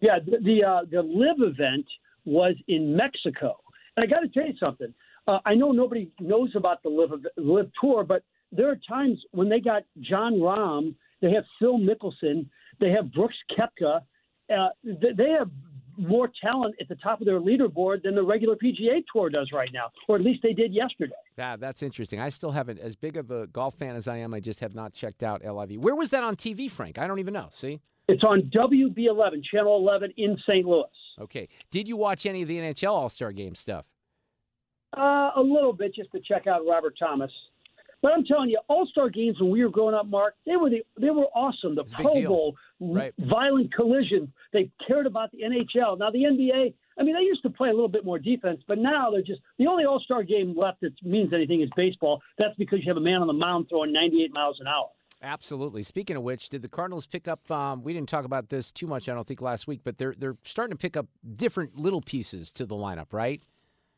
Yeah, 0.00 0.20
the 0.24 0.38
the, 0.42 0.64
uh, 0.64 0.80
the 0.90 1.02
LIV 1.02 1.52
event 1.52 1.84
was 2.24 2.54
in 2.66 2.96
Mexico, 2.96 3.60
and 3.94 4.04
I 4.04 4.06
got 4.06 4.20
to 4.20 4.28
tell 4.28 4.46
you 4.46 4.54
something. 4.58 4.94
Uh, 5.28 5.40
I 5.44 5.54
know 5.54 5.70
nobody 5.70 6.10
knows 6.18 6.50
about 6.54 6.82
the 6.82 6.88
live 6.88 7.10
LIV 7.36 7.70
tour, 7.78 8.04
but 8.04 8.22
there 8.50 8.70
are 8.70 8.78
times 8.88 9.18
when 9.32 9.50
they 9.50 9.60
got 9.60 9.82
Jon 10.00 10.36
Rahm, 10.36 10.94
they 11.20 11.30
have 11.32 11.44
Phil 11.58 11.78
Mickelson, 11.78 12.46
they 12.80 12.90
have 12.90 13.12
Brooks 13.12 13.36
Koepka, 13.50 14.00
uh, 14.50 14.68
they 14.82 15.30
have 15.38 15.50
more 16.00 16.30
talent 16.42 16.74
at 16.80 16.88
the 16.88 16.96
top 16.96 17.20
of 17.20 17.26
their 17.26 17.40
leaderboard 17.40 18.02
than 18.02 18.14
the 18.14 18.22
regular 18.22 18.56
PGA 18.56 19.02
Tour 19.12 19.30
does 19.30 19.50
right 19.52 19.70
now, 19.72 19.90
or 20.08 20.16
at 20.16 20.22
least 20.22 20.42
they 20.42 20.52
did 20.52 20.72
yesterday. 20.72 21.12
Yeah, 21.36 21.56
that's 21.56 21.82
interesting. 21.82 22.20
I 22.20 22.28
still 22.28 22.52
haven't, 22.52 22.78
as 22.78 22.96
big 22.96 23.16
of 23.16 23.30
a 23.30 23.46
golf 23.46 23.74
fan 23.74 23.96
as 23.96 24.08
I 24.08 24.18
am, 24.18 24.34
I 24.34 24.40
just 24.40 24.60
have 24.60 24.74
not 24.74 24.92
checked 24.92 25.22
out 25.22 25.44
LIV. 25.44 25.82
Where 25.82 25.94
was 25.94 26.10
that 26.10 26.24
on 26.24 26.36
TV, 26.36 26.70
Frank? 26.70 26.98
I 26.98 27.06
don't 27.06 27.18
even 27.18 27.34
know. 27.34 27.48
See? 27.52 27.80
It's 28.08 28.24
on 28.24 28.50
WB11, 28.54 29.44
Channel 29.44 29.76
11 29.76 30.14
in 30.16 30.36
St. 30.48 30.66
Louis. 30.66 30.84
Okay. 31.20 31.48
Did 31.70 31.86
you 31.86 31.96
watch 31.96 32.26
any 32.26 32.42
of 32.42 32.48
the 32.48 32.56
NHL 32.56 32.90
All 32.90 33.08
Star 33.08 33.30
Game 33.32 33.54
stuff? 33.54 33.86
Uh, 34.96 35.30
a 35.36 35.40
little 35.40 35.72
bit, 35.72 35.94
just 35.94 36.10
to 36.12 36.20
check 36.20 36.48
out 36.48 36.62
Robert 36.68 36.94
Thomas. 36.98 37.30
But 38.02 38.12
I'm 38.12 38.24
telling 38.24 38.48
you, 38.48 38.58
All 38.68 38.86
Star 38.86 39.10
games 39.10 39.38
when 39.40 39.50
we 39.50 39.62
were 39.62 39.70
growing 39.70 39.94
up, 39.94 40.06
Mark, 40.06 40.34
they 40.46 40.56
were 40.56 40.70
the, 40.70 40.82
they 40.98 41.10
were 41.10 41.26
awesome. 41.34 41.74
The 41.74 41.84
Pro 41.84 42.12
Bowl, 42.26 42.56
right. 42.80 43.12
violent 43.18 43.74
collisions. 43.74 44.28
They 44.52 44.70
cared 44.86 45.06
about 45.06 45.30
the 45.32 45.38
NHL. 45.42 45.98
Now 45.98 46.10
the 46.10 46.24
NBA. 46.24 46.74
I 46.98 47.02
mean, 47.02 47.14
they 47.14 47.22
used 47.22 47.42
to 47.42 47.50
play 47.50 47.68
a 47.68 47.72
little 47.72 47.88
bit 47.88 48.04
more 48.04 48.18
defense, 48.18 48.62
but 48.66 48.78
now 48.78 49.10
they're 49.10 49.22
just 49.22 49.40
the 49.58 49.66
only 49.66 49.84
All 49.84 50.00
Star 50.00 50.22
game 50.22 50.54
left 50.56 50.80
that 50.80 50.92
means 51.02 51.32
anything 51.32 51.60
is 51.60 51.68
baseball. 51.76 52.22
That's 52.38 52.54
because 52.56 52.80
you 52.82 52.88
have 52.88 52.96
a 52.96 53.00
man 53.00 53.20
on 53.20 53.26
the 53.26 53.32
mound 53.32 53.66
throwing 53.68 53.92
98 53.92 54.32
miles 54.32 54.58
an 54.60 54.66
hour. 54.66 54.88
Absolutely. 55.22 55.82
Speaking 55.82 56.16
of 56.16 56.22
which, 56.22 56.48
did 56.48 56.62
the 56.62 56.68
Cardinals 56.68 57.06
pick 57.06 57.28
up? 57.28 57.50
Um, 57.50 57.82
we 57.82 57.92
didn't 57.92 58.08
talk 58.08 58.24
about 58.24 58.48
this 58.48 58.72
too 58.72 58.86
much, 58.86 59.08
I 59.08 59.14
don't 59.14 59.26
think, 59.26 59.42
last 59.42 59.66
week, 59.66 59.80
but 59.84 59.98
they're 59.98 60.14
they're 60.16 60.36
starting 60.44 60.72
to 60.72 60.80
pick 60.80 60.96
up 60.96 61.06
different 61.36 61.78
little 61.78 62.00
pieces 62.00 62.50
to 62.52 62.64
the 62.64 62.74
lineup, 62.74 63.12
right? 63.12 63.42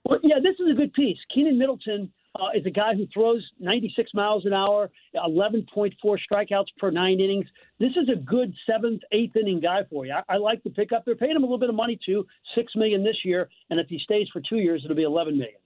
Well, 0.04 0.18
yeah, 0.24 0.36
this 0.42 0.56
is 0.58 0.72
a 0.72 0.74
good 0.74 0.92
piece. 0.92 1.18
Keynan 1.34 1.58
Middleton 1.58 2.12
uh, 2.38 2.48
is 2.54 2.64
a 2.66 2.70
guy 2.70 2.94
who 2.94 3.06
throws 3.12 3.42
96 3.58 4.10
miles 4.14 4.46
an 4.46 4.52
hour, 4.52 4.90
11.4 5.14 5.92
strikeouts 6.04 6.66
per 6.78 6.90
nine 6.90 7.20
innings. 7.20 7.46
This 7.78 7.90
is 7.90 8.08
a 8.08 8.16
good 8.16 8.54
seventh, 8.70 9.02
eighth 9.12 9.36
inning 9.36 9.60
guy 9.60 9.80
for 9.90 10.06
you. 10.06 10.12
I, 10.12 10.34
I 10.34 10.36
like 10.38 10.62
the 10.62 10.70
pickup. 10.70 11.04
They're 11.04 11.16
paying 11.16 11.36
him 11.36 11.42
a 11.42 11.46
little 11.46 11.58
bit 11.58 11.68
of 11.68 11.74
money 11.74 11.98
too, 12.04 12.26
six 12.54 12.74
million 12.74 13.04
this 13.04 13.18
year, 13.24 13.48
and 13.70 13.78
if 13.78 13.88
he 13.88 13.98
stays 13.98 14.28
for 14.32 14.40
two 14.40 14.58
years, 14.58 14.82
it'll 14.84 14.96
be 14.96 15.02
11 15.02 15.36
million. 15.36 15.56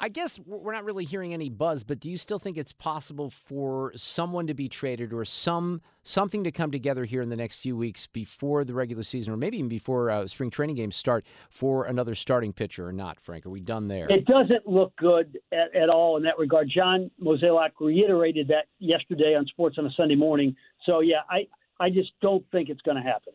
I 0.00 0.08
guess 0.08 0.38
we're 0.46 0.72
not 0.72 0.84
really 0.84 1.04
hearing 1.04 1.34
any 1.34 1.48
buzz, 1.48 1.82
but 1.82 1.98
do 1.98 2.08
you 2.08 2.18
still 2.18 2.38
think 2.38 2.56
it's 2.56 2.72
possible 2.72 3.30
for 3.30 3.92
someone 3.96 4.46
to 4.46 4.54
be 4.54 4.68
traded 4.68 5.12
or 5.12 5.24
some 5.24 5.80
something 6.04 6.44
to 6.44 6.52
come 6.52 6.70
together 6.70 7.04
here 7.04 7.20
in 7.20 7.28
the 7.28 7.36
next 7.36 7.56
few 7.56 7.76
weeks 7.76 8.06
before 8.06 8.64
the 8.64 8.74
regular 8.74 9.02
season, 9.02 9.32
or 9.34 9.36
maybe 9.36 9.58
even 9.58 9.68
before 9.68 10.10
uh, 10.10 10.26
spring 10.26 10.50
training 10.50 10.76
games 10.76 10.94
start 10.94 11.26
for 11.50 11.84
another 11.84 12.14
starting 12.14 12.52
pitcher 12.52 12.86
or 12.86 12.92
not? 12.92 13.18
Frank, 13.20 13.44
are 13.44 13.50
we 13.50 13.60
done 13.60 13.88
there? 13.88 14.06
It 14.08 14.24
doesn't 14.24 14.66
look 14.66 14.94
good 14.96 15.38
at, 15.52 15.74
at 15.74 15.88
all 15.88 16.16
in 16.16 16.22
that 16.22 16.38
regard. 16.38 16.70
John 16.74 17.10
Mozeliak 17.20 17.72
reiterated 17.80 18.48
that 18.48 18.66
yesterday 18.78 19.34
on 19.34 19.46
Sports 19.46 19.78
on 19.78 19.86
a 19.86 19.90
Sunday 19.96 20.16
morning. 20.16 20.54
So 20.86 21.00
yeah, 21.00 21.22
I 21.28 21.48
I 21.80 21.90
just 21.90 22.10
don't 22.20 22.44
think 22.52 22.68
it's 22.68 22.82
going 22.82 22.96
to 22.96 23.02
happen. 23.02 23.32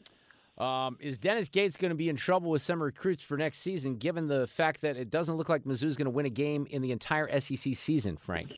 Um, 0.57 0.97
is 0.99 1.17
Dennis 1.17 1.49
Gates 1.49 1.77
going 1.77 1.89
to 1.89 1.95
be 1.95 2.09
in 2.09 2.15
trouble 2.15 2.51
with 2.51 2.61
some 2.61 2.81
recruits 2.81 3.23
for 3.23 3.37
next 3.37 3.59
season, 3.59 3.95
given 3.95 4.27
the 4.27 4.45
fact 4.45 4.81
that 4.81 4.97
it 4.97 5.09
doesn't 5.09 5.35
look 5.35 5.49
like 5.49 5.63
Mizzou's 5.63 5.97
going 5.97 6.05
to 6.05 6.11
win 6.11 6.27
a 6.27 6.29
game 6.29 6.67
in 6.69 6.83
the 6.83 6.91
entire 6.91 7.39
SEC 7.39 7.73
season, 7.73 8.17
Frank? 8.17 8.51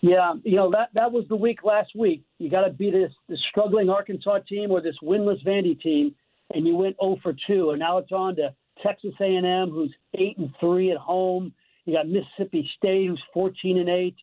Yeah, 0.00 0.34
you 0.44 0.56
know 0.56 0.70
that 0.70 0.90
that 0.94 1.10
was 1.10 1.24
the 1.28 1.36
week 1.36 1.64
last 1.64 1.90
week. 1.94 2.22
You 2.38 2.50
got 2.50 2.62
to 2.62 2.70
beat 2.70 2.92
this, 2.92 3.12
this 3.28 3.40
struggling 3.50 3.90
Arkansas 3.90 4.38
team 4.48 4.70
or 4.70 4.80
this 4.80 4.96
winless 5.02 5.44
Vandy 5.44 5.80
team, 5.80 6.14
and 6.54 6.66
you 6.66 6.76
went 6.76 6.96
0 7.02 7.16
for 7.22 7.34
2, 7.46 7.70
and 7.70 7.78
now 7.78 7.98
it's 7.98 8.12
on 8.12 8.36
to 8.36 8.54
Texas 8.82 9.14
A&M, 9.20 9.70
who's 9.70 9.94
eight 10.14 10.38
and 10.38 10.50
three 10.60 10.92
at 10.92 10.98
home. 10.98 11.52
You 11.86 11.94
got 11.94 12.08
Mississippi 12.08 12.68
State, 12.76 13.08
who's 13.08 13.22
14 13.32 13.78
and 13.78 13.88
eight. 13.88 14.16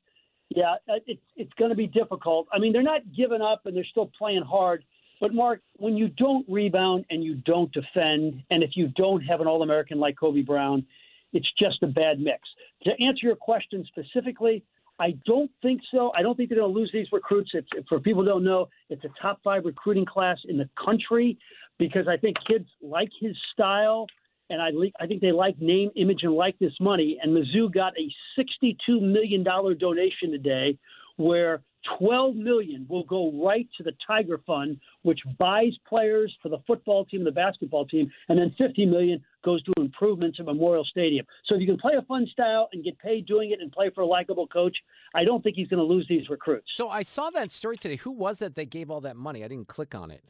Yeah, 0.49 0.76
it's 1.07 1.21
it's 1.36 1.53
going 1.53 1.69
to 1.69 1.76
be 1.76 1.88
difficult. 1.88 2.47
I 2.51 2.59
mean, 2.59 2.74
they're 2.74 2.84
not 2.84 3.01
giving 3.15 3.41
up, 3.41 3.65
and 3.65 3.76
they're 3.76 3.86
still 3.86 4.11
playing 4.17 4.43
hard 4.43 4.84
but 5.24 5.34
Mark, 5.34 5.61
when 5.78 5.95
you 5.95 6.09
don't 6.09 6.45
rebound 6.49 7.05
and 7.09 7.24
you 7.24 7.36
don't 7.36 7.71
defend, 7.71 8.43
and 8.51 8.61
if 8.61 8.71
you 8.76 8.89
don't 8.89 9.21
have 9.21 9.39
an 9.39 9.47
All-American 9.47 9.97
like 9.97 10.19
Kobe 10.19 10.41
Brown, 10.41 10.86
it's 11.32 11.47
just 11.57 11.82
a 11.82 11.88
bad 11.88 12.19
mix. 12.19 12.41
To 12.84 12.91
answer 13.07 13.28
your 13.28 13.38
question 13.38 13.88
specifically, 13.88 14.65
I 14.99 15.15
don't 15.26 15.49
think 15.61 15.80
so. 15.93 16.11
I 16.13 16.24
don't 16.24 16.36
think 16.36 16.49
they're 16.49 16.59
going 16.59 16.74
to 16.74 16.78
lose 16.78 16.89
these 16.91 17.07
recruits. 17.13 17.51
It's, 17.53 17.69
for 17.88 18.01
people 18.01 18.24
who 18.24 18.28
don't 18.28 18.43
know, 18.43 18.67
it's 18.89 19.05
a 19.05 19.09
top 19.21 19.39
five 19.45 19.63
recruiting 19.63 20.05
class 20.05 20.39
in 20.49 20.57
the 20.57 20.69
country 20.84 21.38
because 21.80 22.05
I 22.09 22.17
think 22.17 22.36
kids 22.45 22.67
like 22.82 23.07
his 23.21 23.38
style, 23.53 24.07
and 24.49 24.61
I, 24.61 24.71
I 25.01 25.07
think 25.07 25.21
they 25.21 25.32
like 25.32 25.57
name, 25.61 25.89
image, 25.95 26.24
and 26.24 26.34
likeness 26.34 26.74
money. 26.82 27.17
And 27.24 27.32
Mizzou 27.34 27.74
got 27.74 27.93
a 27.97 28.11
$62 28.38 29.01
million 29.01 29.41
donation 29.41 30.32
today 30.32 30.78
where 31.18 31.61
12 31.99 32.36
million 32.36 32.86
will 32.89 33.03
go 33.03 33.32
right 33.43 33.68
to 33.78 33.84
the 33.84 33.91
Tiger 34.05 34.39
Fund, 34.45 34.80
which 35.01 35.20
buys 35.38 35.74
players 35.88 36.34
for 36.41 36.49
the 36.49 36.59
football 36.66 37.05
team 37.05 37.22
and 37.22 37.28
the 37.28 37.32
basketball 37.32 37.86
team, 37.86 38.11
and 38.30 38.39
then 38.39 38.53
50 38.57 38.86
million 38.86 39.22
goes 39.43 39.61
to 39.64 39.74
improvements 39.78 40.39
at 40.39 40.45
Memorial 40.45 40.86
Stadium. 40.86 41.26
So 41.45 41.55
if 41.55 41.61
you 41.61 41.68
can 41.68 41.78
play 41.78 41.93
a 41.97 42.01
fun 42.03 42.26
style 42.32 42.70
and 42.72 42.84
get 42.84 42.97
paid 42.99 43.26
doing 43.26 43.51
it 43.51 43.59
and 43.61 43.72
play 43.72 43.89
for 43.93 44.01
a 44.01 44.05
likable 44.05 44.47
coach, 44.47 44.78
I 45.14 45.24
don't 45.24 45.43
think 45.43 45.55
he's 45.55 45.68
going 45.68 45.80
to 45.80 45.86
lose 45.86 46.07
these 46.07 46.30
recruits. 46.30 46.74
So 46.74 46.89
I 46.89 47.03
saw 47.03 47.30
that 47.32 47.51
story 47.51 47.78
today. 47.78 47.97
Who 47.97 48.11
was 48.11 48.41
it 48.41 48.55
that 48.55 48.70
gave 48.70 48.89
all 48.89 49.01
that 49.01 49.18
money? 49.18 49.43
I 49.43 49.47
didn't 49.47 49.68
click 49.68 49.93
on 49.93 50.11
it. 50.11 50.24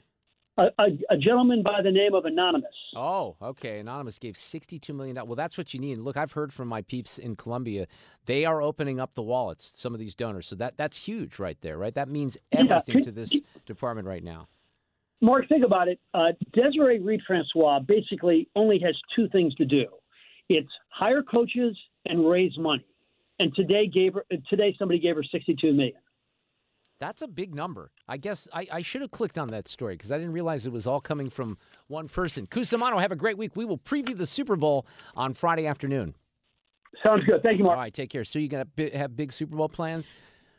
A, 0.55 0.69
a, 0.77 0.87
a, 1.09 1.17
gentleman 1.17 1.63
by 1.63 1.81
the 1.81 1.91
name 1.91 2.13
of 2.13 2.25
Anonymous. 2.25 2.75
Oh, 2.95 3.35
okay. 3.41 3.79
Anonymous 3.79 4.19
gave 4.19 4.35
$62 4.35 4.93
million. 4.93 5.15
Well, 5.25 5.35
that's 5.35 5.57
what 5.57 5.73
you 5.73 5.79
need. 5.79 5.97
Look, 5.97 6.15
I've 6.15 6.33
heard 6.33 6.53
from 6.53 6.67
my 6.67 6.83
peeps 6.83 7.17
in 7.17 7.35
Columbia. 7.35 7.87
They 8.27 8.45
are 8.45 8.61
opening 8.61 8.99
up 8.99 9.15
the 9.15 9.23
wallets, 9.23 9.73
some 9.75 9.95
of 9.95 9.99
these 9.99 10.13
donors. 10.13 10.45
So 10.45 10.55
that 10.57 10.77
that's 10.77 11.07
huge 11.07 11.39
right 11.39 11.57
there, 11.61 11.77
right? 11.79 11.95
That 11.95 12.07
means 12.07 12.37
everything 12.51 12.97
yeah. 12.97 13.03
to 13.03 13.11
this 13.11 13.33
department 13.65 14.07
right 14.07 14.23
now. 14.23 14.47
Mark, 15.21 15.47
think 15.49 15.65
about 15.65 15.87
it. 15.87 15.99
Uh, 16.13 16.33
Desiree 16.51 16.99
Reed 16.99 17.21
Francois 17.25 17.79
basically 17.79 18.47
only 18.55 18.77
has 18.79 18.95
two 19.15 19.27
things 19.29 19.55
to 19.55 19.65
do 19.65 19.85
it's 20.49 20.69
hire 20.89 21.23
coaches 21.23 21.77
and 22.05 22.29
raise 22.29 22.57
money. 22.57 22.85
And 23.39 23.53
today 23.55 23.87
gave 23.87 24.13
her 24.13 24.25
today 24.49 24.75
somebody 24.77 24.99
gave 24.99 25.15
her 25.15 25.23
62 25.23 25.73
million. 25.73 25.95
That's 26.99 27.21
a 27.21 27.27
big 27.27 27.53
number. 27.53 27.91
I 28.07 28.17
guess 28.17 28.47
I, 28.53 28.67
I 28.71 28.81
should 28.81 29.01
have 29.01 29.11
clicked 29.11 29.37
on 29.37 29.49
that 29.49 29.67
story 29.67 29.95
because 29.95 30.11
I 30.11 30.17
didn't 30.17 30.33
realize 30.33 30.65
it 30.65 30.71
was 30.71 30.87
all 30.87 31.01
coming 31.01 31.29
from 31.29 31.57
one 31.87 32.07
person. 32.07 32.47
Cusumano, 32.47 33.01
have 33.01 33.11
a 33.11 33.15
great 33.15 33.37
week. 33.37 33.55
We 33.55 33.65
will 33.65 33.77
preview 33.77 34.15
the 34.15 34.25
Super 34.25 34.55
Bowl 34.55 34.85
on 35.15 35.33
Friday 35.33 35.67
afternoon. 35.67 36.15
Sounds 37.03 37.23
good. 37.25 37.41
Thank 37.43 37.57
you, 37.57 37.65
Mark. 37.65 37.77
All 37.77 37.83
right, 37.83 37.93
take 37.93 38.09
care. 38.09 38.23
So 38.23 38.39
you 38.39 38.47
gonna 38.47 38.67
have 38.93 39.15
big 39.15 39.31
Super 39.31 39.55
Bowl 39.55 39.69
plans? 39.69 40.09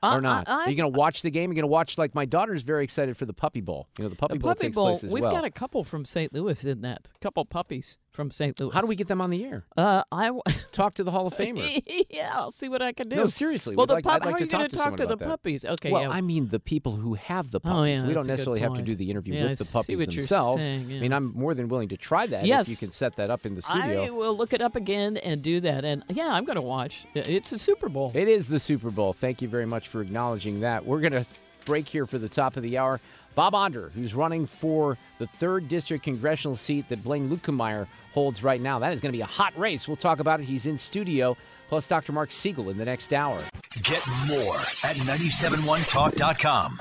Uh, 0.03 0.17
or 0.17 0.21
not? 0.21 0.49
I, 0.49 0.65
Are 0.65 0.71
you 0.71 0.77
going 0.77 0.93
to 0.93 0.99
watch 0.99 1.23
the 1.23 1.31
game? 1.31 1.51
You're 1.51 1.55
going 1.55 1.63
to 1.63 1.69
watch 1.69 1.97
like 1.97 2.15
my 2.15 2.27
daughter's 2.27 2.63
very 2.63 2.85
excited 2.85 3.17
for 3.17 3.25
the 3.25 3.33
Puppy 3.33 3.63
Bowl. 3.63 3.89
You 3.99 4.05
know, 4.05 4.11
the 4.11 4.17
Puppy 4.17 4.35
the 4.35 4.41
Bowl 4.41 4.51
puppy 4.51 4.67
takes 4.67 4.75
Bowl, 4.75 4.91
place 4.91 5.05
as 5.05 5.11
we've 5.11 5.23
well. 5.23 5.33
got 5.33 5.45
a 5.45 5.51
couple 5.51 5.83
from 5.83 6.05
St. 6.05 6.31
Louis 6.31 6.63
in 6.67 6.83
that. 6.83 7.11
A 7.15 7.19
couple 7.21 7.43
puppies 7.47 7.97
from 8.15 8.31
St. 8.31 8.59
Louis. 8.59 8.73
How 8.73 8.81
do 8.81 8.87
we 8.87 8.95
get 8.97 9.09
them 9.09 9.21
on 9.21 9.31
the 9.31 9.45
air? 9.45 9.65
Uh, 9.77 10.03
I 10.11 10.31
talk 10.73 10.95
to 10.95 11.05
the 11.05 11.11
Hall 11.11 11.27
of 11.27 11.35
Famer. 11.35 11.83
yeah, 12.11 12.33
I'll 12.35 12.51
see 12.51 12.69
what 12.69 12.81
I 12.81 12.93
can 12.93 13.09
do. 13.09 13.17
No, 13.17 13.27
seriously. 13.27 13.75
Well, 13.77 13.87
the 13.87 13.95
like, 13.95 14.05
pup, 14.05 14.13
like 14.13 14.23
how 14.23 14.31
are 14.37 14.39
you 14.41 14.47
going 14.47 14.69
to 14.69 14.77
talk 14.77 14.97
to 14.97 15.07
the 15.07 15.17
that. 15.17 15.27
puppies? 15.29 15.65
Okay. 15.65 15.91
Well, 15.91 16.03
yeah. 16.03 16.11
I 16.11 16.21
mean 16.21 16.49
the 16.49 16.61
people 16.61 16.97
who 16.97 17.15
have 17.15 17.51
the 17.51 17.61
puppies. 17.61 17.99
Oh, 17.99 18.03
yeah, 18.03 18.07
we 18.07 18.15
don't 18.15 18.27
that's 18.27 18.43
a 18.43 18.45
good 18.45 18.53
necessarily 18.55 18.61
have 18.61 18.75
to 18.75 18.83
do 18.83 18.95
the 18.95 19.11
interview 19.11 19.35
Yeah, 19.35 19.47
with 19.49 19.59
the 19.59 19.65
I 19.65 19.67
see 19.83 19.95
puppies 19.95 20.07
themselves. 20.07 20.65
saying, 20.65 20.85
I 20.85 21.01
mean, 21.01 21.13
I'm 21.13 21.33
more 21.35 21.55
than 21.55 21.69
willing 21.69 21.89
to 21.89 21.97
try 21.97 22.27
that 22.27 22.47
Yes. 22.47 22.67
if 22.67 22.71
you 22.71 22.77
can 22.77 22.91
set 22.91 23.17
that 23.17 23.31
up 23.31 23.45
in 23.45 23.55
the 23.57 23.63
studio. 23.63 24.05
I 24.05 24.11
will 24.11 24.37
look 24.37 24.53
it 24.53 24.63
up 24.63 24.77
again 24.77 25.17
and 25.19 25.43
do 25.43 25.61
that. 25.61 25.85
And 25.85 26.05
yeah, 26.09 26.29
I'm 26.29 26.45
going 26.45 26.57
to 26.57 26.63
watch. 26.63 27.07
It's 27.15 27.53
a 27.53 27.59
Super 27.59 27.89
Bowl. 27.89 28.13
It 28.15 28.29
is 28.29 28.49
the 28.49 28.59
Super 28.61 28.91
Bowl. 28.91 29.13
Thank 29.13 29.43
you 29.43 29.49
very 29.49 29.67
much 29.67 29.89
for 29.89 30.01
acknowledging 30.01 30.61
that. 30.61 30.87
We're 30.87 31.01
going 31.01 31.13
to 31.13 31.27
break 31.65 31.89
here 31.89 32.07
for 32.07 32.19
the 32.19 32.29
top 32.29 32.57
of 32.57 32.63
the 32.63 32.79
hour. 32.79 33.01
Bob 33.35 33.55
Onder, 33.55 33.91
who's 33.95 34.15
running 34.15 34.47
for 34.47 34.97
the 35.19 35.27
third 35.27 35.69
district 35.69 36.05
congressional 36.05 36.57
seat 36.57 36.89
that 36.89 37.03
Blaine 37.03 37.29
Luetkemeyer 37.29 37.87
holds 38.13 38.43
right 38.43 38.61
now. 38.61 38.79
That 38.79 38.93
is 38.93 39.01
going 39.01 39.13
to 39.13 39.17
be 39.17 39.23
a 39.23 39.27
hot 39.27 39.59
race. 39.59 39.89
We'll 39.89 39.97
talk 39.97 40.21
about 40.21 40.41
it. 40.41 40.45
He's 40.45 40.67
in 40.67 40.79
studio, 40.79 41.37
plus 41.69 41.87
Dr. 41.87 42.13
Mark 42.13 42.31
Siegel 42.33 42.71
in 42.71 42.79
the 42.79 42.85
next 42.85 43.13
hour. 43.13 43.41
Get 43.83 44.07
more 44.29 44.55
at 44.85 44.97
971talk.com. 44.97 46.81